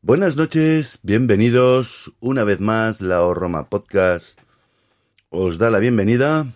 Buenas 0.00 0.36
noches, 0.36 1.00
bienvenidos 1.02 2.12
una 2.20 2.44
vez 2.44 2.60
más, 2.60 3.00
la 3.00 3.22
O 3.24 3.34
Roma 3.34 3.68
Podcast 3.68 4.38
os 5.28 5.58
da 5.58 5.70
la 5.70 5.80
bienvenida. 5.80 6.46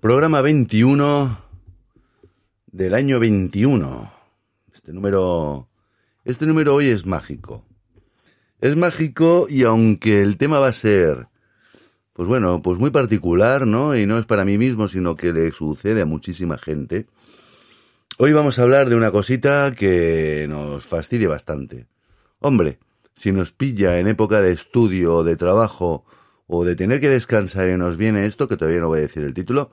Programa 0.00 0.42
21 0.42 1.38
del 2.66 2.94
año 2.94 3.20
21. 3.20 4.12
Este 4.72 4.92
número, 4.92 5.68
este 6.24 6.44
número 6.44 6.74
hoy 6.74 6.86
es 6.86 7.06
mágico. 7.06 7.64
Es 8.60 8.74
mágico 8.74 9.46
y 9.48 9.62
aunque 9.62 10.22
el 10.22 10.38
tema 10.38 10.58
va 10.58 10.68
a 10.68 10.72
ser, 10.72 11.28
pues 12.14 12.26
bueno, 12.26 12.62
pues 12.62 12.80
muy 12.80 12.90
particular, 12.90 13.64
¿no? 13.64 13.96
Y 13.96 14.06
no 14.06 14.18
es 14.18 14.26
para 14.26 14.44
mí 14.44 14.58
mismo, 14.58 14.88
sino 14.88 15.14
que 15.14 15.32
le 15.32 15.52
sucede 15.52 16.00
a 16.00 16.06
muchísima 16.06 16.58
gente. 16.58 17.06
Hoy 18.16 18.32
vamos 18.32 18.60
a 18.60 18.62
hablar 18.62 18.88
de 18.88 18.94
una 18.94 19.10
cosita 19.10 19.74
que 19.76 20.46
nos 20.48 20.86
fastidia 20.86 21.28
bastante. 21.28 21.88
Hombre, 22.38 22.78
si 23.16 23.32
nos 23.32 23.50
pilla 23.50 23.98
en 23.98 24.06
época 24.06 24.40
de 24.40 24.52
estudio 24.52 25.16
o 25.16 25.24
de 25.24 25.34
trabajo 25.34 26.04
o 26.46 26.64
de 26.64 26.76
tener 26.76 27.00
que 27.00 27.08
descansar 27.08 27.68
y 27.68 27.76
nos 27.76 27.96
viene 27.96 28.24
esto, 28.26 28.46
que 28.46 28.56
todavía 28.56 28.78
no 28.78 28.86
voy 28.86 29.00
a 29.00 29.02
decir 29.02 29.24
el 29.24 29.34
título, 29.34 29.72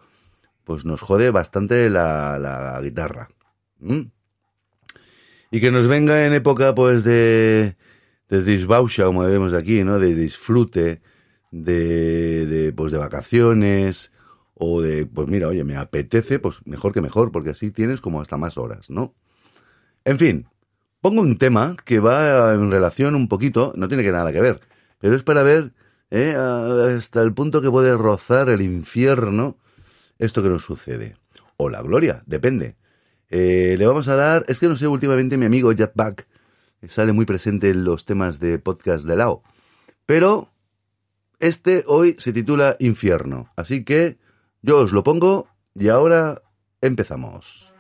pues 0.64 0.86
nos 0.86 1.02
jode 1.02 1.30
bastante 1.30 1.88
la, 1.92 2.40
la 2.40 2.82
guitarra. 2.82 3.30
¿Mm? 3.80 4.06
Y 5.52 5.62
que 5.62 5.70
nos 5.70 5.88
venga 5.88 6.26
en 6.26 6.34
época 6.34 6.74
pues 6.74 7.04
de, 7.04 7.76
de 8.28 8.44
disbauxa, 8.44 9.06
como 9.06 9.22
vemos 9.22 9.54
aquí, 9.54 9.84
¿no? 9.84 10.00
De 10.00 10.16
disfrute, 10.16 11.04
de, 11.52 12.48
de, 12.48 12.74
pues 12.74 12.92
de 12.92 12.98
vacaciones, 12.98 14.12
o 14.64 14.80
de, 14.80 15.08
pues 15.08 15.28
mira, 15.28 15.48
oye, 15.48 15.64
me 15.64 15.76
apetece, 15.76 16.38
pues 16.38 16.60
mejor 16.66 16.94
que 16.94 17.02
mejor, 17.02 17.32
porque 17.32 17.50
así 17.50 17.72
tienes 17.72 18.00
como 18.00 18.22
hasta 18.22 18.38
más 18.38 18.60
horas, 18.60 18.92
¿no? 18.92 19.16
En 20.06 20.20
fin, 20.20 20.48
pongo 21.02 21.22
un 21.22 21.40
tema 21.40 21.76
que 21.84 22.00
va 22.00 22.54
en 22.54 22.70
relación 22.70 23.16
un 23.16 23.28
poquito, 23.28 23.74
no 23.76 23.88
tiene 23.88 24.04
que 24.04 24.12
nada 24.12 24.32
que 24.32 24.40
ver, 24.40 24.62
pero 25.00 25.16
es 25.16 25.24
para 25.24 25.42
ver 25.42 25.74
¿eh? 26.12 26.36
hasta 26.36 27.24
el 27.24 27.34
punto 27.34 27.64
que 27.64 27.72
puede 27.72 27.98
rozar 27.98 28.50
el 28.50 28.62
infierno 28.62 29.58
esto 30.20 30.44
que 30.44 30.50
nos 30.50 30.64
sucede. 30.64 31.18
O 31.58 31.68
la 31.68 31.82
gloria, 31.82 32.22
depende. 32.28 32.76
Eh, 33.32 33.78
le 33.80 33.88
vamos 33.88 34.10
a 34.10 34.16
dar, 34.16 34.46
es 34.48 34.60
que 34.60 34.68
no 34.68 34.76
sé, 34.76 34.86
últimamente 34.86 35.40
mi 35.40 35.46
amigo 35.46 35.74
Jetback 35.74 36.28
sale 36.88 37.14
muy 37.14 37.26
presente 37.26 37.72
en 37.72 37.84
los 37.84 38.06
temas 38.06 38.40
de 38.40 38.60
podcast 38.60 39.08
de 39.08 39.16
Lao. 39.16 39.42
Pero 40.06 40.52
este 41.40 41.84
hoy 41.88 42.16
se 42.20 42.32
titula 42.32 42.76
Infierno. 42.78 43.52
Así 43.56 43.84
que 43.84 44.20
yo 44.62 44.78
os 44.78 44.92
lo 44.92 45.04
pongo 45.04 45.48
y 45.76 45.90
ahora 45.90 46.42
empezamos. 46.82 47.71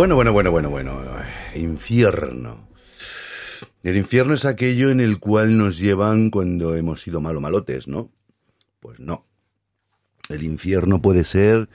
Bueno, 0.00 0.14
bueno, 0.14 0.32
bueno, 0.32 0.50
bueno, 0.50 0.70
bueno. 0.70 1.02
Infierno. 1.54 2.68
El 3.82 3.98
infierno 3.98 4.32
es 4.32 4.46
aquello 4.46 4.88
en 4.88 4.98
el 4.98 5.18
cual 5.18 5.58
nos 5.58 5.78
llevan 5.78 6.30
cuando 6.30 6.74
hemos 6.74 7.02
sido 7.02 7.20
malo 7.20 7.42
malotes, 7.42 7.86
¿no? 7.86 8.10
Pues 8.80 8.98
no. 8.98 9.26
El 10.30 10.42
infierno 10.42 11.02
puede 11.02 11.22
ser 11.22 11.68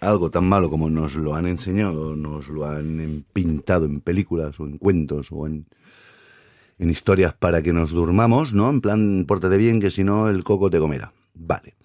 algo 0.00 0.32
tan 0.32 0.48
malo 0.48 0.68
como 0.68 0.90
nos 0.90 1.14
lo 1.14 1.36
han 1.36 1.46
enseñado, 1.46 2.16
nos 2.16 2.48
lo 2.48 2.66
han 2.66 3.24
pintado 3.32 3.84
en 3.84 4.00
películas 4.00 4.58
o 4.58 4.64
en 4.64 4.76
cuentos 4.76 5.28
o 5.30 5.46
en, 5.46 5.66
en 6.80 6.90
historias 6.90 7.34
para 7.34 7.62
que 7.62 7.72
nos 7.72 7.92
durmamos, 7.92 8.52
¿no? 8.52 8.68
En 8.68 8.80
plan, 8.80 9.26
pórtate 9.28 9.58
bien 9.58 9.78
que 9.78 9.92
si 9.92 10.02
no 10.02 10.28
el 10.28 10.42
coco 10.42 10.70
te 10.70 10.80
comerá. 10.80 11.12
Vale. 11.34 11.76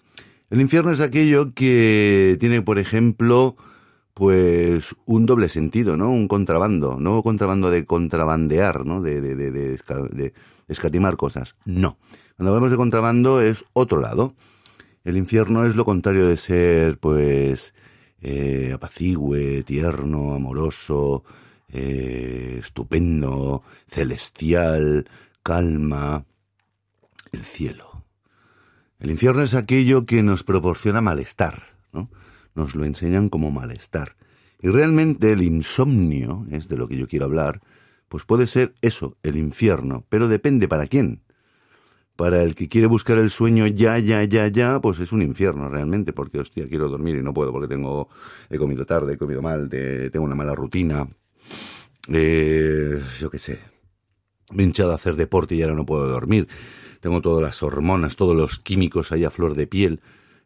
El 0.49 0.61
infierno 0.61 0.91
es 0.91 0.99
aquello 0.99 1.53
que 1.53 2.37
tiene, 2.39 2.63
por 2.63 2.79
ejemplo, 2.79 3.55
pues 4.19 4.97
un 5.05 5.25
doble 5.25 5.47
sentido, 5.47 5.95
¿no? 5.95 6.11
Un 6.11 6.27
contrabando, 6.27 6.97
no 6.99 7.23
contrabando 7.23 7.71
de 7.71 7.85
contrabandear, 7.85 8.85
¿no? 8.85 9.01
De, 9.01 9.21
de, 9.21 10.33
escatimar 10.67 11.15
cosas. 11.15 11.55
No. 11.63 11.97
Cuando 12.35 12.49
hablamos 12.49 12.69
de 12.69 12.75
contrabando 12.75 13.39
es 13.39 13.63
otro 13.71 14.01
lado. 14.01 14.35
El 15.05 15.15
infierno 15.15 15.65
es 15.65 15.77
lo 15.77 15.85
contrario 15.85 16.27
de 16.27 16.35
ser, 16.35 16.99
pues, 16.99 17.73
eh, 18.19 18.73
apacigüe, 18.75 19.63
tierno, 19.63 20.33
amoroso, 20.33 21.23
eh, 21.69 22.57
estupendo, 22.59 23.63
celestial, 23.87 25.07
calma, 25.43 26.25
el 27.31 27.43
cielo. 27.45 28.03
El 28.99 29.11
infierno 29.11 29.43
es 29.43 29.53
aquello 29.53 30.05
que 30.05 30.23
nos 30.23 30.43
proporciona 30.43 30.99
malestar, 30.99 31.63
¿no? 31.93 32.09
Nos 32.55 32.75
lo 32.75 32.85
enseñan 32.85 33.29
como 33.29 33.51
malestar. 33.51 34.15
Y 34.61 34.69
realmente 34.69 35.31
el 35.31 35.41
insomnio, 35.41 36.45
es 36.51 36.67
de 36.67 36.77
lo 36.77 36.87
que 36.87 36.97
yo 36.97 37.07
quiero 37.07 37.25
hablar, 37.25 37.61
pues 38.09 38.25
puede 38.25 38.47
ser 38.47 38.73
eso, 38.81 39.15
el 39.23 39.37
infierno, 39.37 40.05
pero 40.09 40.27
depende 40.27 40.67
para 40.67 40.87
quién. 40.87 41.21
Para 42.15 42.43
el 42.43 42.55
que 42.55 42.67
quiere 42.67 42.87
buscar 42.87 43.17
el 43.17 43.29
sueño 43.29 43.67
ya, 43.67 43.97
ya, 43.99 44.23
ya, 44.23 44.47
ya, 44.47 44.81
pues 44.81 44.99
es 44.99 45.13
un 45.13 45.21
infierno 45.21 45.69
realmente, 45.69 46.11
porque 46.11 46.39
hostia, 46.39 46.67
quiero 46.67 46.89
dormir 46.89 47.15
y 47.15 47.23
no 47.23 47.33
puedo 47.33 47.53
porque 47.53 47.67
tengo, 47.67 48.09
he 48.49 48.57
comido 48.57 48.85
tarde, 48.85 49.13
he 49.13 49.17
comido 49.17 49.41
mal, 49.41 49.69
tengo 49.69 50.25
una 50.25 50.35
mala 50.35 50.53
rutina, 50.53 51.07
eh, 52.09 53.01
yo 53.19 53.29
qué 53.29 53.39
sé, 53.39 53.59
me 54.51 54.63
he 54.63 54.65
hinchado 54.65 54.91
a 54.91 54.95
hacer 54.95 55.15
deporte 55.15 55.55
y 55.55 55.61
ahora 55.61 55.75
no 55.75 55.85
puedo 55.85 56.07
dormir 56.07 56.49
tengo 56.99 57.21
todas 57.21 57.41
las 57.41 57.63
hormonas, 57.63 58.15
todos 58.15 58.35
los 58.35 58.59
químicos 58.59 59.11
ahí 59.11 59.23
a 59.23 59.31
flor 59.31 59.55
de 59.55 59.67
piel. 59.67 60.01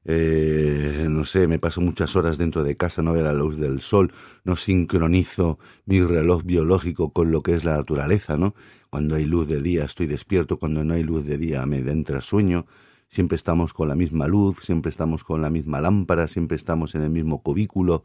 Eh, 0.06 1.08
no 1.10 1.24
sé, 1.24 1.48
me 1.48 1.60
paso 1.60 1.80
muchas 1.80 2.16
horas 2.16 2.38
dentro 2.38 2.64
de 2.64 2.76
casa, 2.76 3.02
no 3.02 3.14
veo 3.14 3.24
la 3.24 3.34
luz 3.34 3.58
del 3.58 3.80
sol, 3.80 4.14
no 4.44 4.56
sincronizo 4.56 5.60
mi 5.86 6.02
reloj 6.02 6.44
biológico 6.44 7.14
con 7.14 7.32
lo 7.32 7.42
que 7.42 7.54
es 7.54 7.64
la 7.64 7.78
naturaleza, 7.78 8.38
¿no? 8.38 8.54
Cuando 8.90 9.16
hay 9.16 9.26
luz 9.26 9.48
de 9.48 9.62
día 9.62 9.86
estoy 9.86 10.08
despierto, 10.08 10.60
cuando 10.60 10.84
no 10.84 10.94
hay 10.94 11.04
luz 11.04 11.26
de 11.26 11.38
día 11.38 11.66
me 11.66 11.78
entra 11.80 12.20
sueño, 12.20 12.66
siempre 13.08 13.38
estamos 13.38 13.74
con 13.74 13.88
la 13.88 13.96
misma 13.96 14.28
luz, 14.28 14.58
siempre 14.62 14.90
estamos 14.90 15.24
con 15.24 15.42
la 15.42 15.50
misma 15.50 15.80
lámpara, 15.80 16.28
siempre 16.28 16.58
estamos 16.58 16.96
en 16.96 17.04
el 17.04 17.10
mismo 17.10 17.42
cubículo, 17.42 18.04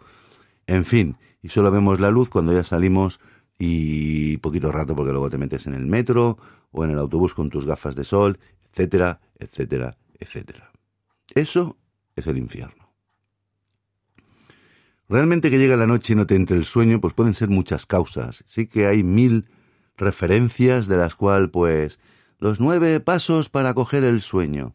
en 0.67 0.85
fin, 0.85 1.17
y 1.43 1.49
solo 1.49 1.71
vemos 1.71 1.99
la 1.99 2.11
luz 2.11 2.31
cuando 2.31 2.53
ya 2.53 2.63
salimos 2.63 3.21
y 3.59 4.37
poquito 4.37 4.71
rato 4.71 4.95
porque 4.95 5.11
luego 5.11 5.31
te 5.31 5.39
metes 5.39 5.67
en 5.67 5.75
el 5.75 5.87
metro 5.87 6.39
o 6.71 6.85
en 6.85 6.91
el 6.91 6.99
autobús 6.99 7.35
con 7.35 7.51
tus 7.51 7.67
gafas 7.67 7.97
de 7.97 8.05
sol, 8.05 8.39
etcétera, 8.73 9.21
etcétera, 9.39 9.97
etcétera. 10.21 10.71
Eso 11.35 11.77
es 12.19 12.27
el 12.27 12.39
infierno. 12.39 12.89
Realmente 15.09 15.51
que 15.51 15.59
llega 15.59 15.77
la 15.77 15.87
noche 15.87 16.13
y 16.13 16.17
no 16.17 16.27
te 16.27 16.35
entre 16.35 16.57
el 16.57 16.65
sueño, 16.65 17.01
pues 17.01 17.15
pueden 17.15 17.35
ser 17.35 17.49
muchas 17.49 17.87
causas. 17.87 18.45
Sí 18.47 18.67
que 18.67 18.87
hay 18.87 19.03
mil 19.03 19.47
referencias 19.97 20.87
de 20.87 20.99
las 20.99 21.15
cuales, 21.15 21.51
pues, 21.51 21.99
los 22.39 22.61
nueve 22.61 23.01
pasos 23.01 23.49
para 23.49 23.73
coger 23.75 24.05
el 24.05 24.21
sueño. 24.21 24.75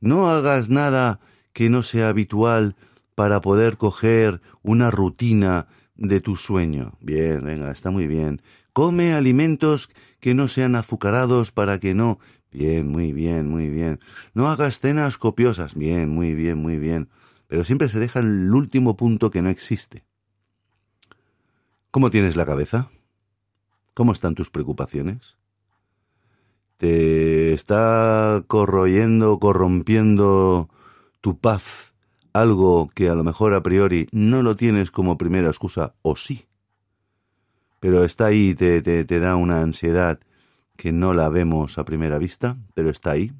No 0.00 0.28
hagas 0.28 0.70
nada 0.70 1.20
que 1.52 1.70
no 1.70 1.82
sea 1.82 2.08
habitual 2.08 2.76
para 3.14 3.40
poder 3.40 3.76
coger 3.76 4.40
una 4.62 4.90
rutina 4.90 5.68
de 5.94 6.20
tu 6.20 6.36
sueño. 6.36 6.94
Bien, 7.00 7.44
venga, 7.44 7.70
está 7.70 7.90
muy 7.90 8.06
bien. 8.06 8.42
Come 8.72 9.12
alimentos 9.12 9.90
que 10.20 10.34
no 10.34 10.48
sean 10.48 10.74
azucarados 10.74 11.52
para 11.52 11.78
que 11.78 11.94
no. 11.94 12.18
Bien, 12.50 12.88
muy 12.88 13.12
bien, 13.12 13.48
muy 13.48 13.70
bien. 13.70 14.00
No 14.34 14.48
hagas 14.48 14.80
cenas 14.80 15.18
copiosas. 15.18 15.74
Bien, 15.74 16.08
muy 16.08 16.34
bien, 16.34 16.58
muy 16.58 16.78
bien. 16.78 17.08
Pero 17.46 17.64
siempre 17.64 17.88
se 17.88 17.98
deja 17.98 18.20
el 18.20 18.52
último 18.52 18.96
punto 18.96 19.30
que 19.30 19.42
no 19.42 19.48
existe. 19.48 20.04
¿Cómo 21.90 22.10
tienes 22.10 22.36
la 22.36 22.46
cabeza? 22.46 22.90
¿Cómo 23.94 24.12
están 24.12 24.34
tus 24.34 24.50
preocupaciones? 24.50 25.36
¿Te 26.76 27.52
está 27.52 28.42
corroyendo, 28.46 29.38
corrompiendo 29.38 30.70
tu 31.20 31.38
paz 31.38 31.94
algo 32.32 32.88
que 32.94 33.08
a 33.08 33.14
lo 33.14 33.24
mejor 33.24 33.54
a 33.54 33.62
priori 33.62 34.08
no 34.12 34.42
lo 34.42 34.56
tienes 34.56 34.90
como 34.90 35.18
primera 35.18 35.48
excusa 35.48 35.94
o 36.02 36.16
sí? 36.16 36.46
pero 37.80 38.04
está 38.04 38.26
ahí, 38.26 38.54
te, 38.54 38.82
te, 38.82 39.04
te 39.04 39.18
da 39.18 39.36
una 39.36 39.62
ansiedad 39.62 40.20
que 40.80 40.92
no 40.92 41.12
la 41.12 41.28
vemos 41.28 41.76
a 41.76 41.84
primera 41.84 42.16
vista, 42.16 42.56
pero 42.72 42.88
está 42.88 43.10
ahí. 43.10 43.34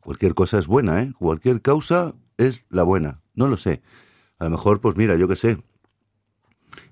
Cualquier 0.00 0.34
cosa 0.34 0.58
es 0.58 0.66
buena, 0.66 1.02
¿eh? 1.02 1.12
Cualquier 1.18 1.60
causa 1.60 2.14
es 2.38 2.64
la 2.70 2.84
buena. 2.84 3.20
No 3.34 3.48
lo 3.48 3.58
sé. 3.58 3.82
A 4.38 4.44
lo 4.44 4.50
mejor, 4.50 4.80
pues 4.80 4.96
mira, 4.96 5.14
yo 5.16 5.28
qué 5.28 5.36
sé. 5.36 5.62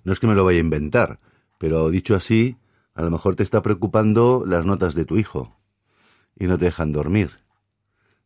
No 0.05 0.13
es 0.13 0.21
que 0.21 0.27
me 0.27 0.35
lo 0.35 0.45
vaya 0.45 0.59
a 0.59 0.61
inventar, 0.61 1.21
pero 1.57 1.89
dicho 1.89 2.15
así, 2.15 2.59
a 2.93 3.01
lo 3.01 3.11
mejor 3.11 3.35
te 3.35 3.43
está 3.43 3.63
preocupando 3.63 4.45
las 4.47 4.67
notas 4.67 4.95
de 4.95 5.07
tu 5.07 5.17
hijo 5.17 5.59
y 6.39 6.47
no 6.47 6.59
te 6.59 6.67
dejan 6.67 6.93
dormir. 6.93 7.41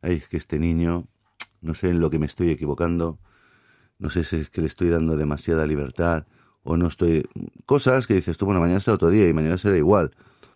Ay, 0.02 0.14
es 0.16 0.28
que 0.28 0.36
este 0.36 0.58
niño, 0.58 1.06
no 1.60 1.76
sé 1.76 1.90
en 1.90 2.00
lo 2.00 2.10
que 2.10 2.18
me 2.18 2.26
estoy 2.26 2.50
equivocando, 2.50 3.20
no 4.00 4.10
sé 4.10 4.24
si 4.24 4.34
es 4.34 4.50
que 4.50 4.62
le 4.62 4.66
estoy 4.66 4.88
dando 4.88 5.16
demasiada 5.16 5.64
libertad, 5.64 6.26
o 6.64 6.76
no 6.76 6.88
estoy... 6.88 7.24
Cosas 7.66 8.06
que 8.06 8.14
dices 8.14 8.36
tú, 8.36 8.46
bueno, 8.46 8.60
mañana 8.60 8.80
será 8.80 8.96
otro 8.96 9.10
día 9.10 9.28
y 9.28 9.32
mañana 9.32 9.56
será 9.56 9.76
igual. 9.76 10.10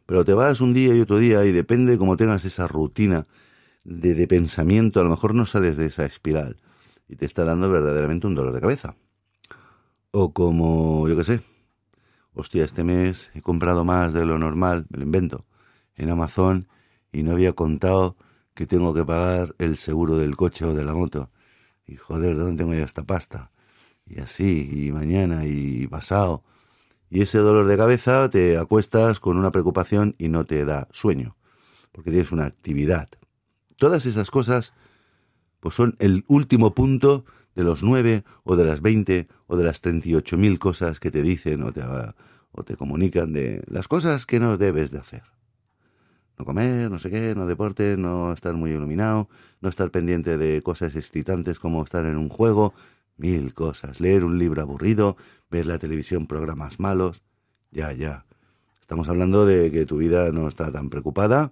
Pero 0.06 0.24
te 0.24 0.34
vas 0.34 0.60
un 0.60 0.74
día 0.74 0.94
y 0.94 1.00
otro 1.00 1.18
día 1.18 1.44
y 1.44 1.52
depende 1.52 1.92
de 1.92 1.98
cómo 1.98 2.16
tengas 2.16 2.44
esa 2.44 2.66
rutina 2.66 3.26
de, 3.84 4.14
de 4.14 4.26
pensamiento, 4.26 5.00
a 5.00 5.04
lo 5.04 5.10
mejor 5.10 5.34
no 5.34 5.46
sales 5.46 5.76
de 5.76 5.86
esa 5.86 6.04
espiral 6.04 6.56
y 7.08 7.16
te 7.16 7.26
está 7.26 7.44
dando 7.44 7.70
verdaderamente 7.70 8.26
un 8.26 8.34
dolor 8.34 8.52
de 8.52 8.60
cabeza. 8.60 8.94
O 10.10 10.32
como, 10.32 11.08
yo 11.08 11.16
qué 11.16 11.24
sé, 11.24 11.40
hostia, 12.34 12.64
este 12.64 12.84
mes 12.84 13.30
he 13.34 13.42
comprado 13.42 13.84
más 13.84 14.12
de 14.14 14.24
lo 14.24 14.38
normal, 14.38 14.86
me 14.90 14.98
lo 14.98 15.04
invento, 15.04 15.46
en 15.96 16.10
Amazon 16.10 16.68
y 17.12 17.22
no 17.22 17.32
había 17.32 17.52
contado 17.54 18.16
que 18.54 18.66
tengo 18.66 18.94
que 18.94 19.04
pagar 19.04 19.54
el 19.58 19.76
seguro 19.76 20.16
del 20.16 20.36
coche 20.36 20.64
o 20.64 20.74
de 20.74 20.84
la 20.84 20.94
moto. 20.94 21.30
Y 21.86 21.96
joder, 21.96 22.36
¿de 22.36 22.42
dónde 22.42 22.62
tengo 22.62 22.74
ya 22.74 22.84
esta 22.84 23.04
pasta? 23.04 23.50
Y 24.08 24.20
así, 24.20 24.86
y 24.86 24.92
mañana 24.92 25.44
y 25.44 25.86
pasado. 25.86 26.42
Y 27.10 27.22
ese 27.22 27.38
dolor 27.38 27.66
de 27.66 27.76
cabeza 27.76 28.28
te 28.28 28.58
acuestas 28.58 29.20
con 29.20 29.36
una 29.36 29.50
preocupación 29.50 30.14
y 30.18 30.28
no 30.28 30.44
te 30.44 30.64
da 30.64 30.88
sueño, 30.90 31.36
porque 31.92 32.10
tienes 32.10 32.32
una 32.32 32.46
actividad. 32.46 33.08
Todas 33.76 34.06
esas 34.06 34.30
cosas 34.30 34.74
pues 35.60 35.74
son 35.74 35.96
el 35.98 36.24
último 36.28 36.74
punto 36.74 37.24
de 37.54 37.64
los 37.64 37.82
nueve 37.82 38.24
o 38.44 38.56
de 38.56 38.64
las 38.64 38.80
veinte 38.80 39.26
o 39.46 39.56
de 39.56 39.64
las 39.64 39.80
treinta 39.80 40.08
y 40.08 40.14
ocho 40.14 40.36
mil 40.36 40.58
cosas 40.58 41.00
que 41.00 41.10
te 41.10 41.22
dicen 41.22 41.62
o 41.62 41.72
te, 41.72 41.82
o 42.52 42.62
te 42.64 42.76
comunican 42.76 43.32
de 43.32 43.62
las 43.66 43.88
cosas 43.88 44.26
que 44.26 44.38
no 44.38 44.56
debes 44.56 44.90
de 44.90 44.98
hacer. 44.98 45.22
No 46.38 46.44
comer, 46.44 46.88
no 46.88 47.00
sé 47.00 47.10
qué, 47.10 47.34
no 47.34 47.46
deporte, 47.46 47.96
no 47.96 48.32
estar 48.32 48.54
muy 48.54 48.70
iluminado, 48.70 49.28
no 49.60 49.68
estar 49.68 49.90
pendiente 49.90 50.38
de 50.38 50.62
cosas 50.62 50.94
excitantes 50.94 51.58
como 51.58 51.82
estar 51.82 52.04
en 52.04 52.16
un 52.16 52.28
juego, 52.28 52.74
mil 53.18 53.52
cosas, 53.52 54.00
leer 54.00 54.24
un 54.24 54.38
libro 54.38 54.62
aburrido, 54.62 55.16
ver 55.50 55.66
la 55.66 55.78
televisión 55.78 56.26
programas 56.26 56.80
malos, 56.80 57.22
ya, 57.70 57.92
ya. 57.92 58.24
Estamos 58.80 59.08
hablando 59.08 59.44
de 59.44 59.70
que 59.70 59.84
tu 59.84 59.98
vida 59.98 60.32
no 60.32 60.48
está 60.48 60.72
tan 60.72 60.88
preocupada 60.88 61.50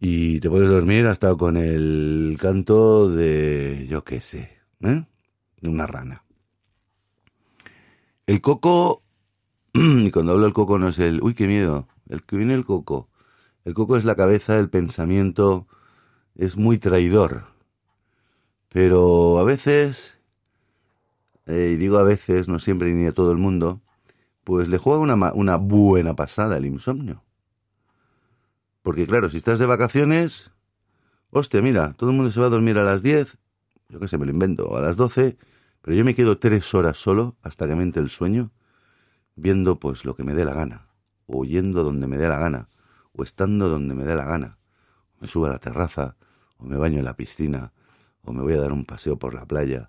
y 0.00 0.40
te 0.40 0.48
puedes 0.48 0.68
dormir 0.68 1.06
hasta 1.06 1.34
con 1.34 1.56
el 1.56 2.36
canto 2.40 3.10
de, 3.10 3.86
yo 3.88 4.04
qué 4.04 4.20
sé, 4.20 4.58
¿eh? 4.80 5.04
de 5.60 5.68
una 5.68 5.86
rana. 5.86 6.24
El 8.26 8.40
coco, 8.40 9.02
y 9.72 10.10
cuando 10.10 10.32
hablo 10.32 10.44
del 10.44 10.52
coco 10.52 10.78
no 10.78 10.88
es 10.88 10.98
el, 10.98 11.20
uy, 11.22 11.34
qué 11.34 11.46
miedo, 11.46 11.88
el 12.08 12.22
que 12.22 12.36
viene 12.36 12.54
el 12.54 12.64
coco. 12.64 13.08
El 13.64 13.74
coco 13.74 13.96
es 13.96 14.04
la 14.04 14.14
cabeza, 14.14 14.58
el 14.58 14.70
pensamiento 14.70 15.66
es 16.34 16.56
muy 16.56 16.78
traidor. 16.78 17.46
Pero 18.68 19.38
a 19.38 19.44
veces 19.44 20.17
eh, 21.48 21.72
y 21.72 21.76
digo 21.76 21.98
a 21.98 22.04
veces, 22.04 22.46
no 22.46 22.58
siempre 22.58 22.92
ni 22.92 23.06
a 23.06 23.12
todo 23.12 23.32
el 23.32 23.38
mundo, 23.38 23.80
pues 24.44 24.68
le 24.68 24.76
juega 24.76 25.00
una, 25.00 25.32
una 25.32 25.56
buena 25.56 26.14
pasada 26.14 26.58
el 26.58 26.66
insomnio. 26.66 27.24
Porque 28.82 29.06
claro, 29.06 29.30
si 29.30 29.38
estás 29.38 29.58
de 29.58 29.66
vacaciones, 29.66 30.50
hostia, 31.30 31.62
mira, 31.62 31.94
todo 31.94 32.10
el 32.10 32.16
mundo 32.16 32.30
se 32.30 32.40
va 32.40 32.46
a 32.46 32.50
dormir 32.50 32.78
a 32.78 32.84
las 32.84 33.02
10, 33.02 33.38
yo 33.88 33.98
qué 33.98 34.08
sé, 34.08 34.18
me 34.18 34.26
lo 34.26 34.32
invento, 34.32 34.76
a 34.76 34.82
las 34.82 34.98
12, 34.98 35.38
pero 35.80 35.96
yo 35.96 36.04
me 36.04 36.14
quedo 36.14 36.38
tres 36.38 36.74
horas 36.74 36.98
solo 36.98 37.36
hasta 37.42 37.66
que 37.66 37.74
me 37.74 37.84
el 37.84 38.10
sueño, 38.10 38.52
viendo 39.34 39.80
pues 39.80 40.04
lo 40.04 40.14
que 40.14 40.24
me 40.24 40.34
dé 40.34 40.44
la 40.44 40.52
gana, 40.52 40.88
o 41.26 41.46
yendo 41.46 41.82
donde 41.82 42.06
me 42.06 42.18
dé 42.18 42.28
la 42.28 42.38
gana, 42.38 42.68
o 43.12 43.22
estando 43.22 43.70
donde 43.70 43.94
me 43.94 44.04
dé 44.04 44.14
la 44.14 44.24
gana. 44.24 44.58
Me 45.18 45.28
subo 45.28 45.46
a 45.46 45.50
la 45.50 45.58
terraza, 45.58 46.16
o 46.58 46.64
me 46.64 46.76
baño 46.76 46.98
en 46.98 47.06
la 47.06 47.16
piscina, 47.16 47.72
o 48.22 48.34
me 48.34 48.42
voy 48.42 48.52
a 48.52 48.60
dar 48.60 48.72
un 48.72 48.84
paseo 48.84 49.18
por 49.18 49.32
la 49.32 49.46
playa, 49.46 49.88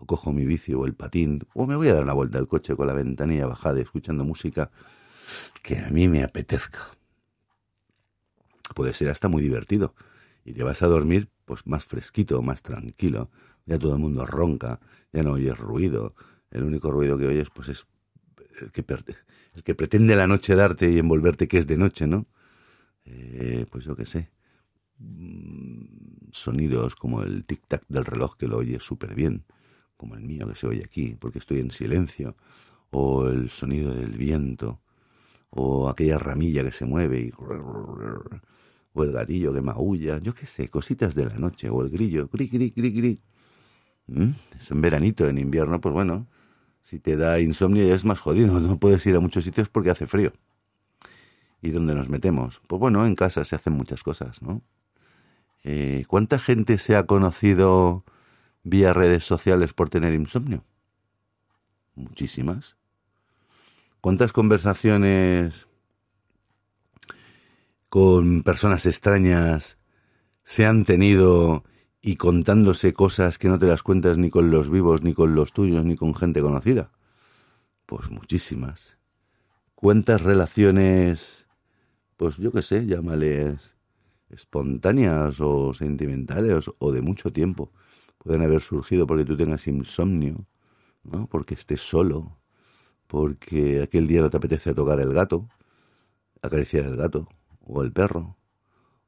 o 0.00 0.06
cojo 0.06 0.32
mi 0.32 0.44
bici 0.46 0.72
o 0.74 0.86
el 0.86 0.94
patín, 0.94 1.46
o 1.54 1.66
me 1.66 1.76
voy 1.76 1.88
a 1.88 1.94
dar 1.94 2.02
una 2.02 2.14
vuelta 2.14 2.38
al 2.38 2.48
coche 2.48 2.74
con 2.74 2.86
la 2.86 2.94
ventanilla 2.94 3.46
bajada 3.46 3.80
escuchando 3.80 4.24
música 4.24 4.70
que 5.62 5.78
a 5.78 5.90
mí 5.90 6.08
me 6.08 6.22
apetezca. 6.22 6.80
Puede 8.74 8.94
ser 8.94 9.10
hasta 9.10 9.28
muy 9.28 9.42
divertido 9.42 9.94
y 10.44 10.54
te 10.54 10.64
vas 10.64 10.82
a 10.82 10.86
dormir 10.86 11.28
pues 11.44 11.66
más 11.66 11.84
fresquito, 11.84 12.42
más 12.42 12.62
tranquilo. 12.62 13.30
ya 13.66 13.78
todo 13.78 13.92
el 13.92 13.98
mundo 13.98 14.24
ronca, 14.24 14.80
ya 15.12 15.22
no 15.22 15.32
oyes 15.32 15.56
ruido, 15.56 16.14
el 16.50 16.62
único 16.64 16.90
ruido 16.90 17.18
que 17.18 17.26
oyes 17.26 17.50
pues 17.50 17.68
es 17.68 17.86
el 18.60 18.72
que, 18.72 18.84
el 19.54 19.62
que 19.62 19.74
pretende 19.74 20.16
la 20.16 20.26
noche 20.26 20.54
darte 20.54 20.90
y 20.90 20.98
envolverte 20.98 21.46
que 21.46 21.58
es 21.58 21.66
de 21.66 21.76
noche, 21.76 22.06
¿no? 22.06 22.26
Eh, 23.04 23.66
pues 23.70 23.84
yo 23.84 23.96
qué 23.96 24.06
sé, 24.06 24.30
mm, 24.98 26.30
sonidos 26.32 26.96
como 26.96 27.22
el 27.22 27.46
tic-tac 27.46 27.82
del 27.88 28.04
reloj 28.04 28.36
que 28.36 28.48
lo 28.48 28.58
oyes 28.58 28.82
súper 28.82 29.14
bien, 29.14 29.44
como 30.00 30.14
el 30.14 30.22
mío 30.22 30.48
que 30.48 30.54
se 30.54 30.66
oye 30.66 30.82
aquí, 30.82 31.14
porque 31.20 31.38
estoy 31.38 31.60
en 31.60 31.70
silencio, 31.70 32.34
o 32.90 33.28
el 33.28 33.50
sonido 33.50 33.94
del 33.94 34.12
viento, 34.12 34.80
o 35.50 35.90
aquella 35.90 36.18
ramilla 36.18 36.64
que 36.64 36.72
se 36.72 36.86
mueve 36.86 37.20
y 37.20 37.32
o 38.92 39.04
el 39.04 39.12
gatillo 39.12 39.52
que 39.52 39.60
maulla, 39.60 40.18
yo 40.18 40.34
qué 40.34 40.46
sé, 40.46 40.68
cositas 40.68 41.14
de 41.14 41.26
la 41.26 41.36
noche, 41.36 41.68
o 41.68 41.82
el 41.82 41.90
grillo, 41.90 42.30
gri, 42.32 42.48
gri, 42.48 42.70
gri, 42.70 42.90
gri. 42.90 43.22
¿Mm? 44.06 44.30
Es 44.58 44.70
en 44.70 44.80
veranito, 44.80 45.28
en 45.28 45.36
invierno, 45.36 45.82
pues 45.82 45.92
bueno, 45.92 46.26
si 46.82 46.98
te 46.98 47.18
da 47.18 47.38
insomnio 47.38 47.86
ya 47.86 47.94
es 47.94 48.06
más 48.06 48.20
jodido, 48.20 48.58
no 48.58 48.78
puedes 48.78 49.04
ir 49.04 49.14
a 49.16 49.20
muchos 49.20 49.44
sitios 49.44 49.68
porque 49.68 49.90
hace 49.90 50.06
frío. 50.06 50.32
¿Y 51.60 51.70
dónde 51.70 51.94
nos 51.94 52.08
metemos? 52.08 52.62
Pues 52.66 52.80
bueno, 52.80 53.06
en 53.06 53.14
casa 53.14 53.44
se 53.44 53.54
hacen 53.54 53.74
muchas 53.74 54.02
cosas, 54.02 54.40
¿no? 54.40 54.62
Eh, 55.62 56.04
¿Cuánta 56.08 56.38
gente 56.38 56.78
se 56.78 56.96
ha 56.96 57.04
conocido 57.04 58.02
vía 58.62 58.92
redes 58.92 59.24
sociales 59.24 59.72
por 59.72 59.88
tener 59.88 60.14
insomnio? 60.14 60.64
Muchísimas. 61.94 62.76
¿Cuántas 64.00 64.32
conversaciones 64.32 65.66
con 67.88 68.42
personas 68.42 68.86
extrañas 68.86 69.78
se 70.42 70.64
han 70.64 70.84
tenido 70.84 71.64
y 72.00 72.16
contándose 72.16 72.92
cosas 72.92 73.38
que 73.38 73.48
no 73.48 73.58
te 73.58 73.66
las 73.66 73.82
cuentas 73.82 74.16
ni 74.16 74.30
con 74.30 74.50
los 74.50 74.70
vivos, 74.70 75.02
ni 75.02 75.12
con 75.12 75.34
los 75.34 75.52
tuyos, 75.52 75.84
ni 75.84 75.96
con 75.96 76.14
gente 76.14 76.40
conocida? 76.40 76.92
Pues 77.84 78.10
muchísimas. 78.10 78.96
¿Cuántas 79.74 80.22
relaciones, 80.22 81.46
pues 82.16 82.36
yo 82.36 82.52
qué 82.52 82.62
sé, 82.62 82.86
llámales 82.86 83.76
espontáneas 84.30 85.40
o 85.40 85.74
sentimentales 85.74 86.70
o 86.78 86.92
de 86.92 87.02
mucho 87.02 87.32
tiempo, 87.32 87.72
pueden 88.22 88.42
haber 88.42 88.60
surgido 88.60 89.06
porque 89.06 89.24
tú 89.24 89.36
tengas 89.36 89.66
insomnio, 89.66 90.46
¿no? 91.02 91.26
Porque 91.26 91.54
estés 91.54 91.80
solo, 91.80 92.38
porque 93.06 93.82
aquel 93.82 94.06
día 94.06 94.20
no 94.20 94.30
te 94.30 94.36
apetece 94.36 94.74
tocar 94.74 95.00
el 95.00 95.12
gato, 95.12 95.48
acariciar 96.42 96.84
el 96.84 96.96
gato, 96.96 97.28
o 97.60 97.82
el 97.82 97.92
perro, 97.92 98.36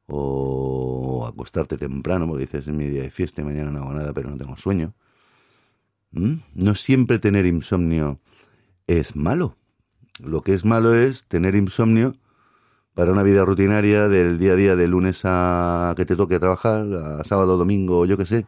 o 0.07 1.27
acostarte 1.27 1.77
temprano 1.79 2.27
porque 2.27 2.47
dices 2.47 2.69
es 2.69 2.75
mi 2.75 2.87
día 2.87 3.03
de 3.03 3.11
fiesta 3.11 3.41
y 3.41 3.45
mañana 3.45 3.71
no 3.71 3.81
hago 3.81 3.93
nada 3.93 4.13
pero 4.13 4.31
no 4.31 4.37
tengo 4.37 4.57
sueño. 4.57 4.95
¿Mm? 6.11 6.35
No 6.55 6.75
siempre 6.75 7.19
tener 7.19 7.47
insomnio 7.47 8.21
es 8.87 9.17
malo. 9.17 9.57
Lo 10.21 10.43
que 10.43 10.53
es 10.55 10.65
malo 10.65 10.95
es 10.95 11.25
tener 11.25 11.55
insomnio 11.55 12.17
para 12.95 13.13
una 13.13 13.23
vida 13.23 13.45
rutinaria 13.45 14.09
del 14.09 14.39
día 14.39 14.53
a 14.53 14.57
día, 14.57 14.77
de 14.77 14.87
lunes 14.87 15.23
a 15.25 15.95
que 15.97 16.05
te 16.05 16.17
toque 16.17 16.39
trabajar, 16.39 16.87
a 16.93 17.25
sábado, 17.25 17.57
domingo, 17.57 18.05
yo 18.05 18.19
qué 18.19 18.27
sé, 18.27 18.47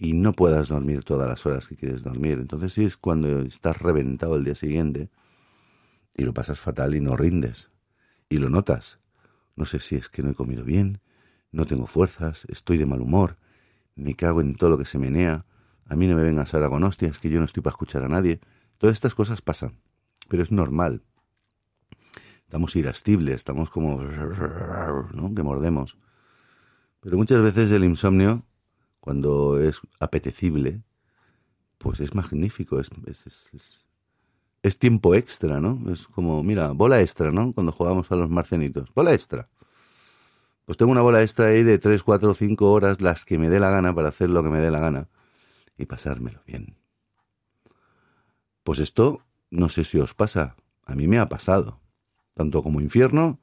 y 0.00 0.12
no 0.12 0.32
puedas 0.32 0.68
dormir 0.68 1.02
todas 1.02 1.28
las 1.28 1.44
horas 1.44 1.66
que 1.66 1.76
quieres 1.76 2.04
dormir. 2.04 2.38
Entonces 2.38 2.72
sí 2.72 2.84
es 2.84 2.96
cuando 2.96 3.40
estás 3.40 3.82
reventado 3.82 4.36
el 4.36 4.44
día 4.44 4.54
siguiente 4.54 5.10
y 6.14 6.22
lo 6.22 6.32
pasas 6.32 6.60
fatal 6.60 6.94
y 6.94 7.00
no 7.00 7.16
rindes. 7.16 7.68
Y 8.28 8.38
lo 8.38 8.48
notas. 8.48 9.00
No 9.56 9.64
sé 9.64 9.80
si 9.80 9.96
es 9.96 10.08
que 10.08 10.22
no 10.22 10.30
he 10.30 10.34
comido 10.34 10.64
bien, 10.64 11.00
no 11.50 11.66
tengo 11.66 11.88
fuerzas, 11.88 12.46
estoy 12.48 12.76
de 12.76 12.86
mal 12.86 13.00
humor, 13.00 13.38
me 13.96 14.14
cago 14.14 14.40
en 14.40 14.54
todo 14.54 14.70
lo 14.70 14.78
que 14.78 14.84
se 14.84 15.00
menea, 15.00 15.44
a 15.86 15.96
mí 15.96 16.06
no 16.06 16.14
me 16.14 16.22
vengas 16.22 16.54
ahora 16.54 16.68
con 16.68 16.84
hostias, 16.84 17.18
que 17.18 17.28
yo 17.28 17.40
no 17.40 17.46
estoy 17.46 17.62
para 17.62 17.72
escuchar 17.72 18.04
a 18.04 18.08
nadie. 18.08 18.40
Todas 18.76 18.94
estas 18.94 19.16
cosas 19.16 19.42
pasan, 19.42 19.80
pero 20.28 20.44
es 20.44 20.52
normal. 20.52 21.02
Estamos 22.44 22.76
irascibles, 22.76 23.34
estamos 23.34 23.70
como... 23.70 24.00
¿no? 24.00 25.34
que 25.34 25.42
mordemos. 25.42 25.98
Pero 27.00 27.16
muchas 27.16 27.42
veces 27.42 27.70
el 27.72 27.84
insomnio, 27.84 28.44
cuando 29.00 29.60
es 29.60 29.80
apetecible, 30.00 30.82
pues 31.78 32.00
es 32.00 32.14
magnífico, 32.14 32.80
es, 32.80 32.90
es, 33.06 33.86
es 34.62 34.78
tiempo 34.78 35.14
extra, 35.14 35.60
¿no? 35.60 35.90
Es 35.90 36.06
como, 36.06 36.42
mira, 36.42 36.72
bola 36.72 37.00
extra, 37.00 37.30
¿no? 37.30 37.52
Cuando 37.52 37.72
jugamos 37.72 38.10
a 38.10 38.16
los 38.16 38.28
marcianitos. 38.28 38.92
Bola 38.94 39.14
extra. 39.14 39.48
Pues 40.64 40.76
tengo 40.76 40.92
una 40.92 41.00
bola 41.00 41.22
extra 41.22 41.46
ahí 41.48 41.62
de 41.62 41.78
3, 41.78 42.02
4, 42.02 42.34
5 42.34 42.70
horas, 42.70 43.00
las 43.00 43.24
que 43.24 43.38
me 43.38 43.48
dé 43.48 43.60
la 43.60 43.70
gana 43.70 43.94
para 43.94 44.08
hacer 44.08 44.28
lo 44.28 44.42
que 44.42 44.50
me 44.50 44.60
dé 44.60 44.70
la 44.70 44.80
gana 44.80 45.08
y 45.78 45.86
pasármelo 45.86 46.42
bien. 46.46 46.76
Pues 48.64 48.80
esto, 48.80 49.24
no 49.50 49.70
sé 49.70 49.84
si 49.84 49.98
os 49.98 50.12
pasa, 50.12 50.56
a 50.84 50.94
mí 50.94 51.08
me 51.08 51.18
ha 51.18 51.26
pasado, 51.26 51.80
tanto 52.34 52.62
como 52.62 52.82
infierno 52.82 53.40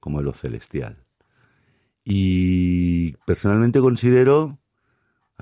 como 0.00 0.20
en 0.20 0.24
lo 0.24 0.32
celestial. 0.32 1.04
Y 2.04 3.12
personalmente 3.26 3.80
considero, 3.80 4.58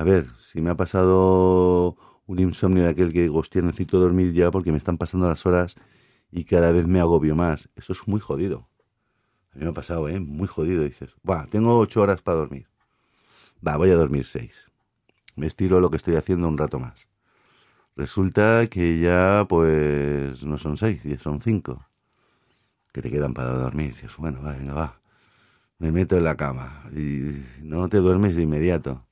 a 0.00 0.02
ver, 0.02 0.30
si 0.38 0.62
me 0.62 0.70
ha 0.70 0.76
pasado 0.76 1.94
un 2.24 2.38
insomnio 2.38 2.84
de 2.84 2.88
aquel 2.88 3.12
que 3.12 3.20
digo, 3.20 3.38
hostia, 3.38 3.60
necesito 3.60 4.00
dormir 4.00 4.32
ya 4.32 4.50
porque 4.50 4.72
me 4.72 4.78
están 4.78 4.96
pasando 4.96 5.28
las 5.28 5.44
horas 5.44 5.74
y 6.30 6.44
cada 6.44 6.72
vez 6.72 6.88
me 6.88 7.00
agobio 7.00 7.36
más. 7.36 7.68
Eso 7.76 7.92
es 7.92 8.08
muy 8.08 8.18
jodido. 8.18 8.70
A 9.52 9.58
mí 9.58 9.64
me 9.64 9.72
ha 9.72 9.74
pasado, 9.74 10.08
¿eh? 10.08 10.18
Muy 10.18 10.48
jodido. 10.48 10.84
Dices, 10.84 11.10
va, 11.28 11.44
tengo 11.48 11.78
ocho 11.78 12.00
horas 12.00 12.22
para 12.22 12.38
dormir. 12.38 12.66
Va, 13.66 13.76
voy 13.76 13.90
a 13.90 13.94
dormir 13.94 14.24
seis. 14.24 14.70
Me 15.36 15.46
estiro 15.46 15.80
lo 15.80 15.90
que 15.90 15.98
estoy 15.98 16.16
haciendo 16.16 16.48
un 16.48 16.56
rato 16.56 16.78
más. 16.78 17.06
Resulta 17.94 18.68
que 18.68 18.98
ya, 19.00 19.44
pues, 19.50 20.42
no 20.44 20.56
son 20.56 20.78
seis, 20.78 21.02
ya 21.02 21.18
son 21.18 21.40
cinco. 21.40 21.84
Que 22.90 23.02
te 23.02 23.10
quedan 23.10 23.34
para 23.34 23.50
dormir. 23.50 23.88
Dices, 23.88 24.16
bueno, 24.16 24.40
va, 24.40 24.52
venga, 24.52 24.72
va. 24.72 25.02
Me 25.76 25.92
meto 25.92 26.16
en 26.16 26.24
la 26.24 26.38
cama 26.38 26.84
y 26.90 27.42
no 27.60 27.86
te 27.90 27.98
duermes 27.98 28.34
de 28.34 28.44
inmediato. 28.44 29.04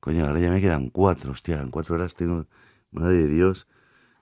Coño, 0.00 0.26
ahora 0.26 0.40
ya 0.40 0.50
me 0.50 0.60
quedan 0.60 0.90
cuatro, 0.90 1.32
hostia, 1.32 1.60
en 1.60 1.70
cuatro 1.70 1.96
horas 1.96 2.14
tengo... 2.14 2.46
Madre 2.90 3.18
de 3.18 3.28
Dios, 3.28 3.66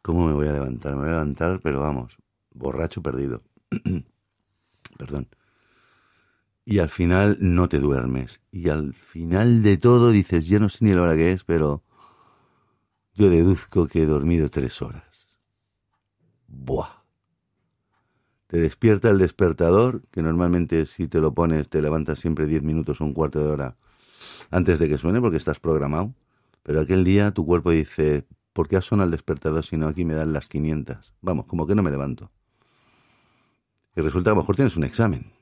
¿cómo 0.03 0.27
me 0.27 0.33
voy 0.33 0.49
a 0.49 0.53
levantar? 0.53 0.95
Me 0.95 1.01
voy 1.01 1.09
a 1.09 1.13
levantar, 1.13 1.61
pero 1.63 1.81
vamos, 1.81 2.17
borracho 2.51 3.03
perdido. 3.03 3.43
Perdón. 4.99 5.29
Y 6.65 6.79
al 6.79 6.89
final 6.89 7.37
no 7.41 7.69
te 7.69 7.79
duermes. 7.79 8.41
Y 8.51 8.71
al 8.71 8.95
final 8.95 9.63
de 9.63 9.77
todo 9.77 10.11
dices, 10.11 10.49
ya 10.49 10.59
no 10.59 10.69
sé 10.69 10.85
ni 10.85 10.93
la 10.93 11.03
hora 11.03 11.15
que 11.15 11.33
es, 11.33 11.45
pero 11.45 11.83
yo 13.15 13.29
deduzco 13.29 13.87
que 13.87 14.03
he 14.03 14.07
dormido 14.07 14.51
tres 14.51 14.81
horas. 14.83 15.29
Buah. 16.49 17.05
Te 18.47 18.59
despierta 18.59 19.11
el 19.11 19.19
despertador, 19.19 20.03
que 20.11 20.23
normalmente 20.23 20.87
si 20.87 21.07
te 21.07 21.21
lo 21.21 21.35
pones 21.35 21.69
te 21.69 21.83
levantas 21.83 22.19
siempre 22.19 22.47
diez 22.47 22.63
minutos 22.63 23.01
o 23.01 23.05
un 23.05 23.13
cuarto 23.13 23.41
de 23.41 23.51
hora 23.51 23.77
antes 24.55 24.79
de 24.79 24.89
que 24.89 24.99
suene 24.99 25.21
porque 25.21 25.37
estás 25.37 25.59
programado. 25.59 26.15
Pero 26.63 26.81
aquel 26.81 27.03
día 27.03 27.33
tu 27.33 27.45
cuerpo 27.45 27.73
dice, 27.73 28.25
¿por 28.53 28.69
qué 28.69 28.81
sonado 28.81 29.07
el 29.07 29.11
despertador 29.11 29.65
si 29.65 29.77
no 29.77 29.89
aquí 29.89 30.05
me 30.05 30.15
dan 30.15 30.33
las 30.33 30.47
500? 30.47 31.13
Vamos, 31.21 31.47
como 31.47 31.67
que 31.67 31.75
no 31.75 31.83
me 31.83 31.91
levanto. 31.91 32.31
Y 33.97 34.01
resulta 34.01 34.29
que 34.29 34.31
a 34.31 34.35
lo 34.35 34.43
mejor 34.43 34.55
tienes 34.55 34.77
un 34.77 34.85
examen. 34.85 35.33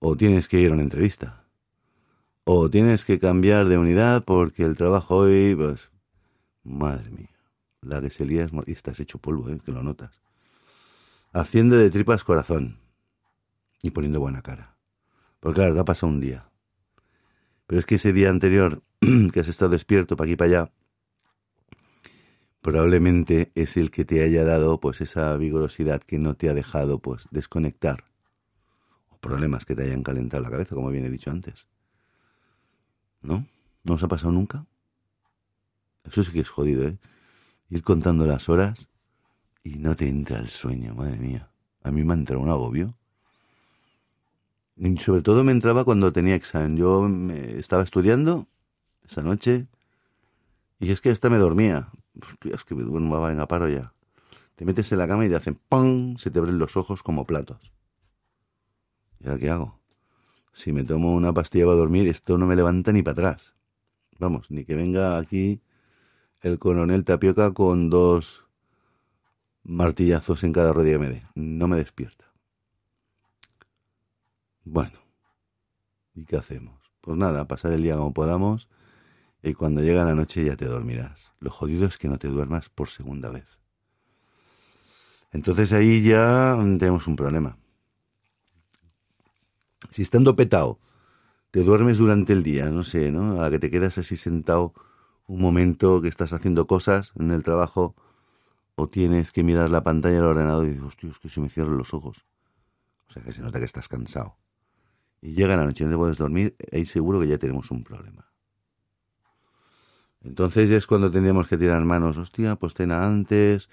O 0.00 0.16
tienes 0.16 0.48
que 0.48 0.60
ir 0.60 0.70
a 0.70 0.74
una 0.74 0.82
entrevista. 0.82 1.44
O 2.42 2.68
tienes 2.68 3.04
que 3.04 3.20
cambiar 3.20 3.68
de 3.68 3.78
unidad 3.78 4.24
porque 4.24 4.64
el 4.64 4.76
trabajo 4.76 5.18
hoy, 5.18 5.54
pues, 5.54 5.90
madre 6.64 7.10
mía, 7.10 7.38
la 7.82 8.00
que 8.00 8.10
se 8.10 8.24
lía 8.24 8.44
es... 8.44 8.50
Y 8.66 8.72
estás 8.72 8.98
hecho 8.98 9.18
polvo, 9.18 9.48
¿eh? 9.48 9.58
que 9.64 9.72
lo 9.72 9.84
notas. 9.84 10.20
Haciendo 11.32 11.76
de 11.76 11.90
tripas 11.90 12.24
corazón. 12.24 12.78
Y 13.80 13.90
poniendo 13.90 14.18
buena 14.18 14.42
cara. 14.42 14.76
Porque 15.38 15.60
claro, 15.60 15.74
te 15.74 15.80
ha 15.80 15.84
pasado 15.84 16.12
un 16.12 16.20
día. 16.20 16.50
Pero 17.66 17.78
es 17.78 17.86
que 17.86 17.96
ese 17.96 18.12
día 18.12 18.30
anterior 18.30 18.82
que 19.32 19.40
has 19.40 19.48
estado 19.48 19.72
despierto 19.72 20.16
para 20.16 20.26
aquí 20.26 20.36
para 20.36 20.50
allá, 20.50 20.72
probablemente 22.60 23.52
es 23.54 23.76
el 23.76 23.90
que 23.90 24.04
te 24.04 24.22
haya 24.22 24.44
dado 24.44 24.80
pues 24.80 25.00
esa 25.00 25.36
vigorosidad 25.36 26.02
que 26.02 26.18
no 26.18 26.34
te 26.34 26.48
ha 26.48 26.54
dejado 26.54 26.98
pues 27.00 27.28
desconectar. 27.30 28.04
O 29.08 29.18
problemas 29.18 29.64
que 29.64 29.74
te 29.74 29.82
hayan 29.82 30.02
calentado 30.02 30.42
la 30.42 30.50
cabeza, 30.50 30.74
como 30.74 30.90
bien 30.90 31.04
he 31.04 31.10
dicho 31.10 31.30
antes. 31.30 31.66
¿No? 33.22 33.46
¿No 33.84 33.94
os 33.94 34.02
ha 34.02 34.08
pasado 34.08 34.32
nunca? 34.32 34.66
Eso 36.04 36.22
sí 36.22 36.32
que 36.32 36.40
es 36.40 36.48
jodido, 36.48 36.86
¿eh? 36.86 36.98
Ir 37.68 37.82
contando 37.82 38.26
las 38.26 38.48
horas 38.48 38.88
y 39.64 39.78
no 39.78 39.96
te 39.96 40.08
entra 40.08 40.38
el 40.38 40.48
sueño, 40.48 40.94
madre 40.94 41.18
mía. 41.18 41.50
A 41.82 41.90
mí 41.90 42.04
me 42.04 42.12
ha 42.12 42.16
entrado 42.16 42.40
un 42.40 42.48
agobio. 42.48 42.96
Sobre 44.98 45.22
todo 45.22 45.42
me 45.42 45.52
entraba 45.52 45.84
cuando 45.84 46.12
tenía 46.12 46.34
examen. 46.34 46.76
Yo 46.76 47.02
me 47.02 47.58
estaba 47.58 47.82
estudiando 47.82 48.46
esa 49.06 49.22
noche 49.22 49.66
y 50.78 50.90
es 50.90 51.00
que 51.00 51.10
hasta 51.10 51.30
me 51.30 51.38
dormía. 51.38 51.88
Es 52.44 52.64
que 52.64 52.74
me 52.74 52.82
duermo, 52.82 53.20
venga, 53.20 53.46
paro 53.48 53.68
ya. 53.68 53.94
Te 54.54 54.64
metes 54.64 54.90
en 54.92 54.98
la 54.98 55.08
cama 55.08 55.26
y 55.26 55.28
te 55.28 55.36
hacen 55.36 55.58
¡pum! 55.68 56.16
Se 56.16 56.30
te 56.30 56.38
abren 56.38 56.58
los 56.58 56.76
ojos 56.76 57.02
como 57.02 57.24
platos. 57.26 57.72
¿Y 59.20 59.28
ahora 59.28 59.38
qué 59.38 59.50
hago? 59.50 59.80
Si 60.52 60.72
me 60.72 60.84
tomo 60.84 61.14
una 61.14 61.32
pastilla 61.32 61.66
para 61.66 61.76
dormir, 61.76 62.08
esto 62.08 62.38
no 62.38 62.46
me 62.46 62.56
levanta 62.56 62.92
ni 62.92 63.02
para 63.02 63.12
atrás. 63.12 63.54
Vamos, 64.18 64.50
ni 64.50 64.64
que 64.64 64.74
venga 64.74 65.18
aquí 65.18 65.60
el 66.40 66.58
coronel 66.58 67.04
Tapioca 67.04 67.52
con 67.52 67.90
dos 67.90 68.44
martillazos 69.62 70.44
en 70.44 70.52
cada 70.52 70.72
rodilla 70.72 70.98
me 70.98 71.08
dé. 71.08 71.22
No 71.34 71.66
me 71.68 71.76
despierta. 71.76 72.25
Bueno, 74.68 74.98
¿y 76.12 76.24
qué 76.24 76.36
hacemos? 76.36 76.74
Pues 77.00 77.16
nada, 77.16 77.46
pasar 77.46 77.72
el 77.72 77.84
día 77.84 77.96
como 77.96 78.12
podamos 78.12 78.68
y 79.40 79.54
cuando 79.54 79.80
llega 79.80 80.04
la 80.04 80.16
noche 80.16 80.44
ya 80.44 80.56
te 80.56 80.64
dormirás. 80.64 81.32
Lo 81.38 81.52
jodido 81.52 81.86
es 81.86 81.98
que 81.98 82.08
no 82.08 82.18
te 82.18 82.26
duermas 82.26 82.68
por 82.68 82.88
segunda 82.88 83.30
vez. 83.30 83.60
Entonces 85.30 85.72
ahí 85.72 86.02
ya 86.02 86.58
tenemos 86.80 87.06
un 87.06 87.14
problema. 87.14 87.56
Si 89.90 90.02
estando 90.02 90.34
petado 90.34 90.80
te 91.52 91.62
duermes 91.62 91.98
durante 91.98 92.32
el 92.32 92.42
día, 92.42 92.68
no 92.68 92.82
sé, 92.82 93.12
¿no? 93.12 93.40
A 93.40 93.50
que 93.50 93.60
te 93.60 93.70
quedas 93.70 93.98
así 93.98 94.16
sentado 94.16 94.74
un 95.28 95.40
momento 95.40 96.02
que 96.02 96.08
estás 96.08 96.32
haciendo 96.32 96.66
cosas 96.66 97.12
en 97.14 97.30
el 97.30 97.44
trabajo 97.44 97.94
o 98.74 98.88
tienes 98.88 99.30
que 99.30 99.44
mirar 99.44 99.70
la 99.70 99.84
pantalla 99.84 100.16
del 100.16 100.24
ordenador 100.24 100.64
y 100.64 100.70
dices, 100.70 100.82
hostia, 100.82 101.08
es 101.08 101.20
que 101.20 101.28
se 101.28 101.40
me 101.40 101.48
cierran 101.48 101.78
los 101.78 101.94
ojos. 101.94 102.26
O 103.08 103.12
sea 103.12 103.22
que 103.22 103.32
se 103.32 103.42
nota 103.42 103.60
que 103.60 103.64
estás 103.64 103.86
cansado. 103.86 104.36
Y 105.26 105.34
llega 105.34 105.56
la 105.56 105.64
noche 105.66 105.82
y 105.82 105.86
no 105.86 105.90
te 105.90 105.96
puedes 105.96 106.16
dormir, 106.18 106.54
ahí 106.70 106.86
seguro 106.86 107.18
que 107.18 107.26
ya 107.26 107.36
tenemos 107.36 107.72
un 107.72 107.82
problema. 107.82 108.30
Entonces 110.20 110.70
es 110.70 110.86
cuando 110.86 111.10
tendríamos 111.10 111.48
que 111.48 111.58
tirar 111.58 111.84
manos, 111.84 112.16
hostia, 112.16 112.54
pues 112.54 112.74
ten 112.74 112.92
antes, 112.92 113.68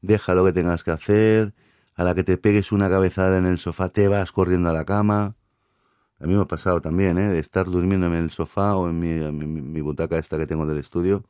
deja 0.00 0.34
lo 0.34 0.46
que 0.46 0.54
tengas 0.54 0.82
que 0.82 0.92
hacer, 0.92 1.52
a 1.94 2.04
la 2.04 2.14
que 2.14 2.24
te 2.24 2.38
pegues 2.38 2.72
una 2.72 2.88
cabezada 2.88 3.36
en 3.36 3.44
el 3.44 3.58
sofá 3.58 3.90
te 3.90 4.08
vas 4.08 4.32
corriendo 4.32 4.70
a 4.70 4.72
la 4.72 4.86
cama. 4.86 5.36
A 6.20 6.26
mí 6.26 6.34
me 6.34 6.40
ha 6.40 6.46
pasado 6.46 6.80
también, 6.80 7.18
¿eh? 7.18 7.28
De 7.28 7.38
estar 7.38 7.66
durmiéndome 7.66 8.16
en 8.16 8.24
el 8.24 8.30
sofá 8.30 8.74
o 8.74 8.88
en 8.88 8.98
mi, 8.98 9.80
butaca 9.82 10.16
esta 10.16 10.38
que 10.38 10.46
tengo 10.46 10.64
del 10.64 10.78
estudio, 10.78 11.22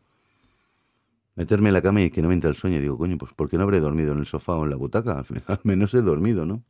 meterme 1.35 1.71
en 1.71 1.75
la 1.75 1.83
cama 1.83 2.01
y 2.01 2.13
que 2.13 2.23
no 2.23 2.29
me 2.29 2.35
entra 2.35 2.49
el 2.49 2.55
sueño. 2.55 2.77
Y 2.77 2.81
digo, 2.81 2.97
coño, 2.97 3.19
pues 3.19 3.33
¿por 3.33 3.49
qué 3.49 3.57
no 3.57 3.65
habré 3.65 3.81
dormido 3.81 4.13
en 4.13 4.19
el 4.19 4.27
sofá 4.27 4.55
o 4.55 4.63
en 4.63 4.71
la 4.71 4.77
butaca? 4.77 5.25
Al 5.49 5.61
menos 5.65 5.93
he 5.95 6.01
dormido, 6.01 6.47
¿no? 6.47 6.63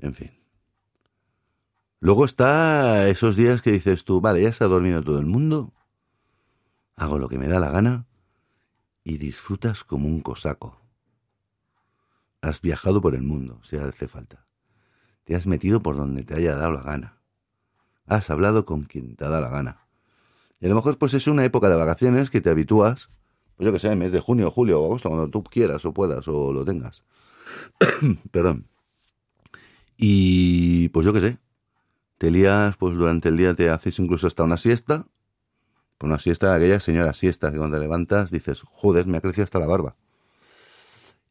En 0.00 0.12
fin. 0.12 0.32
Luego 2.00 2.24
está 2.24 3.08
esos 3.08 3.36
días 3.36 3.60
que 3.60 3.72
dices 3.72 4.04
tú, 4.04 4.20
vale, 4.20 4.42
ya 4.42 4.50
ha 4.64 4.68
dormido 4.68 5.02
todo 5.02 5.18
el 5.18 5.26
mundo, 5.26 5.72
hago 6.94 7.18
lo 7.18 7.28
que 7.28 7.38
me 7.38 7.48
da 7.48 7.58
la 7.58 7.70
gana 7.70 8.06
y 9.02 9.18
disfrutas 9.18 9.84
como 9.84 10.06
un 10.06 10.20
cosaco. 10.20 10.80
Has 12.40 12.60
viajado 12.60 13.00
por 13.00 13.14
el 13.14 13.22
mundo, 13.22 13.60
si 13.64 13.76
hace 13.76 14.06
falta. 14.06 14.46
Te 15.24 15.34
has 15.34 15.46
metido 15.46 15.80
por 15.80 15.96
donde 15.96 16.24
te 16.24 16.34
haya 16.34 16.54
dado 16.54 16.72
la 16.72 16.82
gana. 16.82 17.20
Has 18.06 18.30
hablado 18.30 18.64
con 18.64 18.84
quien 18.84 19.16
te 19.16 19.24
dado 19.24 19.40
la 19.40 19.48
gana. 19.48 19.86
Y 20.60 20.66
a 20.66 20.68
lo 20.68 20.76
mejor 20.76 20.98
pues 20.98 21.14
es 21.14 21.26
una 21.26 21.44
época 21.44 21.68
de 21.68 21.76
vacaciones 21.76 22.30
que 22.30 22.40
te 22.40 22.50
habitúas, 22.50 23.10
pues 23.56 23.66
yo 23.66 23.72
que 23.72 23.80
sé, 23.80 23.90
en 23.90 23.98
mes 23.98 24.12
de 24.12 24.20
junio, 24.20 24.50
julio 24.52 24.80
o 24.80 24.84
agosto, 24.84 25.08
cuando 25.08 25.28
tú 25.28 25.42
quieras 25.42 25.84
o 25.84 25.92
puedas 25.92 26.28
o 26.28 26.52
lo 26.52 26.64
tengas. 26.64 27.04
Perdón. 28.30 28.68
Y 29.96 30.90
pues 30.90 31.04
yo 31.04 31.12
que 31.12 31.20
sé, 31.20 31.38
te 32.18 32.30
lías, 32.30 32.76
pues 32.76 32.96
durante 32.96 33.28
el 33.28 33.36
día 33.36 33.54
te 33.54 33.70
haces 33.70 33.98
incluso 33.98 34.26
hasta 34.26 34.42
una 34.42 34.56
siesta, 34.58 35.06
por 35.96 36.08
una 36.08 36.18
siesta 36.18 36.50
de 36.50 36.56
aquella 36.56 36.80
señora 36.80 37.14
siesta, 37.14 37.50
que 37.50 37.58
cuando 37.58 37.76
te 37.76 37.80
levantas 37.80 38.30
dices, 38.30 38.62
joder, 38.62 39.06
me 39.06 39.18
ha 39.18 39.20
crecido 39.20 39.44
hasta 39.44 39.58
la 39.58 39.66
barba. 39.66 39.96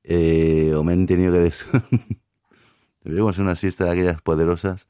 Eh, 0.03 0.73
o 0.75 0.83
me 0.83 0.93
han 0.93 1.05
tenido 1.05 1.33
que... 1.33 1.39
Des... 1.39 1.65
Debemos 3.03 3.37
una 3.37 3.55
siesta 3.55 3.85
de 3.85 3.91
aquellas 3.91 4.21
poderosas 4.21 4.87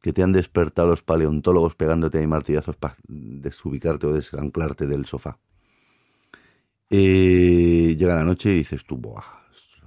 que 0.00 0.12
te 0.12 0.22
han 0.22 0.32
despertado 0.32 0.88
los 0.88 1.02
paleontólogos 1.02 1.74
pegándote 1.74 2.18
ahí 2.18 2.26
martillazos 2.26 2.76
para 2.76 2.96
desubicarte 3.06 4.06
o 4.06 4.12
desanclarte 4.12 4.86
del 4.86 5.06
sofá. 5.06 5.38
Eh, 6.88 7.96
llega 7.98 8.16
la 8.16 8.24
noche 8.24 8.52
y 8.52 8.58
dices 8.58 8.84
tú, 8.84 8.96
Buah, 8.96 9.22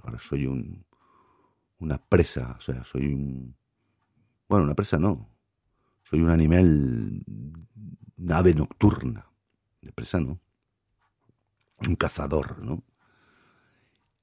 ahora 0.03 0.19
soy 0.19 0.45
un, 0.45 0.85
una 1.79 1.97
presa, 1.97 2.55
o 2.57 2.61
sea, 2.61 2.83
soy 2.83 3.13
un... 3.13 3.55
Bueno, 4.47 4.65
una 4.65 4.75
presa 4.75 4.99
no, 4.99 5.32
soy 6.13 6.21
un 6.21 6.29
animal, 6.29 7.23
una 8.17 8.37
ave 8.37 8.53
nocturna, 8.53 9.31
de 9.81 9.91
presa 9.91 10.19
no, 10.19 10.39
un 11.87 11.95
cazador, 11.95 12.59
¿no? 12.59 12.83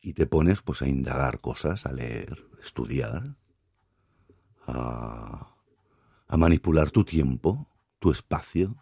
Y 0.01 0.13
te 0.13 0.27
pones 0.27 0.63
pues 0.63 0.83
a 0.83 0.89
indagar 0.89 1.41
cosas, 1.41 1.87
a 1.87 1.93
leer, 1.93 2.47
a 2.57 2.65
estudiar, 2.65 3.35
a, 4.69 5.53
a 6.29 6.37
manipular 6.37 6.93
tu 6.93 7.03
tiempo, 7.03 7.69
tu 7.99 8.13
espacio, 8.13 8.77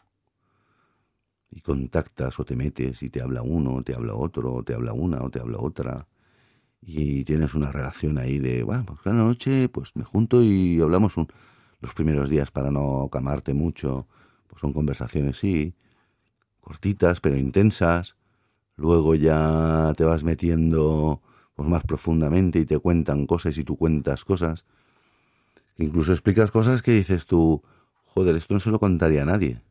y 1.50 1.62
contactas 1.62 2.38
o 2.38 2.44
te 2.44 2.56
metes 2.56 3.02
y 3.02 3.08
te 3.08 3.22
habla 3.22 3.40
uno, 3.40 3.76
o 3.76 3.82
te 3.82 3.94
habla 3.94 4.12
otro, 4.16 4.52
o 4.52 4.62
te 4.62 4.74
habla 4.74 4.92
una, 4.92 5.22
o 5.22 5.30
te 5.30 5.40
habla 5.40 5.56
otra, 5.60 6.08
y 6.82 7.24
tienes 7.24 7.54
una 7.54 7.72
relación 7.72 8.18
ahí 8.18 8.38
de, 8.38 8.64
bueno, 8.64 8.84
pues 8.84 9.00
cada 9.00 9.16
noche 9.16 9.70
pues 9.70 9.96
me 9.96 10.04
junto 10.04 10.42
y 10.42 10.78
hablamos 10.82 11.16
un, 11.16 11.28
los 11.80 11.94
primeros 11.94 12.28
días 12.28 12.50
para 12.50 12.70
no 12.70 13.08
camarte 13.10 13.54
mucho, 13.54 14.06
pues 14.48 14.60
son 14.60 14.72
conversaciones, 14.72 15.38
sí, 15.38 15.74
cortitas 16.60 17.20
pero 17.20 17.36
intensas. 17.36 18.16
Luego 18.76 19.14
ya 19.14 19.92
te 19.96 20.04
vas 20.04 20.24
metiendo 20.24 21.20
pues 21.54 21.68
más 21.68 21.82
profundamente 21.82 22.60
y 22.60 22.64
te 22.64 22.78
cuentan 22.78 23.26
cosas 23.26 23.58
y 23.58 23.64
tú 23.64 23.76
cuentas 23.76 24.24
cosas. 24.24 24.64
incluso 25.76 26.12
explicas 26.12 26.50
cosas 26.50 26.82
que 26.82 26.92
dices 26.92 27.26
tú, 27.26 27.62
joder, 28.04 28.36
esto 28.36 28.54
no 28.54 28.60
se 28.60 28.70
lo 28.70 28.78
contaría 28.78 29.22
a 29.22 29.24
nadie. 29.24 29.62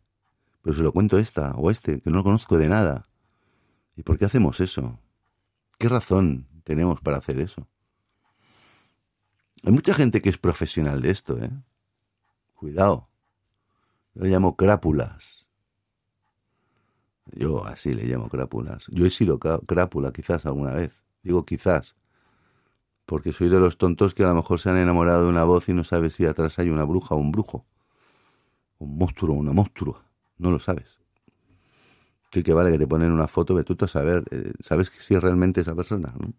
Pero 0.61 0.75
se 0.75 0.83
lo 0.83 0.91
cuento 0.91 1.17
esta 1.17 1.51
o 1.55 1.71
este, 1.71 2.01
que 2.01 2.09
no 2.09 2.17
lo 2.17 2.23
conozco 2.23 2.57
de 2.57 2.69
nada. 2.69 3.05
¿Y 3.95 4.03
por 4.03 4.17
qué 4.17 4.25
hacemos 4.25 4.59
eso? 4.59 4.99
¿Qué 5.77 5.89
razón 5.89 6.47
tenemos 6.63 7.01
para 7.01 7.17
hacer 7.17 7.39
eso? 7.39 7.67
Hay 9.63 9.71
mucha 9.71 9.93
gente 9.93 10.21
que 10.21 10.29
es 10.29 10.37
profesional 10.37 11.01
de 11.01 11.11
esto, 11.11 11.37
¿eh? 11.41 11.49
Cuidado. 12.57 13.07
Yo 14.15 14.23
le 14.23 14.29
llamo 14.29 14.57
crápulas. 14.57 15.45
Yo 17.27 17.63
así 17.65 17.93
le 17.93 18.05
llamo 18.05 18.29
crápulas. 18.29 18.87
Yo 18.89 19.05
he 19.05 19.11
sido 19.11 19.37
crápula 19.37 20.11
quizás 20.11 20.47
alguna 20.47 20.73
vez. 20.73 20.91
Digo 21.21 21.45
quizás. 21.45 21.95
Porque 23.05 23.31
soy 23.31 23.49
de 23.49 23.59
los 23.59 23.77
tontos 23.77 24.15
que 24.15 24.23
a 24.23 24.29
lo 24.29 24.33
mejor 24.33 24.59
se 24.59 24.71
han 24.71 24.77
enamorado 24.77 25.25
de 25.25 25.29
una 25.29 25.43
voz 25.43 25.69
y 25.69 25.73
no 25.73 25.83
sabes 25.83 26.15
si 26.15 26.25
atrás 26.25 26.57
hay 26.57 26.71
una 26.71 26.83
bruja 26.83 27.13
o 27.13 27.19
un 27.19 27.31
brujo. 27.31 27.67
Un 28.79 28.97
monstruo 28.97 29.35
o 29.35 29.39
una 29.39 29.53
monstrua. 29.53 30.03
No 30.39 30.49
lo 30.49 30.59
sabes. 30.59 30.97
Sí 32.31 32.41
que 32.41 32.53
vale 32.53 32.71
que 32.71 32.79
te 32.79 32.87
ponen 32.87 33.11
una 33.11 33.27
foto, 33.27 33.53
de 33.53 33.65
a 33.79 33.87
saber, 33.87 34.23
eh, 34.31 34.51
sabes 34.61 34.89
que 34.89 34.99
si 34.99 35.13
es 35.13 35.21
realmente 35.21 35.61
esa 35.61 35.75
persona, 35.75 36.11
¿no? 36.19 36.33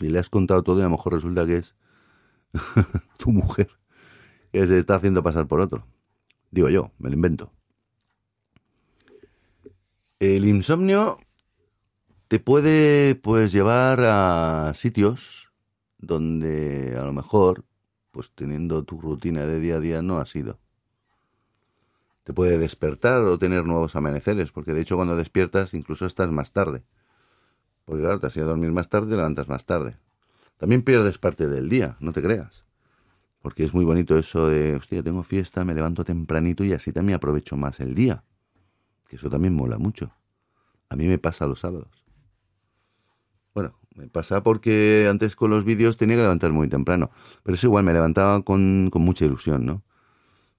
Y 0.00 0.08
le 0.08 0.20
has 0.20 0.30
contado 0.30 0.62
todo 0.62 0.78
y 0.78 0.82
a 0.82 0.84
lo 0.84 0.90
mejor 0.90 1.14
resulta 1.14 1.44
que 1.46 1.56
es 1.56 1.74
tu 3.18 3.32
mujer 3.32 3.81
que 4.52 4.66
se 4.66 4.78
está 4.78 4.96
haciendo 4.96 5.22
pasar 5.22 5.46
por 5.46 5.60
otro. 5.60 5.86
Digo 6.50 6.68
yo, 6.68 6.92
me 6.98 7.08
lo 7.08 7.14
invento. 7.14 7.52
El 10.20 10.44
insomnio 10.44 11.18
te 12.28 12.38
puede 12.38 13.14
pues 13.16 13.50
llevar 13.50 14.00
a 14.04 14.72
sitios 14.74 15.50
donde 15.98 16.96
a 16.98 17.04
lo 17.04 17.12
mejor 17.12 17.64
pues 18.10 18.30
teniendo 18.34 18.84
tu 18.84 19.00
rutina 19.00 19.46
de 19.46 19.58
día 19.58 19.76
a 19.76 19.80
día 19.80 20.02
no 20.02 20.18
has 20.18 20.36
ido. 20.36 20.58
Te 22.24 22.32
puede 22.32 22.58
despertar 22.58 23.22
o 23.22 23.38
tener 23.38 23.64
nuevos 23.64 23.96
amaneceres, 23.96 24.52
porque 24.52 24.74
de 24.74 24.82
hecho 24.82 24.96
cuando 24.96 25.16
despiertas 25.16 25.74
incluso 25.74 26.06
estás 26.06 26.30
más 26.30 26.52
tarde. 26.52 26.84
Porque 27.84 28.02
claro, 28.02 28.20
te 28.20 28.28
has 28.28 28.36
ido 28.36 28.44
a 28.44 28.48
dormir 28.50 28.70
más 28.70 28.88
tarde, 28.88 29.16
levantas 29.16 29.48
más 29.48 29.64
tarde. 29.64 29.96
También 30.58 30.82
pierdes 30.82 31.18
parte 31.18 31.48
del 31.48 31.68
día, 31.68 31.96
no 31.98 32.12
te 32.12 32.22
creas. 32.22 32.64
Porque 33.42 33.64
es 33.64 33.74
muy 33.74 33.84
bonito 33.84 34.16
eso 34.16 34.48
de, 34.48 34.76
hostia, 34.76 35.02
tengo 35.02 35.24
fiesta, 35.24 35.64
me 35.64 35.74
levanto 35.74 36.04
tempranito 36.04 36.64
y 36.64 36.72
así 36.72 36.92
también 36.92 37.16
aprovecho 37.16 37.56
más 37.56 37.80
el 37.80 37.94
día. 37.94 38.22
Que 39.08 39.16
eso 39.16 39.28
también 39.28 39.54
mola 39.54 39.78
mucho. 39.78 40.12
A 40.88 40.96
mí 40.96 41.06
me 41.06 41.18
pasa 41.18 41.46
los 41.48 41.60
sábados. 41.60 42.04
Bueno, 43.52 43.78
me 43.96 44.06
pasa 44.06 44.42
porque 44.42 45.08
antes 45.10 45.34
con 45.34 45.50
los 45.50 45.64
vídeos 45.64 45.96
tenía 45.96 46.16
que 46.16 46.22
levantar 46.22 46.52
muy 46.52 46.68
temprano. 46.68 47.10
Pero 47.42 47.56
es 47.56 47.64
igual, 47.64 47.84
me 47.84 47.92
levantaba 47.92 48.42
con, 48.42 48.88
con 48.90 49.02
mucha 49.02 49.24
ilusión, 49.24 49.66
¿no? 49.66 49.82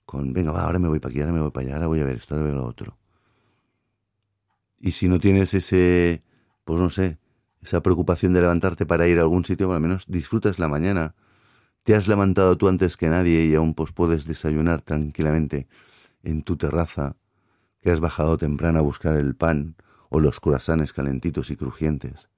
Con, 0.05 0.33
venga, 0.33 0.51
va, 0.51 0.63
ahora 0.63 0.79
me 0.79 0.89
voy 0.89 0.99
para 0.99 1.11
aquí, 1.11 1.21
ahora 1.21 1.31
me 1.31 1.39
voy 1.39 1.51
para 1.51 1.65
allá, 1.65 1.75
ahora 1.75 1.87
voy 1.87 2.01
a 2.01 2.03
ver 2.03 2.17
esto, 2.17 2.35
ahora 2.35 2.43
voy 2.43 2.51
a 2.51 2.53
ver 2.55 2.63
lo 2.63 2.69
otro. 2.69 2.97
Y 4.79 4.91
si 4.91 5.07
no 5.07 5.19
tienes 5.19 5.53
ese, 5.53 6.19
pues 6.65 6.81
no 6.81 6.89
sé, 6.89 7.17
esa 7.61 7.81
preocupación 7.81 8.33
de 8.33 8.41
levantarte 8.41 8.85
para 8.85 9.07
ir 9.07 9.19
a 9.19 9.21
algún 9.21 9.45
sitio, 9.45 9.71
al 9.71 9.79
menos 9.79 10.03
disfrutas 10.07 10.59
la 10.59 10.67
mañana 10.67 11.15
te 11.83 11.95
has 11.95 12.07
levantado 12.07 12.57
tú 12.57 12.67
antes 12.67 12.97
que 12.97 13.09
nadie 13.09 13.45
y 13.45 13.55
aún 13.55 13.73
pues 13.73 13.91
puedes 13.91 14.25
desayunar 14.25 14.81
tranquilamente 14.81 15.67
en 16.23 16.43
tu 16.43 16.57
terraza, 16.57 17.15
que 17.79 17.91
has 17.91 17.99
bajado 17.99 18.37
temprano 18.37 18.79
a 18.79 18.81
buscar 18.81 19.15
el 19.17 19.35
pan 19.35 19.75
o 20.09 20.19
los 20.19 20.39
croissants 20.39 20.93
calentitos 20.93 21.51
y 21.51 21.57
crujientes. 21.57 22.29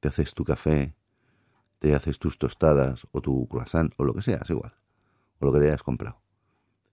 Te 0.00 0.08
haces 0.08 0.34
tu 0.34 0.44
café, 0.44 0.94
te 1.78 1.94
haces 1.94 2.18
tus 2.18 2.38
tostadas 2.38 3.06
o 3.12 3.20
tu 3.20 3.46
croissant 3.48 3.92
o 3.96 4.04
lo 4.04 4.14
que 4.14 4.22
sea, 4.22 4.40
igual, 4.48 4.74
o 5.38 5.46
lo 5.46 5.52
que 5.52 5.60
te 5.60 5.66
hayas 5.66 5.82
comprado. 5.82 6.22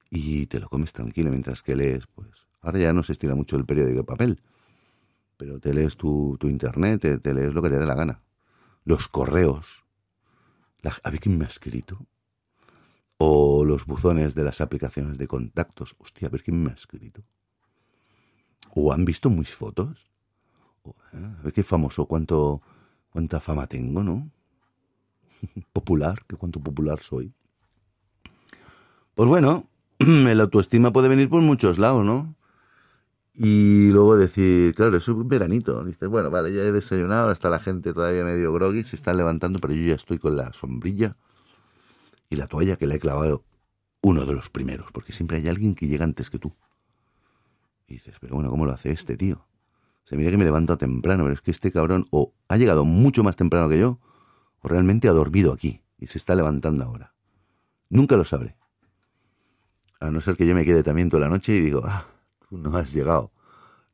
Y 0.10 0.48
te 0.48 0.60
lo 0.60 0.70
comes 0.70 0.94
tranquilo 0.94 1.30
mientras 1.30 1.64
que 1.64 1.76
lees, 1.76 2.08
pues, 2.08 2.46
Ahora 2.66 2.80
ya 2.80 2.94
no 2.94 3.04
se 3.04 3.12
estira 3.12 3.36
mucho 3.36 3.58
el 3.58 3.66
periódico 3.66 4.00
de 4.00 4.04
papel, 4.04 4.42
pero 5.38 5.60
te 5.60 5.72
lees 5.72 5.96
tu, 5.98 6.36
internet, 6.42 7.00
te, 7.00 7.20
te, 7.20 7.32
lees 7.32 7.54
lo 7.54 7.62
que 7.62 7.70
te 7.70 7.78
dé 7.78 7.86
la 7.86 7.94
gana. 7.94 8.24
Los 8.86 9.08
correos. 9.08 9.85
A 11.04 11.10
ver 11.10 11.20
quién 11.20 11.38
me 11.38 11.46
ha 11.46 11.48
escrito. 11.48 12.06
O 13.18 13.64
los 13.64 13.86
buzones 13.86 14.36
de 14.36 14.44
las 14.44 14.62
aplicaciones 14.62 15.18
de 15.18 15.28
contactos. 15.28 15.96
Hostia, 16.00 16.28
a 16.28 16.32
ver 16.32 16.44
quién 16.44 16.62
me 16.62 16.72
ha 16.72 16.74
escrito. 16.74 17.24
O 18.74 18.92
han 18.92 19.06
visto 19.06 19.30
mis 19.30 19.54
fotos. 19.54 20.12
Eh, 20.86 21.36
a 21.40 21.42
ver 21.42 21.54
qué 21.54 21.64
famoso, 21.64 22.06
cuánto, 22.06 22.62
cuánta 23.10 23.40
fama 23.40 23.68
tengo, 23.68 24.04
¿no? 24.04 24.30
popular, 25.74 26.24
que 26.28 26.36
cuánto 26.36 26.60
popular 26.60 27.00
soy. 27.00 27.34
Pues 29.16 29.30
bueno, 29.30 29.68
el 30.00 30.42
autoestima 30.42 30.92
puede 30.92 31.08
venir 31.08 31.30
por 31.30 31.42
muchos 31.42 31.80
lados, 31.80 32.06
¿no? 32.06 32.36
Y 33.38 33.90
luego 33.90 34.16
decir, 34.16 34.74
claro, 34.76 34.96
es 34.96 35.08
un 35.10 35.28
veranito. 35.28 35.84
Dices, 35.84 36.08
bueno, 36.08 36.32
vale, 36.32 36.54
ya 36.54 36.62
he 36.62 36.72
desayunado, 36.72 37.32
está 37.32 37.50
la 37.50 37.60
gente 37.60 37.94
todavía 37.94 38.24
medio 38.24 38.54
groggy, 38.54 38.84
se 38.84 38.96
están 38.96 39.18
levantando, 39.18 39.60
pero 39.60 39.74
yo 39.74 39.88
ya 39.90 39.96
estoy 39.96 40.20
con 40.20 40.38
la 40.38 40.54
sombrilla 40.54 41.18
y 42.30 42.38
la 42.38 42.48
toalla 42.48 42.78
que 42.78 42.88
le 42.88 42.96
he 42.96 43.00
clavado 43.00 43.44
uno 44.02 44.26
de 44.26 44.34
los 44.34 44.50
primeros, 44.50 44.92
porque 44.92 45.12
siempre 45.12 45.38
hay 45.38 45.48
alguien 45.48 45.76
que 45.76 45.88
llega 45.88 46.06
antes 46.06 46.30
que 46.30 46.40
tú. 46.40 46.56
Y 47.88 47.96
dices, 47.96 48.16
pero 48.22 48.36
bueno, 48.36 48.50
¿cómo 48.50 48.66
lo 48.66 48.72
hace 48.72 48.92
este 48.92 49.18
tío? 49.18 49.48
Se 50.06 50.16
mira 50.16 50.32
que 50.32 50.38
me 50.38 50.46
levanto 50.46 50.78
temprano, 50.78 51.24
pero 51.24 51.34
es 51.34 51.42
que 51.42 51.52
este 51.52 51.72
cabrón 51.72 52.06
o 52.12 52.34
ha 52.48 52.58
llegado 52.58 52.86
mucho 52.86 53.24
más 53.24 53.36
temprano 53.36 53.68
que 53.68 53.80
yo, 53.80 54.00
o 54.62 54.68
realmente 54.68 55.10
ha 55.10 55.12
dormido 55.12 55.52
aquí 55.52 55.82
y 55.98 56.08
se 56.08 56.18
está 56.18 56.36
levantando 56.36 56.84
ahora. 56.84 57.14
Nunca 57.90 58.16
lo 58.16 58.24
sabré. 58.24 58.56
A 60.00 60.12
no 60.12 60.22
ser 60.22 60.38
que 60.38 60.46
yo 60.46 60.56
me 60.56 60.66
quede 60.66 60.84
también 60.84 61.10
toda 61.10 61.22
la 61.22 61.30
noche 61.30 61.54
y 61.54 61.62
digo, 61.62 61.82
ah, 61.86 62.08
no 62.50 62.78
has 62.78 62.94
llegado. 62.94 63.32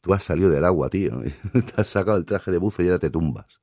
Tú 0.01 0.13
has 0.13 0.23
salido 0.23 0.49
del 0.49 0.65
agua, 0.65 0.89
tío. 0.89 1.21
te 1.53 1.81
has 1.81 1.87
sacado 1.87 2.17
el 2.17 2.25
traje 2.25 2.51
de 2.51 2.57
buzo 2.57 2.81
y 2.81 2.87
ahora 2.87 2.99
te 2.99 3.09
tumbas. 3.09 3.61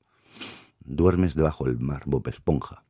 Duermes 0.81 1.35
debajo 1.35 1.65
del 1.65 1.79
mar, 1.79 2.03
Bob 2.07 2.27
Esponja. 2.29 2.85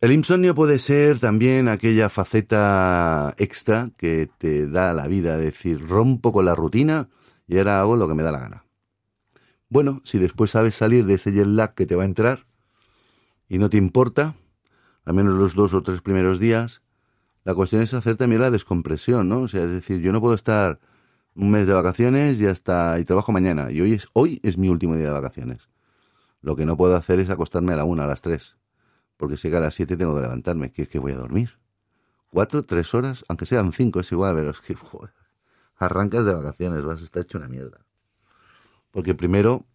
El 0.00 0.10
insomnio 0.10 0.52
puede 0.52 0.80
ser 0.80 1.20
también 1.20 1.68
aquella 1.68 2.08
faceta 2.08 3.34
extra 3.38 3.92
que 3.96 4.28
te 4.36 4.66
da 4.66 4.92
la 4.92 5.06
vida, 5.06 5.36
decir, 5.36 5.86
rompo 5.86 6.32
con 6.32 6.44
la 6.44 6.56
rutina 6.56 7.08
y 7.46 7.58
ahora 7.58 7.80
hago 7.80 7.94
lo 7.94 8.08
que 8.08 8.14
me 8.14 8.24
da 8.24 8.32
la 8.32 8.40
gana. 8.40 8.64
Bueno, 9.68 10.02
si 10.04 10.18
después 10.18 10.50
sabes 10.50 10.74
salir 10.74 11.06
de 11.06 11.14
ese 11.14 11.30
jet 11.30 11.46
lag 11.46 11.74
que 11.74 11.86
te 11.86 11.94
va 11.94 12.02
a 12.02 12.06
entrar 12.06 12.46
y 13.48 13.58
no 13.58 13.70
te 13.70 13.76
importa, 13.76 14.34
al 15.04 15.14
menos 15.14 15.34
los 15.34 15.54
dos 15.54 15.72
o 15.72 15.82
tres 15.84 16.02
primeros 16.02 16.40
días, 16.40 16.82
la 17.44 17.54
cuestión 17.54 17.82
es 17.82 17.92
hacer 17.94 18.16
también 18.16 18.40
la 18.40 18.50
descompresión, 18.50 19.28
¿no? 19.28 19.42
O 19.42 19.48
sea, 19.48 19.62
es 19.62 19.70
decir, 19.70 20.00
yo 20.00 20.12
no 20.12 20.20
puedo 20.20 20.34
estar 20.34 20.78
un 21.34 21.50
mes 21.50 21.66
de 21.66 21.74
vacaciones 21.74 22.40
y 22.40 22.46
hasta 22.46 22.98
y 23.00 23.04
trabajo 23.04 23.32
mañana. 23.32 23.70
Y 23.70 23.80
hoy 23.80 23.94
es, 23.94 24.06
hoy 24.12 24.40
es 24.42 24.58
mi 24.58 24.68
último 24.68 24.96
día 24.96 25.06
de 25.06 25.12
vacaciones. 25.12 25.68
Lo 26.40 26.56
que 26.56 26.66
no 26.66 26.76
puedo 26.76 26.94
hacer 26.96 27.20
es 27.20 27.30
acostarme 27.30 27.72
a 27.72 27.76
la 27.76 27.84
una, 27.84 28.04
a 28.04 28.06
las 28.06 28.22
tres. 28.22 28.56
Porque 29.16 29.36
si 29.36 29.52
a 29.54 29.60
las 29.60 29.74
siete 29.74 29.96
tengo 29.96 30.14
que 30.14 30.22
levantarme. 30.22 30.70
¿Qué 30.70 30.82
es 30.82 30.88
que 30.88 30.98
voy 30.98 31.12
a 31.12 31.16
dormir? 31.16 31.58
Cuatro, 32.28 32.62
tres 32.62 32.94
horas, 32.94 33.24
aunque 33.28 33.46
sean 33.46 33.72
cinco, 33.72 34.00
es 34.00 34.10
igual, 34.12 34.34
pero 34.34 34.50
es 34.50 34.60
que 34.60 34.74
joder, 34.76 35.12
arrancas 35.76 36.24
de 36.24 36.34
vacaciones, 36.34 36.82
vas 36.82 37.00
a 37.00 37.04
estar 37.04 37.22
hecho 37.22 37.38
una 37.38 37.48
mierda. 37.48 37.84
Porque 38.90 39.14
primero, 39.14 39.66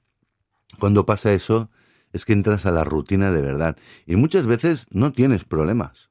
cuando 0.80 1.06
pasa 1.06 1.34
eso, 1.34 1.70
es 2.14 2.26
que 2.26 2.34
entras 2.34 2.66
a 2.66 2.72
la 2.72 2.84
rutina 2.84 3.32
de 3.32 3.42
verdad. 3.42 3.78
Y 4.06 4.16
muchas 4.16 4.46
veces 4.46 4.88
no 4.92 5.12
tienes 5.12 5.44
problemas. 5.44 6.10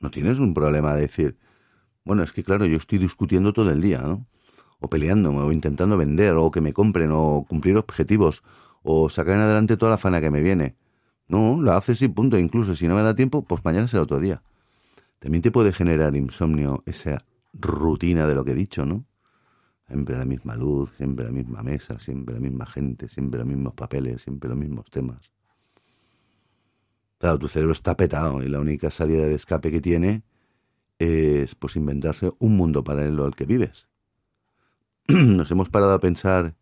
No 0.00 0.10
tienes 0.10 0.38
un 0.38 0.54
problema 0.54 0.94
de 0.94 1.02
decir, 1.02 1.38
bueno, 2.04 2.22
es 2.22 2.32
que 2.32 2.42
claro, 2.42 2.64
yo 2.64 2.78
estoy 2.78 2.98
discutiendo 2.98 3.52
todo 3.52 3.70
el 3.70 3.80
día, 3.80 4.00
¿no? 4.00 4.26
O 4.80 4.88
peleándome, 4.88 5.40
o 5.40 5.52
intentando 5.52 5.98
vender, 5.98 6.34
o 6.34 6.50
que 6.50 6.62
me 6.62 6.72
compren, 6.72 7.10
o 7.12 7.44
cumplir 7.46 7.76
objetivos, 7.76 8.42
o 8.82 9.10
sacar 9.10 9.36
en 9.36 9.42
adelante 9.42 9.76
toda 9.76 9.90
la 9.92 9.98
fana 9.98 10.22
que 10.22 10.30
me 10.30 10.40
viene. 10.40 10.76
No, 11.28 11.60
lo 11.60 11.72
haces 11.74 12.00
y 12.00 12.08
punto. 12.08 12.38
Incluso 12.38 12.74
si 12.74 12.88
no 12.88 12.96
me 12.96 13.02
da 13.02 13.14
tiempo, 13.14 13.42
pues 13.42 13.62
mañana 13.64 13.86
será 13.86 14.02
otro 14.02 14.18
día. 14.18 14.42
También 15.18 15.42
te 15.42 15.50
puede 15.50 15.72
generar 15.72 16.16
insomnio 16.16 16.82
esa 16.86 17.24
rutina 17.52 18.26
de 18.26 18.34
lo 18.34 18.44
que 18.44 18.52
he 18.52 18.54
dicho, 18.54 18.86
¿no? 18.86 19.04
Siempre 19.86 20.16
la 20.16 20.24
misma 20.24 20.56
luz, 20.56 20.90
siempre 20.96 21.26
la 21.26 21.32
misma 21.32 21.62
mesa, 21.62 21.98
siempre 21.98 22.34
la 22.34 22.40
misma 22.40 22.64
gente, 22.64 23.08
siempre 23.08 23.38
los 23.38 23.46
mismos 23.46 23.74
papeles, 23.74 24.22
siempre 24.22 24.48
los 24.48 24.56
mismos 24.56 24.86
temas. 24.90 25.30
Claro, 27.20 27.38
tu 27.38 27.48
cerebro 27.48 27.72
está 27.72 27.98
petado 27.98 28.42
y 28.42 28.48
la 28.48 28.60
única 28.60 28.90
salida 28.90 29.26
de 29.26 29.34
escape 29.34 29.70
que 29.70 29.82
tiene 29.82 30.22
es 30.98 31.54
pues 31.54 31.76
inventarse 31.76 32.32
un 32.38 32.56
mundo 32.56 32.82
paralelo 32.82 33.26
al 33.26 33.36
que 33.36 33.44
vives. 33.44 33.88
¿Nos 35.08 35.50
hemos 35.50 35.68
parado 35.68 35.92
a 35.92 36.00
pensar 36.00 36.56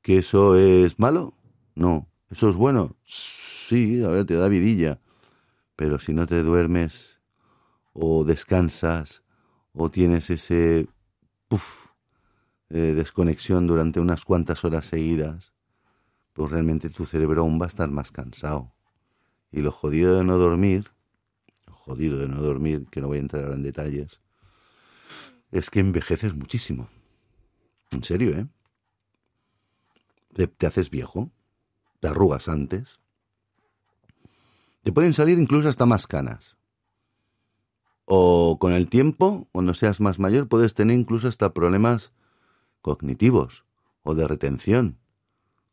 que 0.00 0.16
eso 0.16 0.56
es 0.56 0.98
malo? 0.98 1.34
No. 1.74 2.08
¿Eso 2.30 2.48
es 2.48 2.56
bueno? 2.56 2.96
Sí, 3.04 4.02
a 4.02 4.08
ver, 4.08 4.24
te 4.24 4.36
da 4.36 4.48
vidilla. 4.48 4.98
Pero 5.76 5.98
si 5.98 6.14
no 6.14 6.26
te 6.26 6.42
duermes 6.42 7.20
o 7.92 8.24
descansas 8.24 9.22
o 9.74 9.90
tienes 9.90 10.30
ese 10.30 10.88
puff, 11.48 11.88
eh, 12.70 12.94
desconexión 12.96 13.66
durante 13.66 14.00
unas 14.00 14.24
cuantas 14.24 14.64
horas 14.64 14.86
seguidas, 14.86 15.52
pues 16.32 16.50
realmente 16.50 16.88
tu 16.88 17.04
cerebro 17.04 17.42
aún 17.42 17.60
va 17.60 17.66
a 17.66 17.68
estar 17.68 17.90
más 17.90 18.10
cansado. 18.10 18.72
Y 19.52 19.60
lo 19.60 19.72
jodido 19.72 20.16
de 20.16 20.24
no 20.24 20.36
dormir, 20.38 20.90
jodido 21.70 22.18
de 22.18 22.28
no 22.28 22.40
dormir, 22.40 22.86
que 22.90 23.00
no 23.00 23.08
voy 23.08 23.18
a 23.18 23.20
entrar 23.20 23.52
en 23.52 23.62
detalles, 23.62 24.20
es 25.50 25.70
que 25.70 25.80
envejeces 25.80 26.34
muchísimo. 26.34 26.88
En 27.90 28.04
serio, 28.04 28.36
¿eh? 28.36 28.46
Te, 30.32 30.46
te 30.46 30.66
haces 30.66 30.90
viejo, 30.90 31.32
te 31.98 32.08
arrugas 32.08 32.48
antes, 32.48 33.00
te 34.82 34.92
pueden 34.92 35.12
salir 35.12 35.38
incluso 35.38 35.68
hasta 35.68 35.86
más 35.86 36.06
canas. 36.06 36.56
O 38.04 38.58
con 38.60 38.72
el 38.72 38.88
tiempo, 38.88 39.48
cuando 39.52 39.74
seas 39.74 40.00
más 40.00 40.18
mayor, 40.18 40.48
puedes 40.48 40.74
tener 40.74 40.96
incluso 40.96 41.28
hasta 41.28 41.52
problemas 41.52 42.12
cognitivos, 42.80 43.64
o 44.02 44.14
de 44.14 44.26
retención, 44.26 44.98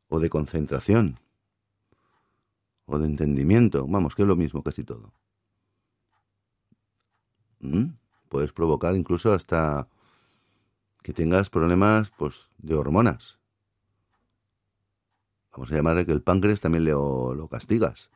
o 0.10 0.20
de 0.20 0.30
concentración 0.30 1.20
o 2.88 2.98
de 2.98 3.06
entendimiento, 3.06 3.86
vamos, 3.88 4.16
que 4.16 4.24
es 4.24 4.28
lo 4.28 4.36
mismo 4.36 4.64
casi 4.64 4.84
todo. 4.84 5.14
¿Mm? 7.60 7.90
Puedes 8.30 8.54
provocar 8.54 8.96
incluso 8.96 9.34
hasta 9.34 9.88
que 11.04 11.14
tengas 11.14 11.50
problemas 11.50 12.12
pues, 12.18 12.50
de 12.58 12.76
hormonas. 12.76 13.40
Vamos 15.52 15.72
a 15.72 15.76
llamarle 15.76 16.06
que 16.06 16.12
el 16.12 16.22
páncreas 16.22 16.62
también 16.62 16.86
le, 16.86 16.92
lo 16.92 17.48
castigas. 17.52 18.10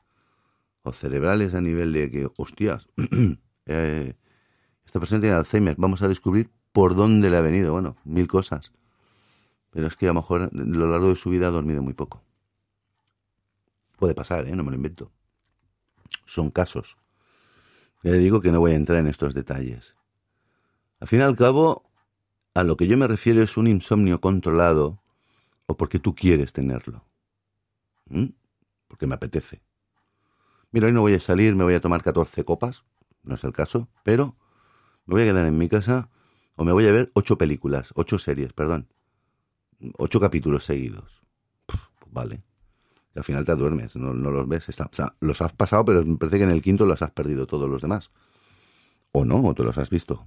O 0.83 0.93
cerebrales 0.93 1.53
a 1.53 1.61
nivel 1.61 1.91
de 1.91 2.09
que, 2.09 2.27
hostias, 2.37 2.87
eh, 3.65 4.15
esta 4.85 4.99
persona 4.99 5.21
tiene 5.21 5.35
Alzheimer, 5.35 5.75
vamos 5.77 6.01
a 6.01 6.07
descubrir 6.07 6.49
por 6.71 6.95
dónde 6.95 7.29
le 7.29 7.37
ha 7.37 7.41
venido. 7.41 7.73
Bueno, 7.73 7.97
mil 8.03 8.27
cosas. 8.27 8.71
Pero 9.69 9.87
es 9.87 9.95
que 9.95 10.05
a 10.05 10.09
lo 10.09 10.15
mejor 10.15 10.43
a 10.43 10.49
lo 10.51 10.89
largo 10.89 11.07
de 11.07 11.15
su 11.15 11.29
vida 11.29 11.47
ha 11.47 11.51
dormido 11.51 11.81
muy 11.81 11.93
poco. 11.93 12.23
Puede 14.01 14.15
pasar, 14.15 14.47
¿eh? 14.47 14.55
no 14.55 14.63
me 14.63 14.71
lo 14.71 14.77
invento. 14.77 15.11
Son 16.25 16.49
casos. 16.49 16.97
Le 18.01 18.13
digo 18.13 18.41
que 18.41 18.51
no 18.51 18.59
voy 18.59 18.71
a 18.71 18.75
entrar 18.75 18.97
en 18.97 19.05
estos 19.05 19.35
detalles. 19.35 19.95
Al 20.99 21.07
fin 21.07 21.19
y 21.19 21.21
al 21.21 21.35
cabo, 21.35 21.87
a 22.55 22.63
lo 22.63 22.77
que 22.77 22.87
yo 22.87 22.97
me 22.97 23.07
refiero 23.07 23.43
es 23.43 23.57
un 23.57 23.67
insomnio 23.67 24.19
controlado 24.19 25.03
o 25.67 25.77
porque 25.77 25.99
tú 25.99 26.15
quieres 26.15 26.51
tenerlo. 26.51 27.05
Porque 28.87 29.05
me 29.05 29.13
apetece. 29.13 29.61
Mira, 30.71 30.87
hoy 30.87 30.93
no 30.93 31.01
voy 31.01 31.13
a 31.13 31.19
salir, 31.19 31.53
me 31.53 31.63
voy 31.63 31.75
a 31.75 31.81
tomar 31.81 32.01
14 32.01 32.43
copas, 32.43 32.85
no 33.21 33.35
es 33.35 33.43
el 33.43 33.53
caso, 33.53 33.87
pero 34.03 34.35
me 35.05 35.13
voy 35.13 35.21
a 35.21 35.25
quedar 35.25 35.45
en 35.45 35.59
mi 35.59 35.69
casa 35.69 36.09
o 36.55 36.63
me 36.63 36.71
voy 36.71 36.87
a 36.87 36.91
ver 36.91 37.11
ocho 37.13 37.37
películas, 37.37 37.93
ocho 37.95 38.17
series, 38.17 38.51
perdón, 38.51 38.87
ocho 39.99 40.19
capítulos 40.19 40.65
seguidos. 40.65 41.21
pues 41.67 41.83
vale 42.07 42.50
al 43.15 43.23
final 43.23 43.45
te 43.45 43.55
duermes, 43.55 43.95
no, 43.95 44.13
los 44.13 44.47
ves. 44.47 44.69
o 44.69 44.89
sea, 44.91 45.15
los 45.19 45.41
has 45.41 45.51
pasado, 45.53 45.83
pero 45.85 46.03
me 46.05 46.17
parece 46.17 46.37
que 46.37 46.43
en 46.43 46.51
el 46.51 46.61
quinto 46.61 46.85
los 46.85 47.01
has 47.01 47.11
perdido 47.11 47.45
todos 47.45 47.69
los 47.69 47.81
demás. 47.81 48.11
O 49.11 49.25
no, 49.25 49.43
o 49.43 49.53
te 49.53 49.63
los 49.63 49.77
has 49.77 49.89
visto. 49.89 50.25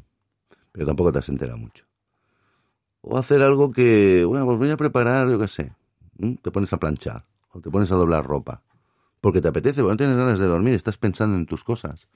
Pero 0.72 0.86
tampoco 0.86 1.12
te 1.12 1.20
has 1.20 1.28
enterado 1.28 1.56
mucho. 1.56 1.84
O 3.00 3.16
hacer 3.16 3.42
algo 3.42 3.70
que, 3.70 4.24
bueno, 4.24 4.44
pues 4.46 4.58
voy 4.58 4.70
a 4.70 4.76
preparar, 4.76 5.30
yo 5.30 5.38
qué 5.38 5.48
sé. 5.48 5.72
Te 6.42 6.50
pones 6.50 6.72
a 6.72 6.78
planchar, 6.78 7.24
o 7.50 7.60
te 7.60 7.70
pones 7.70 7.90
a 7.90 7.96
doblar 7.96 8.26
ropa. 8.26 8.62
Porque 9.20 9.40
te 9.40 9.48
apetece, 9.48 9.80
porque 9.80 9.92
no 9.92 9.96
tienes 9.96 10.16
ganas 10.16 10.38
de 10.38 10.46
dormir, 10.46 10.74
estás 10.74 10.98
pensando 10.98 11.36
en 11.36 11.46
tus 11.46 11.64
cosas. 11.64 12.08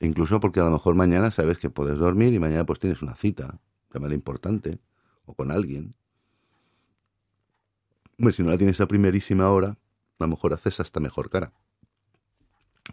incluso 0.00 0.40
porque 0.40 0.60
a 0.60 0.64
lo 0.64 0.70
mejor 0.70 0.94
mañana 0.94 1.30
sabes 1.30 1.58
que 1.58 1.70
puedes 1.70 1.98
dormir 1.98 2.32
y 2.32 2.38
mañana 2.38 2.64
pues 2.64 2.78
tienes 2.78 3.02
una 3.02 3.16
cita, 3.16 3.60
de 3.92 4.14
importante, 4.14 4.78
o 5.26 5.34
con 5.34 5.50
alguien. 5.50 5.94
Hombre, 8.18 8.32
si 8.32 8.42
no 8.42 8.50
la 8.50 8.58
tienes 8.58 8.80
a 8.80 8.88
primerísima 8.88 9.48
hora, 9.50 9.68
a 9.68 10.24
lo 10.24 10.28
mejor 10.28 10.52
haces 10.52 10.80
hasta 10.80 10.98
mejor 10.98 11.30
cara. 11.30 11.52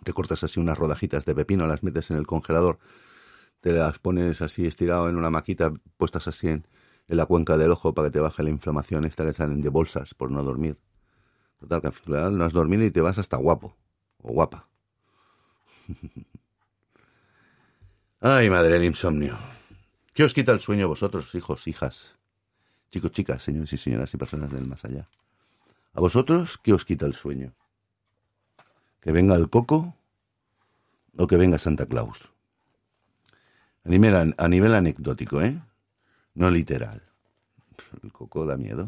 Te 0.03 0.13
cortas 0.13 0.43
así 0.43 0.59
unas 0.59 0.77
rodajitas 0.77 1.25
de 1.25 1.33
pepino, 1.33 1.65
las 1.65 1.81
metes 1.81 2.11
en 2.11 2.17
el 2.17 2.27
congelador, 2.27 2.77
te 3.59 3.71
las 3.71 3.97
pones 3.97 4.43
así 4.43 4.67
estirado 4.67 5.09
en 5.09 5.15
una 5.15 5.31
maquita, 5.31 5.73
puestas 5.97 6.27
así 6.27 6.49
en, 6.49 6.67
en 7.07 7.17
la 7.17 7.25
cuenca 7.25 7.57
del 7.57 7.71
ojo 7.71 7.95
para 7.95 8.09
que 8.09 8.13
te 8.13 8.19
baje 8.19 8.43
la 8.43 8.51
inflamación 8.51 9.03
esta 9.05 9.25
que 9.25 9.33
salen 9.33 9.61
de 9.61 9.69
bolsas 9.69 10.13
por 10.13 10.29
no 10.29 10.43
dormir. 10.43 10.77
Total, 11.59 11.81
que 11.81 11.87
al 11.87 11.93
final 11.93 12.37
no 12.37 12.45
has 12.45 12.53
dormido 12.53 12.83
y 12.83 12.91
te 12.91 13.01
vas 13.01 13.17
hasta 13.17 13.37
guapo 13.37 13.75
o 14.21 14.31
guapa. 14.31 14.69
Ay, 18.21 18.49
madre, 18.51 18.75
el 18.75 18.83
insomnio. 18.83 19.37
¿Qué 20.13 20.23
os 20.23 20.35
quita 20.35 20.51
el 20.51 20.59
sueño 20.59 20.87
vosotros, 20.87 21.33
hijos, 21.33 21.67
hijas? 21.67 22.15
Chicos, 22.95 23.11
chicas, 23.11 23.43
señores 23.43 23.73
y 23.73 23.77
señoras 23.77 24.13
y 24.13 24.17
personas 24.17 24.49
del 24.51 24.67
más 24.67 24.85
allá. 24.85 25.05
¿A 25.95 25.99
vosotros 25.99 26.57
qué 26.57 26.71
os 26.71 26.85
quita 26.85 27.05
el 27.05 27.13
sueño? 27.13 27.51
¿Que 29.01 29.11
venga 29.11 29.35
el 29.35 29.49
coco 29.49 29.93
o 31.17 31.27
que 31.27 31.35
venga 31.35 31.59
Santa 31.59 31.87
Claus? 31.87 32.31
A 33.83 33.89
nivel, 33.89 34.73
anecdótico, 34.73 35.41
¿eh? 35.41 35.61
No 36.35 36.49
literal. 36.49 37.03
El 38.01 38.13
coco 38.13 38.45
da 38.45 38.55
miedo. 38.55 38.87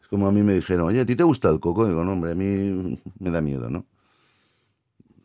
Es 0.00 0.08
como 0.08 0.26
a 0.26 0.32
mí 0.32 0.40
me 0.40 0.54
dijeron, 0.54 0.88
oye, 0.88 1.02
¿a 1.02 1.04
ti 1.04 1.14
te 1.14 1.22
gusta 1.22 1.50
el 1.50 1.60
coco? 1.60 1.86
digo, 1.86 2.02
no, 2.02 2.12
hombre, 2.12 2.30
a 2.30 2.34
mí 2.34 2.98
me 3.18 3.30
da 3.30 3.42
miedo, 3.42 3.68
¿no? 3.68 3.84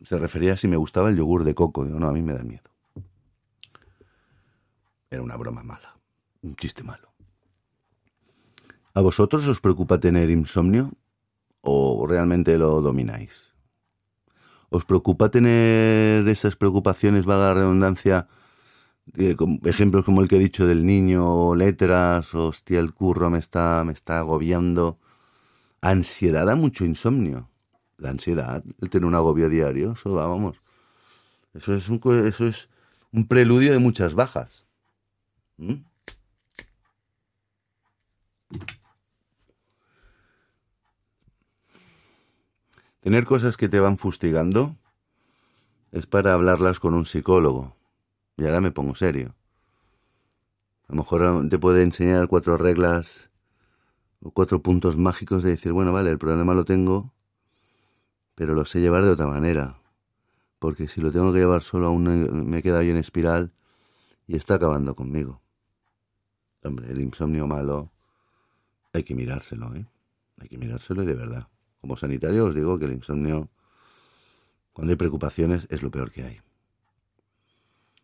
Se 0.04 0.18
refería 0.18 0.52
a 0.52 0.56
si 0.58 0.68
me 0.68 0.76
gustaba 0.76 1.08
el 1.08 1.16
yogur 1.16 1.42
de 1.44 1.54
coco. 1.54 1.86
Digo, 1.86 1.98
no, 1.98 2.06
a 2.06 2.12
mí 2.12 2.20
me 2.20 2.34
da 2.34 2.42
miedo. 2.42 2.68
Era 5.08 5.22
una 5.22 5.38
broma 5.38 5.62
mala, 5.62 5.96
un 6.42 6.54
chiste 6.54 6.82
malo. 6.84 7.09
¿A 8.92 9.00
vosotros 9.00 9.46
os 9.46 9.60
preocupa 9.60 10.00
tener 10.00 10.30
insomnio 10.30 10.92
o 11.60 12.06
realmente 12.08 12.58
lo 12.58 12.80
domináis? 12.82 13.54
¿Os 14.68 14.84
preocupa 14.84 15.30
tener 15.30 16.26
esas 16.28 16.56
preocupaciones, 16.56 17.26
valga 17.26 17.48
la 17.48 17.54
redundancia, 17.54 18.28
ejemplos 19.64 20.04
como 20.04 20.22
el 20.22 20.28
que 20.28 20.36
he 20.36 20.40
dicho 20.40 20.66
del 20.66 20.86
niño, 20.86 21.54
letras, 21.54 22.34
hostia, 22.34 22.80
el 22.80 22.92
curro 22.92 23.30
me 23.30 23.38
está, 23.38 23.82
me 23.84 23.92
está 23.92 24.18
agobiando? 24.18 24.98
Ansiedad 25.80 26.46
da 26.46 26.54
mucho 26.54 26.84
insomnio. 26.84 27.48
La 27.96 28.10
ansiedad, 28.10 28.64
el 28.80 28.90
tener 28.90 29.04
un 29.04 29.14
agobio 29.14 29.48
diario, 29.48 29.92
eso 29.92 30.14
vamos. 30.14 30.62
Eso 31.54 31.74
es 31.74 31.88
un, 31.88 32.00
eso 32.26 32.46
es 32.46 32.68
un 33.12 33.26
preludio 33.26 33.72
de 33.72 33.78
muchas 33.78 34.14
bajas. 34.14 34.64
¿Mm? 35.58 35.89
Tener 43.00 43.24
cosas 43.24 43.56
que 43.56 43.68
te 43.68 43.80
van 43.80 43.96
fustigando 43.96 44.76
es 45.90 46.06
para 46.06 46.34
hablarlas 46.34 46.80
con 46.80 46.92
un 46.92 47.06
psicólogo. 47.06 47.74
Y 48.36 48.44
ahora 48.44 48.60
me 48.60 48.72
pongo 48.72 48.94
serio. 48.94 49.34
A 50.86 50.92
lo 50.92 50.96
mejor 50.96 51.48
te 51.48 51.58
puede 51.58 51.82
enseñar 51.82 52.28
cuatro 52.28 52.58
reglas 52.58 53.30
o 54.20 54.30
cuatro 54.32 54.60
puntos 54.62 54.98
mágicos 54.98 55.42
de 55.42 55.50
decir, 55.50 55.72
bueno, 55.72 55.92
vale, 55.92 56.10
el 56.10 56.18
problema 56.18 56.52
lo 56.52 56.64
tengo, 56.66 57.14
pero 58.34 58.54
lo 58.54 58.66
sé 58.66 58.80
llevar 58.80 59.04
de 59.04 59.10
otra 59.10 59.26
manera. 59.26 59.80
Porque 60.58 60.86
si 60.86 61.00
lo 61.00 61.10
tengo 61.10 61.32
que 61.32 61.38
llevar 61.38 61.62
solo 61.62 61.86
aún 61.86 62.04
me 62.50 62.62
queda 62.62 62.80
ahí 62.80 62.90
en 62.90 62.98
espiral 62.98 63.52
y 64.26 64.36
está 64.36 64.56
acabando 64.56 64.94
conmigo. 64.94 65.40
Hombre, 66.62 66.90
el 66.90 67.00
insomnio 67.00 67.46
malo 67.46 67.90
hay 68.92 69.04
que 69.04 69.14
mirárselo, 69.14 69.74
¿eh? 69.74 69.86
Hay 70.38 70.48
que 70.48 70.58
mirárselo 70.58 71.04
de 71.04 71.14
verdad. 71.14 71.48
Como 71.80 71.96
sanitario 71.96 72.46
os 72.46 72.54
digo 72.54 72.78
que 72.78 72.84
el 72.84 72.92
insomnio, 72.92 73.48
cuando 74.72 74.92
hay 74.92 74.96
preocupaciones, 74.96 75.66
es 75.70 75.82
lo 75.82 75.90
peor 75.90 76.10
que 76.10 76.24
hay. 76.24 76.40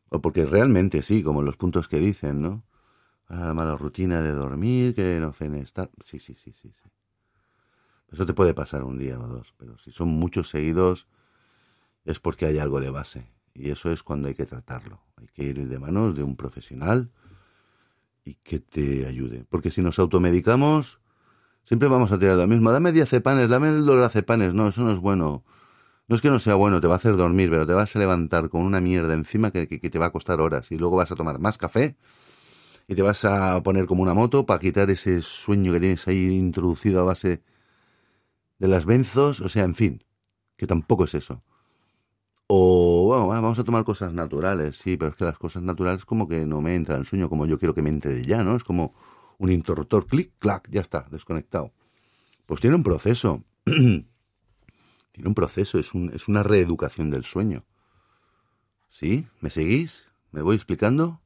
O 0.09 0.21
porque 0.21 0.47
realmente 0.47 1.03
sí, 1.03 1.23
como 1.23 1.43
los 1.43 1.57
puntos 1.57 1.89
que 1.89 1.99
dicen, 1.99 2.41
¿no? 2.41 2.65
Ah, 3.29 3.47
la 3.47 3.55
mala 3.55 3.77
rutina 3.77 4.23
de 4.23 4.31
dormir, 4.31 4.95
que 4.95 5.19
no 5.19 5.33
fe 5.33 5.47
estar. 5.61 5.91
Sí, 6.05 6.19
sí, 6.19 6.35
sí, 6.35 6.53
sí, 6.53 6.71
sí. 6.73 6.89
Eso 8.13 8.25
te 8.25 8.35
puede 8.35 8.55
pasar 8.55 8.85
un 8.85 8.99
día 8.99 9.19
o 9.19 9.27
dos, 9.27 9.53
pero 9.57 9.77
si 9.79 9.91
son 9.91 10.09
muchos 10.09 10.49
seguidos 10.49 11.09
es 12.05 12.21
porque 12.21 12.47
hay 12.47 12.59
algo 12.59 12.81
de 12.81 12.91
base. 12.91 13.29
Y 13.53 13.71
eso 13.71 13.91
es 13.91 14.03
cuando 14.03 14.29
hay 14.29 14.35
que 14.35 14.47
tratarlo. 14.47 15.03
Hay 15.17 15.27
que 15.27 15.45
ir 15.45 15.69
de 15.69 15.79
manos 15.79 16.15
de 16.15 16.23
un 16.23 16.37
profesional 16.37 17.11
y 18.25 18.35
que 18.35 18.61
te 18.61 19.07
ayude. 19.07 19.45
Porque 19.49 19.71
si 19.71 19.83
nos 19.83 19.99
automedicamos, 19.99 21.01
siempre 21.67 21.89
vamos 21.89 22.13
a 22.13 22.19
tirar 22.19 22.37
lo 22.37 22.47
mismo. 22.47 22.73
Dame 22.73 22.93
diazepanes, 22.93 23.51
dame 23.51 23.69
el 23.69 23.85
doracepanes. 23.85 24.55
No, 24.55 24.69
eso 24.69 24.83
no 24.83 24.93
es 24.93 25.01
bueno. 25.01 25.45
No 26.09 26.15
es 26.15 26.23
que 26.23 26.31
no 26.31 26.39
sea 26.39 26.55
bueno, 26.55 26.81
te 26.81 26.87
va 26.87 26.95
a 26.95 26.97
hacer 26.97 27.17
dormir, 27.17 27.51
pero 27.51 27.67
te 27.67 27.75
vas 27.75 27.95
a 27.97 27.99
levantar 27.99 28.49
con 28.49 28.63
una 28.63 28.81
mierda 28.81 29.13
encima 29.13 29.51
que, 29.51 29.67
te 29.67 29.99
va 29.99 30.07
a 30.07 30.13
costar 30.13 30.41
horas. 30.41 30.71
Y 30.71 30.79
luego 30.79 30.97
vas 30.97 31.11
a 31.11 31.17
tomar 31.17 31.41
más 31.41 31.59
café 31.59 31.97
y 32.87 32.95
te 32.95 33.03
vas 33.03 33.25
a 33.25 33.61
poner 33.65 33.87
como 33.87 34.03
una 34.03 34.15
moto 34.15 34.47
para 34.47 34.61
quitar 34.61 34.89
ese 34.91 35.21
sueño 35.21 35.73
que 35.73 35.81
tienes 35.81 36.07
ahí 36.07 36.27
introducido 36.27 37.01
a 37.01 37.05
base 37.05 37.43
de 38.61 38.69
las 38.69 38.87
benzos. 38.87 39.41
O 39.41 39.49
sea, 39.49 39.65
en 39.65 39.75
fin, 39.75 40.05
que 40.57 40.69
tampoco 40.69 41.05
es 41.05 41.15
eso. 41.15 41.43
O, 42.47 43.07
bueno, 43.07 43.27
vamos 43.27 43.59
a 43.59 43.65
tomar 43.65 43.83
cosas 43.83 44.13
naturales, 44.13 44.77
sí, 44.77 44.97
pero 44.97 45.11
es 45.11 45.17
que 45.17 45.25
las 45.25 45.37
cosas 45.37 45.65
naturales 45.65 46.05
como 46.05 46.29
que 46.29 46.47
no 46.47 46.61
me 46.61 46.77
entran 46.77 47.01
el 47.01 47.07
sueño 47.07 47.29
como 47.29 47.45
yo 47.47 47.59
quiero 47.59 47.75
que 47.75 47.83
me 47.83 47.91
entre 47.91 48.15
de 48.15 48.25
ya, 48.25 48.45
¿no? 48.45 48.55
Es 48.55 48.63
como 48.63 48.95
un 49.39 49.51
interruptor, 49.51 50.07
clic, 50.07 50.33
clac, 50.39 50.69
ya 50.71 50.81
está, 50.81 51.07
desconectado. 51.11 51.73
Pues 52.47 52.61
tiene 52.61 52.77
un 52.77 52.83
proceso. 52.83 53.45
tiene 53.65 54.07
un 55.25 55.35
proceso, 55.35 55.79
es, 55.79 55.95
un, 55.95 56.11
es 56.15 56.29
una 56.29 56.43
reeducación 56.43 57.11
del 57.11 57.25
sueño. 57.25 57.65
¿Sí? 58.89 59.27
¿Me 59.41 59.51
seguís? 59.51 60.07
¿Me 60.31 60.43
voy 60.43 60.57
explicando? 60.57 61.21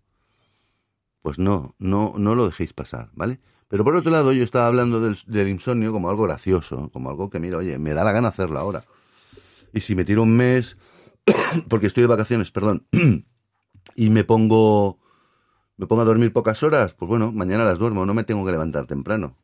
Pues 1.22 1.38
no, 1.38 1.74
no, 1.78 2.14
no 2.16 2.34
lo 2.34 2.46
dejéis 2.46 2.72
pasar, 2.72 3.10
¿vale? 3.14 3.38
Pero 3.68 3.84
por 3.84 3.94
otro 3.94 4.10
lado, 4.10 4.32
yo 4.32 4.42
estaba 4.42 4.66
hablando 4.66 5.00
del, 5.00 5.18
del 5.26 5.48
insomnio 5.48 5.92
como 5.92 6.10
algo 6.10 6.24
gracioso, 6.24 6.90
como 6.92 7.10
algo 7.10 7.30
que, 7.30 7.38
mira, 7.38 7.58
oye, 7.58 7.78
me 7.78 7.92
da 7.92 8.02
la 8.02 8.12
gana 8.12 8.28
hacerlo 8.28 8.58
ahora. 8.58 8.84
Y 9.72 9.80
si 9.80 9.94
me 9.94 10.04
tiro 10.04 10.22
un 10.22 10.36
mes 10.36 10.76
porque 11.68 11.86
estoy 11.86 12.02
de 12.02 12.08
vacaciones, 12.08 12.50
perdón, 12.50 12.86
y 13.94 14.10
me 14.10 14.24
pongo, 14.24 14.99
me 15.80 15.86
pongo 15.86 16.02
a 16.02 16.04
dormir 16.04 16.30
pocas 16.30 16.62
horas, 16.62 16.92
pues 16.92 17.08
bueno, 17.08 17.32
mañana 17.32 17.64
las 17.64 17.78
duermo, 17.78 18.04
no 18.04 18.12
me 18.12 18.22
tengo 18.24 18.44
que 18.44 18.52
levantar 18.52 18.86
temprano. 18.86 19.38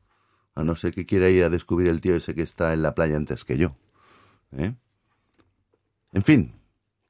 A 0.54 0.64
no 0.64 0.76
ser 0.76 0.92
que 0.92 1.06
quiera 1.06 1.30
ir 1.30 1.42
a 1.42 1.48
descubrir 1.48 1.88
el 1.88 2.02
tío 2.02 2.14
ese 2.14 2.34
que 2.34 2.42
está 2.42 2.74
en 2.74 2.82
la 2.82 2.94
playa 2.94 3.16
antes 3.16 3.46
que 3.46 3.56
yo. 3.56 3.74
¿eh? 4.52 4.74
En 6.12 6.22
fin, 6.22 6.52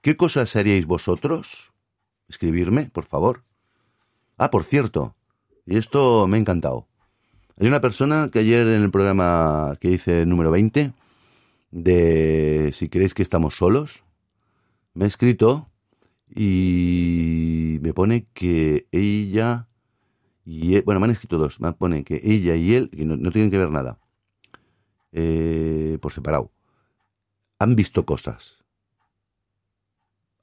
¿qué 0.00 0.16
cosas 0.16 0.54
haríais 0.54 0.86
vosotros? 0.86 1.72
Escribirme, 2.28 2.88
por 2.88 3.04
favor. 3.04 3.42
Ah, 4.36 4.52
por 4.52 4.62
cierto, 4.62 5.16
y 5.64 5.76
esto 5.76 6.28
me 6.28 6.36
ha 6.36 6.40
encantado. 6.40 6.86
Hay 7.58 7.66
una 7.66 7.80
persona 7.80 8.28
que 8.30 8.38
ayer 8.38 8.64
en 8.68 8.82
el 8.82 8.92
programa 8.92 9.76
que 9.80 9.90
hice 9.90 10.24
número 10.24 10.52
20, 10.52 10.92
de 11.72 12.70
si 12.72 12.88
queréis 12.88 13.12
que 13.12 13.22
estamos 13.22 13.56
solos, 13.56 14.04
me 14.94 15.04
ha 15.04 15.08
escrito 15.08 15.68
y 16.34 17.78
me 17.82 17.94
pone 17.94 18.26
que 18.32 18.88
ella 18.92 19.68
y 20.44 20.76
él, 20.76 20.82
bueno, 20.84 21.00
me 21.00 21.06
han 21.06 21.10
escrito 21.10 21.38
dos, 21.38 21.60
me 21.60 21.72
pone 21.72 22.04
que 22.04 22.20
ella 22.22 22.54
y 22.54 22.74
él, 22.74 22.88
que 22.90 23.04
no, 23.04 23.30
tienen 23.32 23.50
que 23.50 23.58
ver 23.58 23.70
nada, 23.70 23.98
eh, 25.12 25.98
por 26.00 26.12
separado, 26.12 26.52
han 27.58 27.74
visto 27.74 28.06
cosas. 28.06 28.64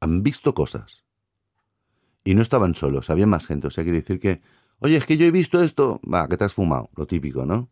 Han 0.01 0.21
visto 0.21 0.53
cosas. 0.53 1.05
Y 2.25 2.35
no 2.35 2.41
estaban 2.41 2.75
solos, 2.75 3.09
había 3.09 3.27
más 3.27 3.47
gente. 3.47 3.67
O 3.67 3.71
sea, 3.71 3.85
quiere 3.85 4.01
decir 4.01 4.19
que, 4.19 4.41
oye, 4.79 4.97
es 4.97 5.05
que 5.05 5.15
yo 5.15 5.25
he 5.25 5.31
visto 5.31 5.63
esto, 5.63 6.01
va, 6.01 6.27
que 6.27 6.35
te 6.35 6.43
has 6.43 6.53
fumado, 6.53 6.89
lo 6.97 7.07
típico, 7.07 7.45
¿no? 7.45 7.69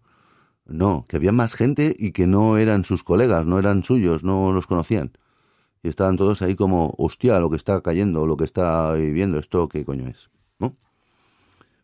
No, 0.66 1.04
que 1.10 1.18
había 1.18 1.34
más 1.34 1.54
gente 1.56 1.94
y 1.98 2.12
que 2.12 2.28
no 2.28 2.58
eran 2.58 2.86
sus 2.86 3.04
colegas, 3.04 3.46
no 3.46 3.60
eran 3.60 3.84
suyos, 3.84 4.24
no 4.24 4.54
los 4.54 4.68
conocían 4.68 5.12
y 5.84 5.90
estaban 5.90 6.18
todos 6.18 6.42
ahí 6.42 6.56
como, 6.56 6.94
hostia, 6.98 7.40
lo 7.40 7.50
que 7.50 7.56
está 7.56 7.82
cayendo, 7.82 8.28
lo 8.28 8.38
que 8.38 8.44
está 8.44 8.94
viviendo, 8.94 9.40
esto 9.40 9.68
qué 9.68 9.84
coño 9.86 10.08
es, 10.08 10.30
¿no? 10.60 10.76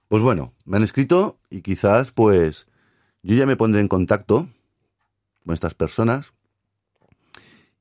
Pues 0.08 0.22
bueno, 0.22 0.54
me 0.66 0.78
han 0.78 0.84
escrito 0.84 1.40
y 1.50 1.62
quizás 1.62 2.12
pues 2.12 2.68
yo 3.24 3.36
ya 3.36 3.46
me 3.46 3.56
pondré 3.56 3.82
en 3.82 3.88
contacto 3.88 4.48
con 5.46 5.54
estas 5.54 5.74
personas 5.74 6.34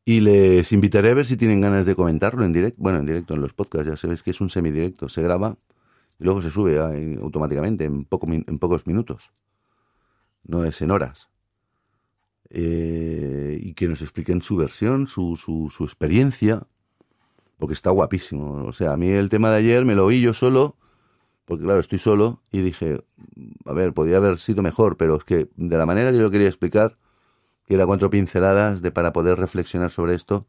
y 0.04 0.20
les 0.20 0.72
invitaré 0.72 1.10
a 1.10 1.14
ver 1.14 1.26
si 1.26 1.36
tienen 1.36 1.60
ganas 1.60 1.84
de 1.84 1.96
comentarlo 1.96 2.44
en 2.44 2.52
directo, 2.52 2.80
bueno, 2.80 2.98
en 2.98 3.06
directo 3.06 3.34
en 3.34 3.40
los 3.40 3.52
podcasts, 3.52 3.88
ya 3.88 3.96
sabéis 3.96 4.22
que 4.22 4.30
es 4.30 4.40
un 4.40 4.50
semidirecto, 4.50 5.08
se 5.08 5.22
graba 5.22 5.56
y 6.18 6.24
luego 6.24 6.40
se 6.40 6.50
sube 6.50 6.78
automáticamente 7.20 7.84
en, 7.84 8.04
poco, 8.04 8.26
en 8.30 8.58
pocos 8.58 8.86
minutos, 8.86 9.32
no 10.44 10.64
es 10.64 10.80
en 10.80 10.92
horas. 10.92 11.28
Eh, 12.50 13.58
y 13.60 13.74
que 13.74 13.88
nos 13.88 14.02
expliquen 14.02 14.42
su 14.42 14.56
versión, 14.56 15.08
su, 15.08 15.36
su, 15.36 15.68
su, 15.70 15.84
experiencia, 15.84 16.66
porque 17.58 17.74
está 17.74 17.90
guapísimo. 17.90 18.64
O 18.66 18.72
sea, 18.72 18.92
a 18.92 18.96
mí 18.96 19.10
el 19.10 19.28
tema 19.28 19.50
de 19.50 19.56
ayer 19.58 19.84
me 19.84 19.94
lo 19.94 20.06
oí 20.06 20.20
yo 20.20 20.34
solo, 20.34 20.76
porque 21.44 21.64
claro, 21.64 21.80
estoy 21.80 21.98
solo, 21.98 22.42
y 22.52 22.60
dije, 22.60 23.00
a 23.64 23.72
ver, 23.72 23.92
podría 23.94 24.18
haber 24.18 24.38
sido 24.38 24.62
mejor, 24.62 24.96
pero 24.96 25.16
es 25.16 25.24
que 25.24 25.48
de 25.56 25.78
la 25.78 25.86
manera 25.86 26.12
que 26.12 26.18
yo 26.18 26.30
quería 26.30 26.48
explicar, 26.48 26.98
que 27.66 27.74
era 27.74 27.86
cuatro 27.86 28.10
pinceladas 28.10 28.82
de 28.82 28.92
para 28.92 29.12
poder 29.12 29.38
reflexionar 29.38 29.90
sobre 29.90 30.14
esto, 30.14 30.46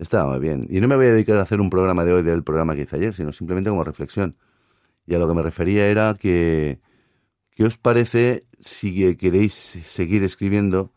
Está 0.00 0.24
muy 0.24 0.38
bien. 0.38 0.66
Y 0.70 0.80
no 0.80 0.88
me 0.88 0.96
voy 0.96 1.06
a 1.06 1.12
dedicar 1.12 1.36
a 1.38 1.42
hacer 1.42 1.60
un 1.60 1.68
programa 1.68 2.06
de 2.06 2.14
hoy 2.14 2.22
del 2.22 2.42
programa 2.42 2.74
que 2.74 2.82
hice 2.82 2.96
ayer, 2.96 3.12
sino 3.12 3.32
simplemente 3.32 3.68
como 3.68 3.84
reflexión. 3.84 4.34
Y 5.06 5.14
a 5.14 5.18
lo 5.18 5.28
que 5.28 5.34
me 5.34 5.42
refería 5.42 5.88
era 5.88 6.14
que, 6.14 6.80
¿qué 7.50 7.64
os 7.64 7.76
parece 7.76 8.44
si 8.58 9.14
queréis 9.16 9.52
seguir 9.52 10.24
escribiendo 10.24 10.94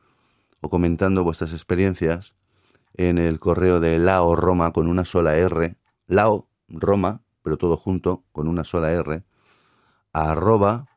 o 0.63 0.69
comentando 0.69 1.25
vuestras 1.25 1.51
experiencias 1.51 2.35
en 2.95 3.17
el 3.17 3.39
correo 3.39 3.81
de 3.81 3.99
Lao 3.99 4.33
Roma 4.35 4.71
con 4.71 4.87
una 4.87 5.03
sola 5.03 5.35
R, 5.35 5.75
Lao 6.07 6.47
Roma, 6.69 7.21
pero 7.41 7.57
todo 7.57 7.75
junto 7.75 8.23
con 8.31 8.47
una 8.47 8.63
sola 8.63 8.93
R, 8.93 9.23
arroba 10.13 10.87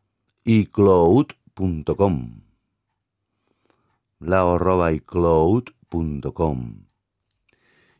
icloud.com. 0.44 2.42
Lao 4.20 4.54
arroba 4.54 4.92
icloud.com. 4.92 6.86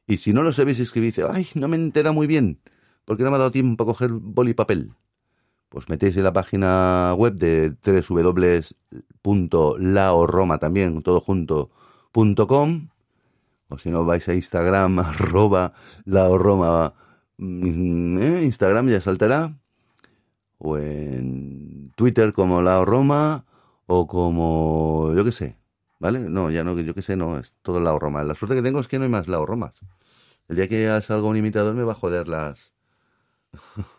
Y 0.07 0.19
si 0.19 0.33
no 0.33 0.45
lo 0.45 0.53
sabéis 0.53 0.79
escribir, 0.79 1.15
dice, 1.15 1.27
ay, 1.29 1.49
no 1.57 1.67
me 1.67 1.77
entera 1.77 2.13
muy 2.13 2.29
bien, 2.29 2.61
porque 3.05 3.25
no 3.25 3.31
me 3.31 3.37
ha 3.37 3.41
dado 3.41 3.51
tiempo 3.51 3.83
a 3.83 3.89
coger 3.89 4.13
boli 4.13 4.55
papel. 4.55 4.93
Pues 5.69 5.89
metéis 5.89 6.17
en 6.17 6.25
la 6.25 6.33
página 6.33 7.15
web 7.17 7.35
de 7.35 7.75
www.laoroma 9.25 10.59
también, 10.59 11.03
todo 11.03 11.21
junto, 11.21 11.71
o 13.69 13.79
si 13.79 13.91
no 13.91 14.05
vais 14.05 14.29
a 14.29 14.35
Instagram, 14.35 14.99
arroba 15.01 15.73
laoroma, 16.05 16.95
mm, 17.39 18.19
¿eh? 18.19 18.43
Instagram 18.45 18.89
ya 18.89 19.01
saltará, 19.01 19.59
o 20.59 20.79
en 20.79 21.93
Twitter 21.97 22.33
como 22.33 22.63
laoroma, 22.63 23.45
o 23.87 24.07
como, 24.07 25.13
yo 25.15 25.25
qué 25.25 25.33
sé, 25.33 25.59
¿vale? 25.99 26.21
No, 26.21 26.51
ya 26.51 26.65
no, 26.65 26.79
yo 26.81 26.95
qué 26.95 27.03
sé, 27.03 27.17
no, 27.17 27.39
es 27.39 27.55
todo 27.63 27.81
laoroma. 27.81 28.23
La 28.25 28.35
suerte 28.35 28.57
que 28.57 28.63
tengo 28.63 28.81
es 28.81 28.89
que 28.89 28.99
no 28.99 29.05
hay 29.05 29.11
más 29.11 29.29
laoromas. 29.29 29.75
El 30.49 30.57
día 30.57 30.69
que 30.69 31.01
salga 31.03 31.29
un 31.29 31.37
imitador 31.37 31.75
me 31.75 31.85
va 31.85 31.93
a 31.93 31.97
joder 31.97 32.29
las... 32.29 32.73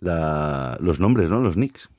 los 0.00 1.00
nombres, 1.00 1.30
¿no? 1.30 1.40
Los 1.40 1.56
nicks. 1.56 1.90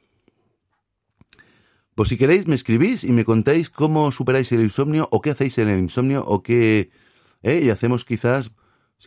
Pues 1.95 2.09
si 2.09 2.17
queréis, 2.17 2.47
me 2.47 2.55
escribís 2.55 3.03
y 3.03 3.11
me 3.11 3.25
contáis 3.25 3.69
cómo 3.69 4.11
superáis 4.11 4.51
el 4.53 4.61
insomnio 4.61 5.07
o 5.11 5.21
qué 5.21 5.31
hacéis 5.31 5.57
en 5.57 5.67
el 5.67 5.79
insomnio 5.79 6.23
o 6.25 6.41
qué... 6.41 6.91
¿eh? 7.43 7.59
Y 7.61 7.69
hacemos 7.69 8.05
quizás, 8.05 8.51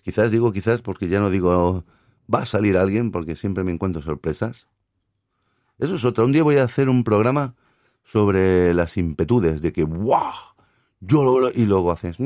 quizás 0.02 0.30
digo 0.30 0.52
quizás 0.52 0.82
porque 0.82 1.08
ya 1.08 1.18
no 1.18 1.30
digo 1.30 1.86
va 2.32 2.40
a 2.40 2.46
salir 2.46 2.76
alguien 2.76 3.10
porque 3.10 3.34
siempre 3.34 3.64
me 3.64 3.72
encuentro 3.72 4.02
sorpresas. 4.02 4.66
Eso 5.78 5.94
es 5.94 6.04
otra. 6.04 6.24
Un 6.24 6.32
día 6.32 6.42
voy 6.42 6.56
a 6.56 6.64
hacer 6.64 6.90
un 6.90 7.02
programa 7.02 7.54
sobre 8.04 8.74
las 8.74 8.98
impetudes 8.98 9.62
de 9.62 9.72
que 9.72 9.84
¡guau! 9.84 10.32
Yo 11.00 11.24
lo... 11.24 11.50
Y 11.50 11.64
luego 11.64 11.92
haces... 11.92 12.18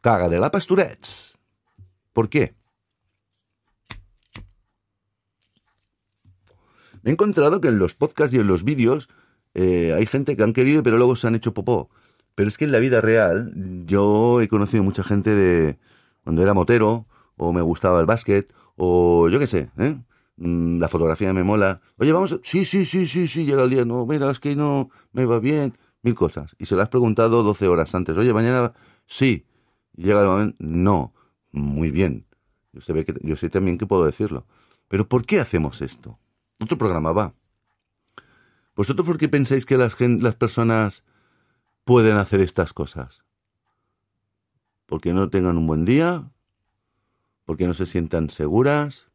Cágale 0.00 0.38
la 0.38 0.50
pasturets. 0.50 1.38
¿Por 2.12 2.28
qué? 2.28 2.54
He 7.04 7.10
encontrado 7.10 7.60
que 7.60 7.68
en 7.68 7.78
los 7.78 7.94
podcasts 7.94 8.34
y 8.34 8.38
en 8.38 8.46
los 8.46 8.64
vídeos 8.64 9.08
eh, 9.54 9.94
hay 9.96 10.06
gente 10.06 10.36
que 10.36 10.42
han 10.42 10.52
querido 10.52 10.82
pero 10.82 10.96
luego 10.98 11.16
se 11.16 11.26
han 11.26 11.34
hecho 11.34 11.54
popó. 11.54 11.90
Pero 12.34 12.48
es 12.48 12.58
que 12.58 12.64
en 12.64 12.72
la 12.72 12.78
vida 12.78 13.00
real 13.00 13.52
yo 13.86 14.40
he 14.40 14.48
conocido 14.48 14.82
mucha 14.82 15.04
gente 15.04 15.30
de 15.30 15.78
cuando 16.24 16.42
era 16.42 16.54
motero 16.54 17.06
o 17.36 17.52
me 17.52 17.62
gustaba 17.62 18.00
el 18.00 18.06
básquet 18.06 18.52
o 18.76 19.28
yo 19.28 19.38
qué 19.38 19.46
sé, 19.46 19.70
¿eh? 19.78 19.96
Mm, 20.36 20.80
la 20.80 20.88
fotografía 20.88 21.32
me 21.32 21.44
mola. 21.44 21.80
Oye, 21.98 22.12
vamos, 22.12 22.40
sí, 22.42 22.64
sí, 22.64 22.84
sí, 22.84 23.06
sí, 23.06 23.28
sí, 23.28 23.44
llega 23.44 23.62
el 23.62 23.70
día, 23.70 23.84
no, 23.84 24.04
mira, 24.06 24.30
es 24.30 24.40
que 24.40 24.56
no 24.56 24.90
me 25.12 25.26
va 25.26 25.38
bien, 25.38 25.76
mil 26.02 26.14
cosas. 26.14 26.56
Y 26.58 26.66
se 26.66 26.74
lo 26.74 26.82
has 26.82 26.88
preguntado 26.88 27.42
12 27.42 27.68
horas 27.68 27.94
antes. 27.94 28.16
Oye, 28.16 28.32
mañana, 28.32 28.72
sí. 29.06 29.46
llega 29.96 30.22
el 30.22 30.26
momento, 30.26 30.56
no, 30.58 31.14
muy 31.52 31.90
bien. 31.90 32.26
Yo 32.72 32.80
sé, 32.80 33.04
que, 33.04 33.14
yo 33.22 33.36
sé 33.36 33.50
también 33.50 33.78
que 33.78 33.86
puedo 33.86 34.04
decirlo. 34.04 34.46
Pero 34.88 35.08
¿por 35.08 35.24
qué 35.24 35.40
hacemos 35.40 35.82
esto? 35.82 36.18
Otro 36.60 36.78
programa 36.78 37.12
va. 37.12 37.34
¿Vosotros 38.76 39.06
por 39.06 39.18
qué 39.18 39.28
pensáis 39.28 39.66
que 39.66 39.76
las, 39.76 39.98
las 40.00 40.34
personas 40.34 41.04
pueden 41.84 42.16
hacer 42.16 42.40
estas 42.40 42.72
cosas? 42.72 43.24
¿Porque 44.86 45.12
no 45.12 45.30
tengan 45.30 45.56
un 45.56 45.66
buen 45.66 45.84
día? 45.84 46.30
¿Porque 47.44 47.66
no 47.66 47.74
se 47.74 47.86
sientan 47.86 48.30
seguras? 48.30 49.08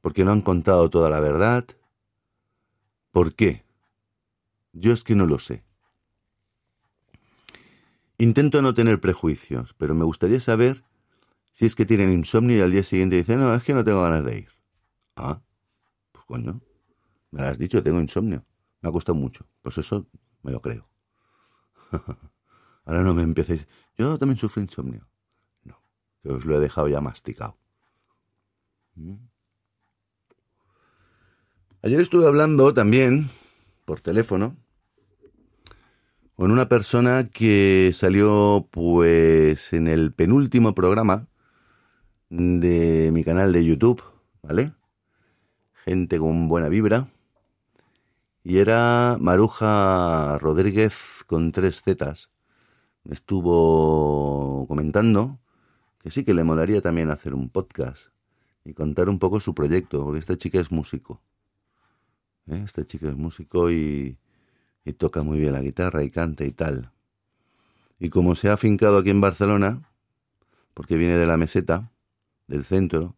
¿Porque 0.00 0.24
no 0.24 0.32
han 0.32 0.42
contado 0.42 0.90
toda 0.90 1.08
la 1.08 1.20
verdad? 1.20 1.64
¿Por 3.10 3.34
qué? 3.34 3.64
Yo 4.72 4.92
es 4.92 5.04
que 5.04 5.14
no 5.14 5.26
lo 5.26 5.38
sé. 5.38 5.62
Intento 8.18 8.60
no 8.60 8.74
tener 8.74 9.00
prejuicios, 9.00 9.74
pero 9.78 9.94
me 9.94 10.04
gustaría 10.04 10.40
saber 10.40 10.84
si 11.52 11.66
es 11.66 11.74
que 11.74 11.86
tienen 11.86 12.12
insomnio 12.12 12.58
y 12.58 12.60
al 12.60 12.70
día 12.70 12.84
siguiente 12.84 13.16
dicen, 13.16 13.40
no, 13.40 13.54
es 13.54 13.64
que 13.64 13.74
no 13.74 13.84
tengo 13.84 14.02
ganas 14.02 14.24
de 14.24 14.38
ir. 14.38 14.48
Ah, 15.16 15.40
Coño, 16.30 16.60
me 17.32 17.40
lo 17.42 17.48
has 17.48 17.58
dicho, 17.58 17.82
tengo 17.82 17.98
insomnio. 17.98 18.46
Me 18.80 18.88
ha 18.88 18.92
costado 18.92 19.18
mucho. 19.18 19.48
Pues 19.62 19.78
eso 19.78 20.06
me 20.44 20.52
lo 20.52 20.60
creo. 20.62 20.88
Ahora 22.84 23.02
no 23.02 23.14
me 23.14 23.22
empecéis. 23.22 23.66
Yo 23.98 24.16
también 24.16 24.38
sufro 24.38 24.62
insomnio. 24.62 25.08
No, 25.64 25.82
que 26.22 26.28
os 26.28 26.44
lo 26.44 26.56
he 26.56 26.60
dejado 26.60 26.86
ya 26.86 27.00
masticado. 27.00 27.58
¿Mm? 28.94 29.16
Ayer 31.82 31.98
estuve 31.98 32.28
hablando 32.28 32.72
también 32.74 33.28
por 33.84 34.00
teléfono 34.00 34.56
con 36.36 36.52
una 36.52 36.68
persona 36.68 37.24
que 37.24 37.90
salió 37.92 38.68
pues 38.70 39.72
en 39.72 39.88
el 39.88 40.12
penúltimo 40.12 40.76
programa 40.76 41.26
de 42.28 43.10
mi 43.12 43.24
canal 43.24 43.52
de 43.52 43.64
YouTube, 43.64 44.00
¿vale? 44.42 44.74
Gente 45.84 46.18
con 46.18 46.48
buena 46.48 46.68
vibra. 46.68 47.08
Y 48.42 48.58
era 48.58 49.16
Maruja 49.20 50.38
Rodríguez 50.38 51.24
con 51.26 51.52
tres 51.52 51.82
zetas. 51.82 52.30
Me 53.04 53.14
estuvo 53.14 54.66
comentando 54.66 55.38
que 55.98 56.10
sí 56.10 56.24
que 56.24 56.34
le 56.34 56.44
molaría 56.44 56.80
también 56.80 57.10
hacer 57.10 57.34
un 57.34 57.50
podcast 57.50 58.08
y 58.64 58.72
contar 58.74 59.08
un 59.08 59.18
poco 59.18 59.40
su 59.40 59.54
proyecto, 59.54 60.04
porque 60.04 60.18
esta 60.20 60.36
chica 60.36 60.60
es 60.60 60.70
músico. 60.70 61.20
¿eh? 62.46 62.62
Esta 62.64 62.84
chica 62.84 63.08
es 63.08 63.16
músico 63.16 63.70
y, 63.70 64.18
y 64.84 64.92
toca 64.94 65.22
muy 65.22 65.38
bien 65.38 65.52
la 65.52 65.60
guitarra 65.60 66.02
y 66.02 66.10
canta 66.10 66.44
y 66.44 66.52
tal. 66.52 66.92
Y 67.98 68.08
como 68.08 68.34
se 68.34 68.48
ha 68.48 68.54
afincado 68.54 68.98
aquí 68.98 69.10
en 69.10 69.20
Barcelona, 69.20 69.82
porque 70.72 70.96
viene 70.96 71.16
de 71.16 71.26
la 71.26 71.36
meseta, 71.36 71.90
del 72.46 72.64
centro, 72.64 73.16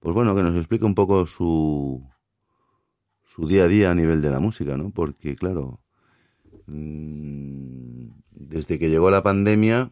pues 0.00 0.14
bueno, 0.14 0.34
que 0.34 0.42
nos 0.42 0.56
explique 0.56 0.84
un 0.84 0.94
poco 0.94 1.26
su, 1.26 2.04
su 3.24 3.46
día 3.46 3.64
a 3.64 3.68
día 3.68 3.90
a 3.90 3.94
nivel 3.94 4.22
de 4.22 4.30
la 4.30 4.40
música, 4.40 4.76
¿no? 4.76 4.90
Porque, 4.90 5.34
claro, 5.36 5.80
mm, 6.66 8.08
desde 8.30 8.78
que 8.78 8.90
llegó 8.90 9.10
la 9.10 9.22
pandemia, 9.22 9.90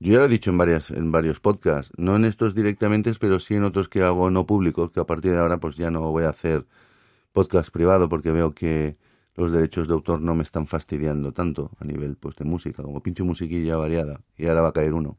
yo 0.00 0.12
ya 0.12 0.18
lo 0.18 0.24
he 0.26 0.28
dicho 0.28 0.50
en, 0.50 0.58
varias, 0.58 0.90
en 0.90 1.12
varios 1.12 1.40
podcasts, 1.40 1.92
no 1.96 2.16
en 2.16 2.24
estos 2.24 2.54
directamente, 2.54 3.12
pero 3.20 3.38
sí 3.38 3.54
en 3.54 3.64
otros 3.64 3.88
que 3.88 4.02
hago 4.02 4.30
no 4.30 4.46
públicos, 4.46 4.90
que 4.90 5.00
a 5.00 5.06
partir 5.06 5.32
de 5.32 5.38
ahora 5.38 5.58
pues 5.58 5.76
ya 5.76 5.90
no 5.90 6.00
voy 6.10 6.24
a 6.24 6.30
hacer 6.30 6.66
podcast 7.32 7.70
privado 7.70 8.08
porque 8.08 8.30
veo 8.30 8.54
que 8.54 8.96
los 9.36 9.52
derechos 9.52 9.88
de 9.88 9.94
autor 9.94 10.20
no 10.20 10.34
me 10.34 10.42
están 10.42 10.66
fastidiando 10.66 11.32
tanto 11.32 11.70
a 11.80 11.84
nivel 11.84 12.16
pues 12.16 12.36
de 12.36 12.44
música, 12.44 12.82
como 12.82 13.02
pincho 13.02 13.24
musiquilla 13.24 13.76
variada, 13.76 14.20
y 14.36 14.46
ahora 14.46 14.62
va 14.62 14.68
a 14.68 14.72
caer 14.72 14.94
uno, 14.94 15.18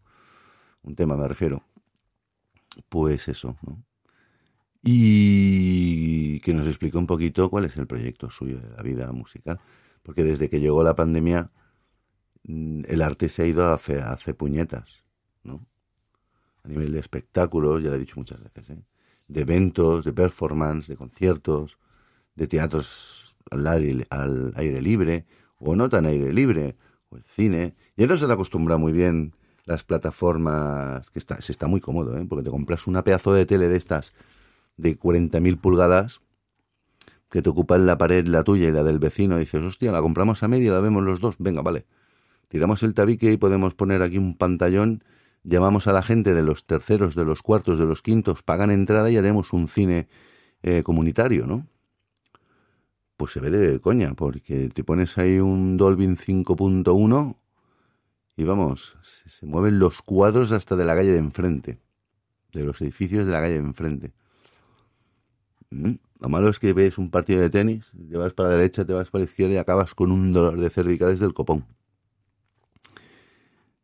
un 0.84 0.96
tema 0.96 1.18
me 1.18 1.28
refiero 1.28 1.64
pues 2.90 3.28
eso, 3.28 3.58
¿no? 3.62 3.84
Y 4.84 6.40
que 6.42 6.54
nos 6.54 6.68
explique 6.68 6.98
un 6.98 7.08
poquito 7.08 7.50
cuál 7.50 7.66
es 7.66 7.76
el 7.78 7.88
proyecto 7.88 8.30
suyo 8.30 8.60
de 8.60 8.70
la 8.70 8.84
vida 8.84 9.12
musical. 9.12 9.60
Porque 10.04 10.24
desde 10.24 10.50
que 10.50 10.60
llegó 10.60 10.84
la 10.84 10.96
pandemia, 10.96 11.52
mm, 12.44 12.84
el 12.88 13.02
arte 13.02 13.30
se 13.30 13.42
ha 13.44 13.48
ido 13.48 13.66
a 13.66 13.74
hacer, 13.74 14.38
puñetas, 14.38 15.04
¿no? 15.44 15.68
A 16.64 16.68
nivel 16.68 16.92
de 16.92 17.00
espectáculos, 17.00 17.82
ya 17.82 17.90
lo 17.90 17.96
he 17.96 18.00
dicho 18.00 18.16
muchas 18.18 18.42
veces, 18.44 18.70
¿eh? 18.70 18.84
de 19.28 19.42
eventos, 19.42 20.06
de 20.06 20.14
performance, 20.14 20.88
de 20.88 20.96
conciertos, 20.98 21.80
de 22.36 22.48
teatros 22.48 23.38
al 23.50 23.66
aire, 23.66 24.06
al 24.12 24.54
aire 24.56 24.82
libre, 24.82 25.26
o 25.58 25.76
no 25.76 25.90
tan 25.90 26.06
aire 26.06 26.32
libre, 26.32 26.78
o 27.10 27.18
el 27.18 27.24
cine. 27.24 27.76
Ya 27.98 28.06
no 28.06 28.18
se 28.18 28.28
le 28.28 28.34
acostumbra 28.34 28.78
muy 28.78 28.94
bien 28.94 29.34
las 29.66 29.84
plataformas, 29.84 31.10
que 31.10 31.20
está, 31.20 31.42
se 31.42 31.52
está 31.52 31.68
muy 31.68 31.82
cómodo, 31.82 32.18
¿eh? 32.18 32.26
porque 32.28 32.44
te 32.44 32.52
compras 32.52 32.88
una 32.88 33.04
pedazo 33.04 33.34
de 33.34 33.46
tele 33.46 33.68
de 33.68 33.78
estas 33.78 34.14
de 34.78 34.98
40.000 34.98 35.60
pulgadas 35.60 36.22
que 37.30 37.42
te 37.42 37.50
ocupan 37.50 37.86
la 37.86 37.98
pared, 37.98 38.26
la 38.28 38.44
tuya 38.44 38.70
y 38.70 38.72
la 38.72 38.84
del 38.84 39.00
vecino, 39.00 39.38
dices, 39.38 39.66
hostia, 39.66 39.92
la 39.92 40.02
compramos 40.02 40.44
a 40.44 40.48
media, 40.48 40.72
la 40.72 40.80
vemos 40.80 41.04
los 41.04 41.20
dos, 41.20 41.36
venga, 41.40 41.62
vale. 41.62 41.86
Tiramos 42.50 42.84
el 42.84 42.94
tabique 42.94 43.32
y 43.32 43.38
podemos 43.38 43.74
poner 43.74 44.02
aquí 44.04 44.18
un 44.18 44.38
pantallón, 44.38 45.04
llamamos 45.44 45.88
a 45.88 45.92
la 45.92 46.04
gente 46.04 46.34
de 46.34 46.44
los 46.44 46.66
terceros, 46.66 47.16
de 47.16 47.26
los 47.26 47.42
cuartos, 47.42 47.80
de 47.80 47.86
los 47.86 48.02
quintos, 48.02 48.44
pagan 48.44 48.72
entrada 48.72 49.10
y 49.10 49.18
haremos 49.18 49.52
un 49.52 49.68
cine 49.68 50.08
eh, 50.62 50.84
comunitario, 50.84 51.48
¿no? 51.48 51.68
Pues 53.18 53.32
se 53.32 53.40
ve 53.40 53.50
de 53.50 53.80
coña, 53.80 54.14
porque 54.14 54.70
te 54.70 54.84
pones 54.84 55.18
ahí 55.18 55.40
un 55.40 55.78
Dolby 55.78 56.06
5.1 56.08 57.38
Y 58.38 58.44
vamos, 58.44 58.98
se, 59.02 59.46
mueven 59.46 59.80
los 59.80 60.02
cuadros 60.02 60.52
hasta 60.52 60.76
de 60.76 60.84
la 60.84 60.96
calle 60.96 61.12
de 61.12 61.20
enfrente, 61.20 61.80
de 62.52 62.64
los 62.64 62.82
edificios 62.82 63.26
de 63.26 63.32
la 63.32 63.40
calle 63.40 63.54
de 63.54 63.60
enfrente. 63.60 64.14
Mm, 65.70 65.94
lo 66.20 66.30
malo 66.30 66.50
es 66.50 66.60
que 66.60 66.74
ves 66.74 66.98
un 66.98 67.10
partido 67.12 67.42
de 67.42 67.50
tenis, 67.50 67.92
te 68.10 68.18
vas 68.18 68.34
para 68.34 68.50
la 68.50 68.56
derecha, 68.56 68.86
te 68.86 68.94
vas 68.94 69.10
para 69.10 69.24
la 69.24 69.30
izquierda 69.30 69.54
y 69.54 69.58
acabas 69.58 69.96
con 69.96 70.12
un 70.12 70.34
dolor 70.34 70.60
de 70.60 70.70
cervicales 70.70 71.20
del 71.20 71.34
copón. 71.34 71.66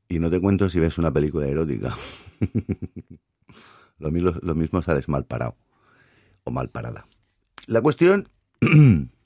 Y 0.09 0.19
no 0.19 0.29
te 0.29 0.41
cuento 0.41 0.67
si 0.67 0.79
ves 0.79 0.97
una 0.97 1.11
película 1.11 1.47
erótica. 1.47 1.95
lo, 3.99 4.11
mismo, 4.11 4.33
lo 4.41 4.55
mismo 4.55 4.81
sales 4.81 5.07
mal 5.07 5.25
parado 5.25 5.55
o 6.43 6.51
mal 6.51 6.69
parada. 6.69 7.05
La 7.67 7.81
cuestión 7.81 8.27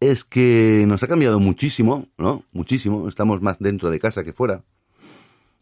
es 0.00 0.24
que 0.24 0.84
nos 0.86 1.02
ha 1.02 1.08
cambiado 1.08 1.40
muchísimo, 1.40 2.06
¿no? 2.18 2.44
Muchísimo. 2.52 3.08
Estamos 3.08 3.42
más 3.42 3.58
dentro 3.58 3.90
de 3.90 3.98
casa 3.98 4.24
que 4.24 4.32
fuera. 4.32 4.64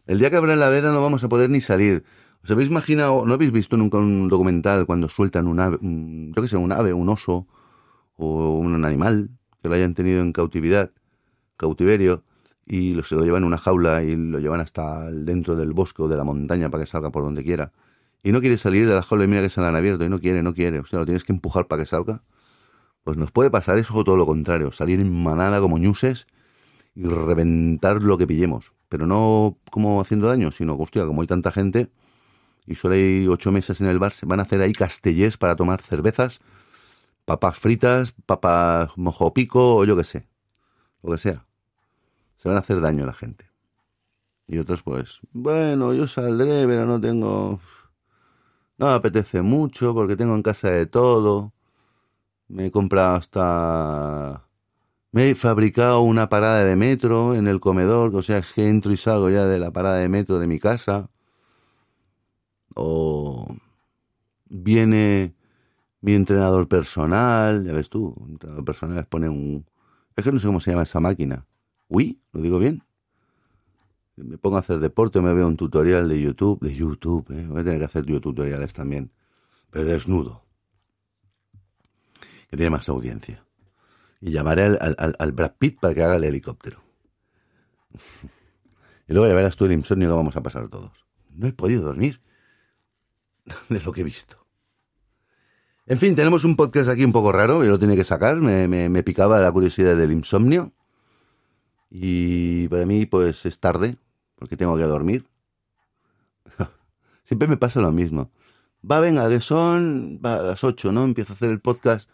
El 0.05 0.19
día 0.19 0.29
que 0.29 0.37
abra 0.37 0.55
la 0.55 0.69
vera 0.69 0.91
no 0.91 1.01
vamos 1.01 1.23
a 1.23 1.29
poder 1.29 1.49
ni 1.49 1.61
salir. 1.61 2.03
¿Os 2.43 2.51
habéis 2.51 2.69
imaginado, 2.69 3.25
no 3.25 3.33
habéis 3.33 3.51
visto 3.51 3.77
nunca 3.77 3.97
un 3.97 4.29
documental 4.29 4.85
cuando 4.85 5.09
sueltan 5.09 5.47
un 5.47 5.59
ave, 5.59 5.79
yo 5.81 6.41
que 6.41 6.47
sé, 6.47 6.55
un 6.55 6.71
ave, 6.71 6.93
un 6.93 7.09
oso 7.09 7.47
o 8.15 8.57
un 8.57 8.85
animal 8.85 9.29
que 9.61 9.69
lo 9.69 9.75
hayan 9.75 9.93
tenido 9.93 10.21
en 10.21 10.31
cautividad, 10.31 10.91
cautiverio, 11.57 12.23
y 12.65 13.01
se 13.03 13.15
lo 13.15 13.23
llevan 13.23 13.43
en 13.43 13.47
una 13.47 13.57
jaula 13.57 14.03
y 14.03 14.15
lo 14.15 14.39
llevan 14.39 14.59
hasta 14.59 15.09
dentro 15.11 15.55
del 15.55 15.73
bosque 15.73 16.03
o 16.03 16.07
de 16.07 16.17
la 16.17 16.23
montaña 16.23 16.69
para 16.69 16.83
que 16.83 16.89
salga 16.89 17.11
por 17.11 17.23
donde 17.23 17.43
quiera? 17.43 17.71
Y 18.23 18.31
no 18.31 18.39
quiere 18.39 18.57
salir 18.57 18.87
de 18.87 18.93
la 18.93 19.03
jaula 19.03 19.23
y 19.23 19.27
mira 19.27 19.41
que 19.41 19.49
se 19.49 19.61
la 19.61 19.69
han 19.69 19.75
abierto 19.75 20.05
y 20.05 20.09
no 20.09 20.19
quiere, 20.19 20.43
no 20.43 20.53
quiere. 20.53 20.79
O 20.79 20.85
sea, 20.85 20.99
lo 20.99 21.05
tienes 21.05 21.23
que 21.23 21.31
empujar 21.31 21.67
para 21.67 21.83
que 21.83 21.87
salga. 21.87 22.23
Pues 23.07 23.15
nos 23.15 23.31
puede 23.31 23.49
pasar 23.49 23.77
eso 23.77 23.95
o 23.95 24.03
todo 24.03 24.17
lo 24.17 24.25
contrario, 24.25 24.73
salir 24.73 24.99
en 24.99 25.23
manada 25.23 25.61
como 25.61 25.77
ñuses 25.77 26.27
y 26.93 27.05
reventar 27.05 28.03
lo 28.03 28.17
que 28.17 28.27
pillemos. 28.27 28.73
Pero 28.89 29.07
no 29.07 29.57
como 29.71 30.01
haciendo 30.01 30.27
daño, 30.27 30.51
sino, 30.51 30.75
hostia, 30.75 31.05
como 31.05 31.21
hay 31.21 31.27
tanta 31.27 31.53
gente 31.53 31.89
y 32.65 32.75
solo 32.75 32.95
hay 32.95 33.25
ocho 33.29 33.49
meses 33.53 33.79
en 33.79 33.87
el 33.87 33.97
bar, 33.97 34.11
se 34.11 34.25
van 34.25 34.41
a 34.41 34.43
hacer 34.43 34.59
ahí 34.59 34.73
castellés 34.73 35.37
para 35.37 35.55
tomar 35.55 35.81
cervezas, 35.81 36.41
papas 37.23 37.57
fritas, 37.57 38.13
papas 38.25 38.89
mojo 38.97 39.33
pico 39.33 39.77
o 39.77 39.85
yo 39.85 39.95
qué 39.95 40.03
sé, 40.03 40.27
lo 41.01 41.11
que 41.13 41.17
sea. 41.17 41.45
Se 42.35 42.49
van 42.49 42.57
a 42.57 42.59
hacer 42.59 42.81
daño 42.81 43.05
a 43.05 43.07
la 43.07 43.13
gente. 43.13 43.45
Y 44.49 44.57
otros, 44.57 44.83
pues, 44.83 45.21
bueno, 45.31 45.93
yo 45.93 46.09
saldré, 46.09 46.67
pero 46.67 46.85
no 46.85 46.99
tengo. 46.99 47.61
No 48.77 48.87
me 48.87 48.91
apetece 48.91 49.43
mucho 49.43 49.93
porque 49.93 50.17
tengo 50.17 50.35
en 50.35 50.43
casa 50.43 50.71
de 50.71 50.87
todo. 50.87 51.53
Me 52.49 52.67
he 52.67 52.71
comprado 52.71 53.15
hasta... 53.15 54.43
Me 55.11 55.29
he 55.29 55.35
fabricado 55.35 56.01
una 56.01 56.29
parada 56.29 56.63
de 56.63 56.75
metro 56.75 57.35
en 57.35 57.47
el 57.47 57.59
comedor, 57.59 58.15
o 58.15 58.23
sea, 58.23 58.41
que 58.41 58.67
entro 58.69 58.91
y 58.91 58.97
salgo 58.97 59.29
ya 59.29 59.45
de 59.45 59.59
la 59.59 59.71
parada 59.71 59.97
de 59.97 60.09
metro 60.09 60.39
de 60.39 60.47
mi 60.47 60.59
casa. 60.59 61.09
O 62.75 63.47
viene 64.49 65.35
mi 66.01 66.13
entrenador 66.13 66.67
personal, 66.67 67.65
ya 67.65 67.73
ves 67.73 67.89
tú, 67.89 68.15
entrenador 68.29 68.65
personal 68.65 69.05
pone 69.07 69.29
un... 69.29 69.65
Es 70.15 70.23
que 70.23 70.31
no 70.31 70.39
sé 70.39 70.47
cómo 70.47 70.59
se 70.59 70.71
llama 70.71 70.83
esa 70.83 70.99
máquina. 70.99 71.45
¿Uy? 71.89 72.21
¿Lo 72.31 72.41
digo 72.41 72.59
bien? 72.59 72.83
Me 74.17 74.37
pongo 74.37 74.57
a 74.57 74.59
hacer 74.59 74.79
deporte, 74.79 75.21
me 75.21 75.33
veo 75.33 75.47
un 75.47 75.57
tutorial 75.57 76.09
de 76.09 76.21
YouTube, 76.21 76.59
de 76.61 76.75
YouTube, 76.75 77.29
¿eh? 77.31 77.45
voy 77.47 77.61
a 77.61 77.63
tener 77.63 77.79
que 77.79 77.85
hacer 77.85 78.05
yo 78.05 78.19
tutoriales 78.19 78.73
también, 78.73 79.11
pero 79.71 79.85
desnudo 79.85 80.46
que 82.47 82.57
tiene 82.57 82.69
más 82.69 82.87
audiencia. 82.89 83.43
Y 84.19 84.31
llamaré 84.31 84.63
al, 84.63 85.15
al, 85.19 85.31
Brad 85.31 85.53
Pitt 85.59 85.79
para 85.79 85.93
que 85.93 86.03
haga 86.03 86.15
el 86.15 86.23
helicóptero. 86.23 86.81
y 89.07 89.13
luego 89.13 89.27
ya 89.27 89.35
verás 89.35 89.55
tú 89.55 89.65
el 89.65 89.73
insomnio 89.73 90.07
que 90.09 90.15
vamos 90.15 90.35
a 90.35 90.41
pasar 90.41 90.69
todos. 90.69 91.05
No 91.35 91.47
he 91.47 91.53
podido 91.53 91.83
dormir 91.83 92.19
de 93.69 93.79
lo 93.81 93.91
que 93.91 94.01
he 94.01 94.03
visto. 94.03 94.47
En 95.85 95.97
fin, 95.97 96.15
tenemos 96.15 96.43
un 96.43 96.57
podcast 96.57 96.89
aquí 96.89 97.05
un 97.05 97.13
poco 97.13 97.31
raro, 97.31 97.63
y 97.63 97.67
lo 97.67 97.79
tiene 97.79 97.95
que 97.95 98.03
sacar, 98.03 98.35
me, 98.35 98.67
me, 98.67 99.03
picaba 99.03 99.39
la 99.39 99.49
curiosidad 99.53 99.95
del 99.95 100.11
insomnio. 100.11 100.73
Y 101.89 102.67
para 102.67 102.85
mí, 102.85 103.05
pues 103.05 103.45
es 103.45 103.59
tarde, 103.61 103.95
porque 104.35 104.57
tengo 104.57 104.75
que 104.75 104.83
dormir. 104.83 105.25
Siempre 107.23 107.47
me 107.47 107.55
pasa 107.55 107.79
lo 107.79 107.93
mismo. 107.93 108.31
Va, 108.89 108.99
venga, 108.99 109.29
que 109.29 109.39
son 109.39 110.19
a 110.23 110.37
las 110.37 110.63
8, 110.65 110.91
¿no? 110.91 111.05
Empiezo 111.05 111.31
a 111.31 111.35
hacer 111.35 111.51
el 111.51 111.61
podcast 111.61 112.09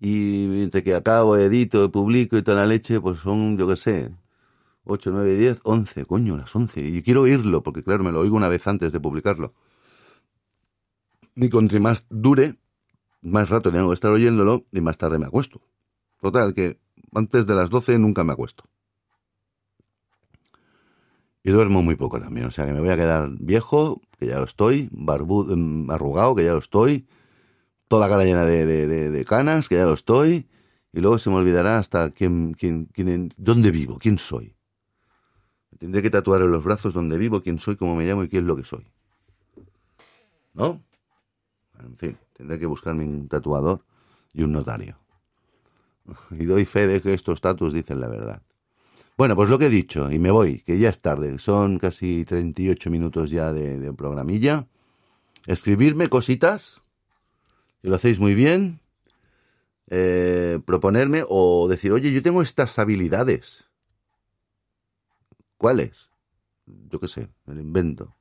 y 0.00 0.62
entre 0.62 0.82
que 0.82 0.94
acabo, 0.94 1.36
edito, 1.36 1.90
publico 1.92 2.38
y 2.38 2.42
toda 2.42 2.62
la 2.62 2.66
leche, 2.66 3.00
pues 3.00 3.20
son, 3.20 3.58
yo 3.58 3.68
qué 3.68 3.76
sé, 3.76 4.10
8, 4.84 5.10
9, 5.12 5.36
10, 5.36 5.60
11, 5.62 6.06
coño, 6.06 6.36
las 6.38 6.54
11. 6.56 6.80
Y 6.82 7.02
quiero 7.02 7.22
oírlo, 7.22 7.62
porque 7.62 7.84
claro, 7.84 8.02
me 8.02 8.10
lo 8.10 8.20
oigo 8.20 8.34
una 8.36 8.48
vez 8.48 8.66
antes 8.66 8.92
de 8.92 9.00
publicarlo. 9.00 9.52
Y 11.36 11.50
contra 11.50 11.78
más 11.80 12.06
dure, 12.08 12.58
más 13.20 13.50
rato 13.50 13.70
tengo 13.70 13.88
que 13.88 13.94
estar 13.94 14.10
oyéndolo 14.10 14.64
y 14.72 14.80
más 14.80 14.96
tarde 14.96 15.18
me 15.18 15.26
acuesto. 15.26 15.60
Total, 16.20 16.54
que 16.54 16.78
antes 17.14 17.46
de 17.46 17.54
las 17.54 17.68
12 17.68 17.98
nunca 17.98 18.24
me 18.24 18.32
acuesto. 18.32 18.64
Y 21.42 21.50
duermo 21.50 21.82
muy 21.82 21.96
poco 21.96 22.20
también, 22.20 22.46
o 22.46 22.50
sea 22.50 22.66
que 22.66 22.72
me 22.72 22.80
voy 22.80 22.90
a 22.90 22.96
quedar 22.96 23.30
viejo, 23.38 24.02
que 24.18 24.26
ya 24.26 24.38
lo 24.38 24.44
estoy, 24.44 24.90
barbudo, 24.92 25.56
mm, 25.56 25.90
arrugado, 25.90 26.34
que 26.34 26.44
ya 26.44 26.52
lo 26.52 26.58
estoy, 26.58 27.06
toda 27.90 28.06
la 28.06 28.08
cara 28.08 28.24
llena 28.24 28.44
de, 28.44 29.24
canas, 29.28 29.68
que 29.68 29.74
ya 29.74 29.84
lo 29.84 29.94
estoy, 29.94 30.46
y 30.92 31.00
luego 31.00 31.18
se 31.18 31.28
me 31.28 31.34
olvidará 31.34 31.76
hasta 31.76 32.10
quién, 32.12 32.54
quién, 32.56 32.84
quién, 32.84 33.34
dónde 33.36 33.72
vivo, 33.72 33.98
quién 33.98 34.16
soy. 34.16 34.54
Tendré 35.76 36.00
que 36.00 36.08
tatuar 36.08 36.40
en 36.42 36.52
los 36.52 36.62
brazos 36.62 36.94
dónde 36.94 37.18
vivo, 37.18 37.42
quién 37.42 37.58
soy, 37.58 37.74
cómo 37.74 37.96
me 37.96 38.06
llamo 38.06 38.22
y 38.22 38.28
qué 38.28 38.38
es 38.38 38.44
lo 38.44 38.54
que 38.54 38.62
soy. 38.62 38.86
¿No? 40.54 40.80
En 41.80 41.96
fin, 41.96 42.16
tendré 42.32 42.60
que 42.60 42.66
buscarme 42.66 43.04
un 43.04 43.26
tatuador 43.26 43.84
y 44.34 44.44
un 44.44 44.52
notario. 44.52 44.96
Y 46.30 46.44
doy 46.44 46.66
fe 46.66 46.86
de 46.86 47.02
que 47.02 47.12
estos 47.12 47.40
tatus 47.40 47.72
dicen 47.72 47.98
la 47.98 48.06
verdad. 48.06 48.40
Bueno, 49.16 49.34
pues 49.34 49.50
lo 49.50 49.58
que 49.58 49.66
he 49.66 49.70
dicho, 49.70 50.12
y 50.12 50.20
me 50.20 50.30
voy, 50.30 50.60
que 50.60 50.78
ya 50.78 50.90
es 50.90 51.00
tarde, 51.00 51.40
son 51.40 51.80
casi 51.80 52.24
38 52.24 52.88
minutos 52.88 53.32
ya 53.32 53.52
de, 53.52 53.80
de 53.80 53.92
programilla. 53.92 54.68
Escribirme 55.46 56.08
cositas, 56.08 56.82
y 57.82 57.88
lo 57.88 57.96
hacéis 57.96 58.18
muy 58.20 58.34
bien, 58.34 58.80
eh, 59.88 60.60
proponerme 60.64 61.24
o 61.28 61.66
decir, 61.68 61.92
oye, 61.92 62.12
yo 62.12 62.22
tengo 62.22 62.42
estas 62.42 62.78
habilidades. 62.78 63.64
¿Cuáles? 65.56 66.10
Yo 66.66 67.00
qué 67.00 67.08
sé, 67.08 67.28
me 67.44 67.54
lo 67.54 67.60
invento. 67.60 68.14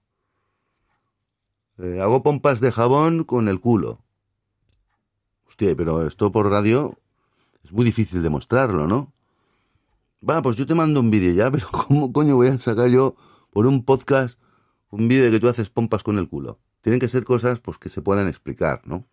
Eh, 1.78 2.02
hago 2.02 2.24
pompas 2.24 2.60
de 2.60 2.72
jabón 2.72 3.24
con 3.24 3.48
el 3.48 3.60
culo. 3.60 4.02
Hostia, 5.48 5.76
pero 5.76 6.06
esto 6.06 6.32
por 6.32 6.50
radio 6.50 6.98
es 7.64 7.72
muy 7.72 7.86
difícil 7.86 8.22
demostrarlo, 8.24 8.88
¿no? 8.88 9.14
Va, 10.28 10.42
pues 10.42 10.58
yo 10.58 10.66
te 10.68 10.76
mando 10.76 11.00
un 11.00 11.12
vídeo 11.12 11.32
ya, 11.34 11.52
pero 11.52 11.68
¿cómo 11.70 12.12
coño 12.12 12.36
voy 12.36 12.48
a 12.48 12.60
sacar 12.60 12.90
yo 12.90 13.16
por 13.52 13.68
un 13.68 13.86
podcast 13.86 14.40
un 14.90 15.08
vídeo 15.08 15.26
de 15.26 15.32
que 15.32 15.40
tú 15.40 15.48
haces 15.48 15.70
pompas 15.70 16.04
con 16.04 16.18
el 16.18 16.28
culo? 16.28 16.60
Tienen 16.82 17.00
que 17.00 17.08
ser 17.08 17.24
cosas 17.24 17.60
pues 17.60 17.78
que 17.78 17.90
se 17.90 18.02
puedan 18.02 18.28
explicar, 18.28 18.82
¿no? 18.86 19.08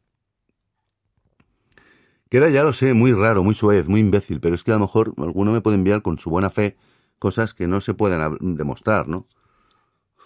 Queda, 2.28 2.50
ya 2.50 2.64
lo 2.64 2.72
sé, 2.72 2.92
muy 2.92 3.12
raro, 3.12 3.44
muy 3.44 3.54
suez, 3.54 3.86
muy 3.88 4.00
imbécil, 4.00 4.40
pero 4.40 4.54
es 4.54 4.64
que 4.64 4.72
a 4.72 4.74
lo 4.74 4.80
mejor 4.80 5.14
alguno 5.18 5.52
me 5.52 5.60
puede 5.60 5.76
enviar 5.76 6.02
con 6.02 6.18
su 6.18 6.28
buena 6.28 6.50
fe 6.50 6.76
cosas 7.18 7.54
que 7.54 7.66
no 7.66 7.80
se 7.80 7.94
pueden 7.94 8.56
demostrar, 8.56 9.08
¿no? 9.08 9.26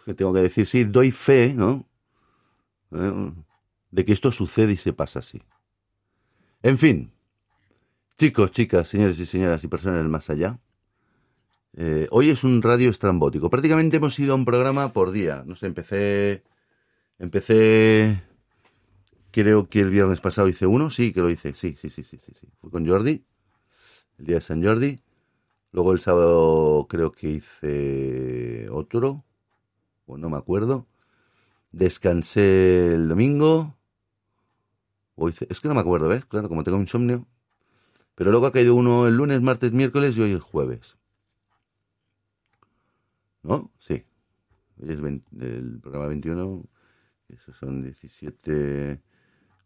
Que 0.06 0.14
tengo 0.14 0.32
que 0.32 0.40
decir, 0.40 0.66
sí, 0.66 0.84
doy 0.84 1.10
fe, 1.10 1.52
¿no? 1.54 1.86
Eh, 2.92 3.32
de 3.90 4.04
que 4.04 4.12
esto 4.12 4.32
sucede 4.32 4.72
y 4.72 4.76
se 4.76 4.92
pasa 4.92 5.18
así. 5.18 5.42
En 6.62 6.78
fin, 6.78 7.12
chicos, 8.16 8.50
chicas, 8.50 8.88
señores 8.88 9.18
y 9.18 9.26
señoras 9.26 9.62
y 9.62 9.68
personas 9.68 9.98
del 9.98 10.08
más 10.08 10.30
allá, 10.30 10.58
eh, 11.76 12.08
hoy 12.10 12.30
es 12.30 12.44
un 12.44 12.62
radio 12.62 12.90
estrambótico. 12.90 13.50
Prácticamente 13.50 13.98
hemos 13.98 14.18
ido 14.18 14.32
a 14.32 14.36
un 14.36 14.44
programa 14.44 14.92
por 14.92 15.12
día. 15.12 15.44
No 15.46 15.54
sé, 15.54 15.66
empecé. 15.66 16.42
Empecé 17.18 18.22
Creo 19.32 19.68
que 19.68 19.80
el 19.80 19.90
viernes 19.90 20.20
pasado 20.20 20.48
hice 20.48 20.66
uno, 20.66 20.90
sí, 20.90 21.12
que 21.12 21.20
lo 21.20 21.30
hice, 21.30 21.54
sí, 21.54 21.76
sí, 21.78 21.88
sí, 21.88 22.02
sí, 22.02 22.18
sí, 22.18 22.32
sí. 22.38 22.48
Fue 22.60 22.70
con 22.70 22.86
Jordi, 22.86 23.24
el 24.18 24.26
día 24.26 24.36
de 24.36 24.40
San 24.40 24.62
Jordi. 24.62 24.98
Luego 25.72 25.92
el 25.92 26.00
sábado 26.00 26.86
creo 26.88 27.12
que 27.12 27.28
hice 27.28 28.68
otro, 28.70 29.24
o 30.06 30.18
no 30.18 30.30
me 30.30 30.36
acuerdo. 30.36 30.88
Descansé 31.70 32.94
el 32.94 33.08
domingo. 33.08 33.76
O 35.14 35.28
hice, 35.28 35.46
es 35.48 35.60
que 35.60 35.68
no 35.68 35.74
me 35.74 35.80
acuerdo, 35.80 36.08
¿ves? 36.08 36.24
Claro, 36.24 36.48
como 36.48 36.64
tengo 36.64 36.78
insomnio. 36.78 37.26
Pero 38.16 38.32
luego 38.32 38.46
ha 38.46 38.52
caído 38.52 38.74
uno 38.74 39.06
el 39.06 39.16
lunes, 39.16 39.40
martes, 39.42 39.70
miércoles 39.72 40.16
y 40.16 40.22
hoy 40.22 40.32
el 40.32 40.40
jueves. 40.40 40.96
¿No? 43.42 43.70
Sí. 43.78 44.04
Hoy 44.82 44.90
es 44.90 44.98
el 44.98 45.78
programa 45.80 46.08
21. 46.08 46.64
Esos 47.28 47.56
son 47.56 47.82
17 47.82 49.00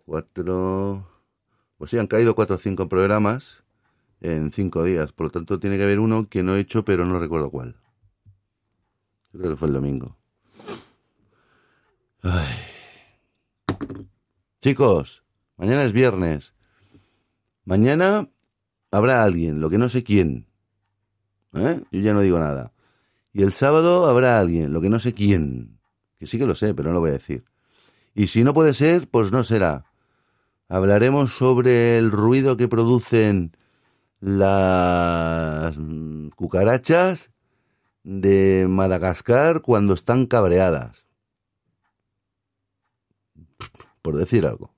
cuatro, 0.04 1.06
pues 1.78 1.90
sí, 1.90 1.98
han 1.98 2.06
caído 2.06 2.34
cuatro 2.34 2.56
o 2.56 2.58
cinco 2.58 2.88
programas 2.88 3.64
en 4.20 4.52
cinco 4.52 4.82
días. 4.84 5.12
Por 5.12 5.26
lo 5.26 5.30
tanto, 5.30 5.58
tiene 5.58 5.76
que 5.76 5.84
haber 5.84 5.98
uno 5.98 6.28
que 6.28 6.42
no 6.42 6.56
he 6.56 6.60
hecho, 6.60 6.84
pero 6.84 7.04
no 7.04 7.18
recuerdo 7.18 7.50
cuál. 7.50 7.76
Yo 9.32 9.40
creo 9.40 9.50
que 9.52 9.56
fue 9.56 9.68
el 9.68 9.74
domingo. 9.74 10.16
Ay. 12.22 12.54
Chicos, 14.62 15.24
mañana 15.56 15.84
es 15.84 15.92
viernes. 15.92 16.54
Mañana 17.64 18.30
habrá 18.90 19.22
alguien, 19.22 19.60
lo 19.60 19.68
que 19.68 19.78
no 19.78 19.88
sé 19.88 20.04
quién. 20.04 20.46
¿Eh? 21.54 21.82
Yo 21.90 22.00
ya 22.00 22.14
no 22.14 22.20
digo 22.20 22.38
nada. 22.38 22.72
Y 23.32 23.42
el 23.42 23.52
sábado 23.52 24.06
habrá 24.06 24.38
alguien, 24.38 24.72
lo 24.72 24.80
que 24.80 24.88
no 24.88 25.00
sé 25.00 25.12
quién. 25.12 25.78
Que 26.18 26.26
sí 26.26 26.38
que 26.38 26.46
lo 26.46 26.54
sé, 26.54 26.74
pero 26.74 26.88
no 26.88 26.94
lo 26.94 27.00
voy 27.00 27.10
a 27.10 27.14
decir. 27.14 27.44
Y 28.14 28.28
si 28.28 28.44
no 28.44 28.54
puede 28.54 28.74
ser, 28.74 29.08
pues 29.08 29.32
no 29.32 29.42
será. 29.42 29.84
Hablaremos 30.68 31.32
sobre 31.32 31.98
el 31.98 32.10
ruido 32.10 32.56
que 32.56 32.68
producen 32.68 33.56
las 34.20 35.78
cucarachas 36.36 37.32
de 38.02 38.66
Madagascar 38.68 39.60
cuando 39.60 39.94
están 39.94 40.26
cabreadas. 40.26 41.06
Por 44.02 44.16
decir 44.16 44.46
algo. 44.46 44.74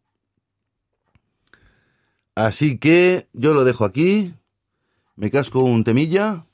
Así 2.35 2.79
que 2.79 3.29
yo 3.33 3.55
lo 3.55 3.65
dejo 3.65 3.85
aquí. 3.85 4.35
Me 5.15 5.31
casco 5.31 5.63
un 5.63 5.85
temilla. 5.85 6.47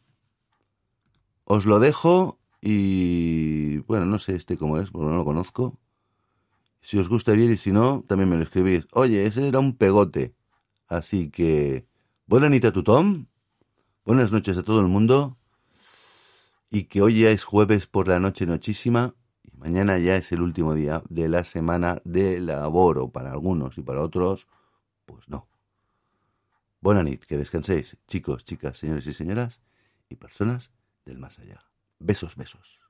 Os 1.44 1.66
lo 1.66 1.80
dejo 1.80 2.38
y 2.60 3.78
bueno, 3.78 4.06
no 4.06 4.18
sé 4.18 4.36
este 4.36 4.56
cómo 4.56 4.78
es, 4.78 4.90
porque 4.90 5.10
no 5.10 5.16
lo 5.16 5.24
conozco. 5.24 5.78
Si 6.82 6.98
os 6.98 7.08
gusta 7.08 7.32
bien 7.32 7.52
y 7.52 7.56
si 7.56 7.70
no, 7.70 8.04
también 8.08 8.28
me 8.28 8.36
lo 8.36 8.42
escribís. 8.42 8.86
Oye, 8.92 9.24
ese 9.24 9.46
era 9.46 9.60
un 9.60 9.76
pegote. 9.76 10.34
Así 10.88 11.30
que, 11.30 11.86
buena 12.26 12.48
noches 12.48 12.64
a 12.66 12.72
tu 12.72 12.82
Tom. 12.82 13.26
Buenas 14.04 14.32
noches 14.32 14.58
a 14.58 14.64
todo 14.64 14.80
el 14.80 14.88
mundo. 14.88 15.38
Y 16.70 16.84
que 16.84 17.00
hoy 17.00 17.20
ya 17.20 17.30
es 17.30 17.44
jueves 17.44 17.86
por 17.86 18.08
la 18.08 18.18
noche 18.18 18.46
nochísima. 18.46 19.14
Y 19.44 19.56
mañana 19.56 19.98
ya 19.98 20.16
es 20.16 20.32
el 20.32 20.42
último 20.42 20.74
día 20.74 21.04
de 21.08 21.28
la 21.28 21.44
semana 21.44 22.02
de 22.04 22.40
laboro 22.40 23.10
para 23.10 23.30
algunos 23.30 23.78
y 23.78 23.82
para 23.82 24.02
otros, 24.02 24.48
pues 25.06 25.28
no. 25.28 25.48
Buena 26.80 27.04
nit, 27.04 27.24
que 27.24 27.36
descanséis, 27.36 27.96
chicos, 28.08 28.44
chicas, 28.44 28.76
señores 28.76 29.06
y 29.06 29.14
señoras, 29.14 29.60
y 30.08 30.16
personas 30.16 30.72
del 31.04 31.20
más 31.20 31.38
allá. 31.38 31.64
Besos, 32.00 32.34
besos. 32.34 32.80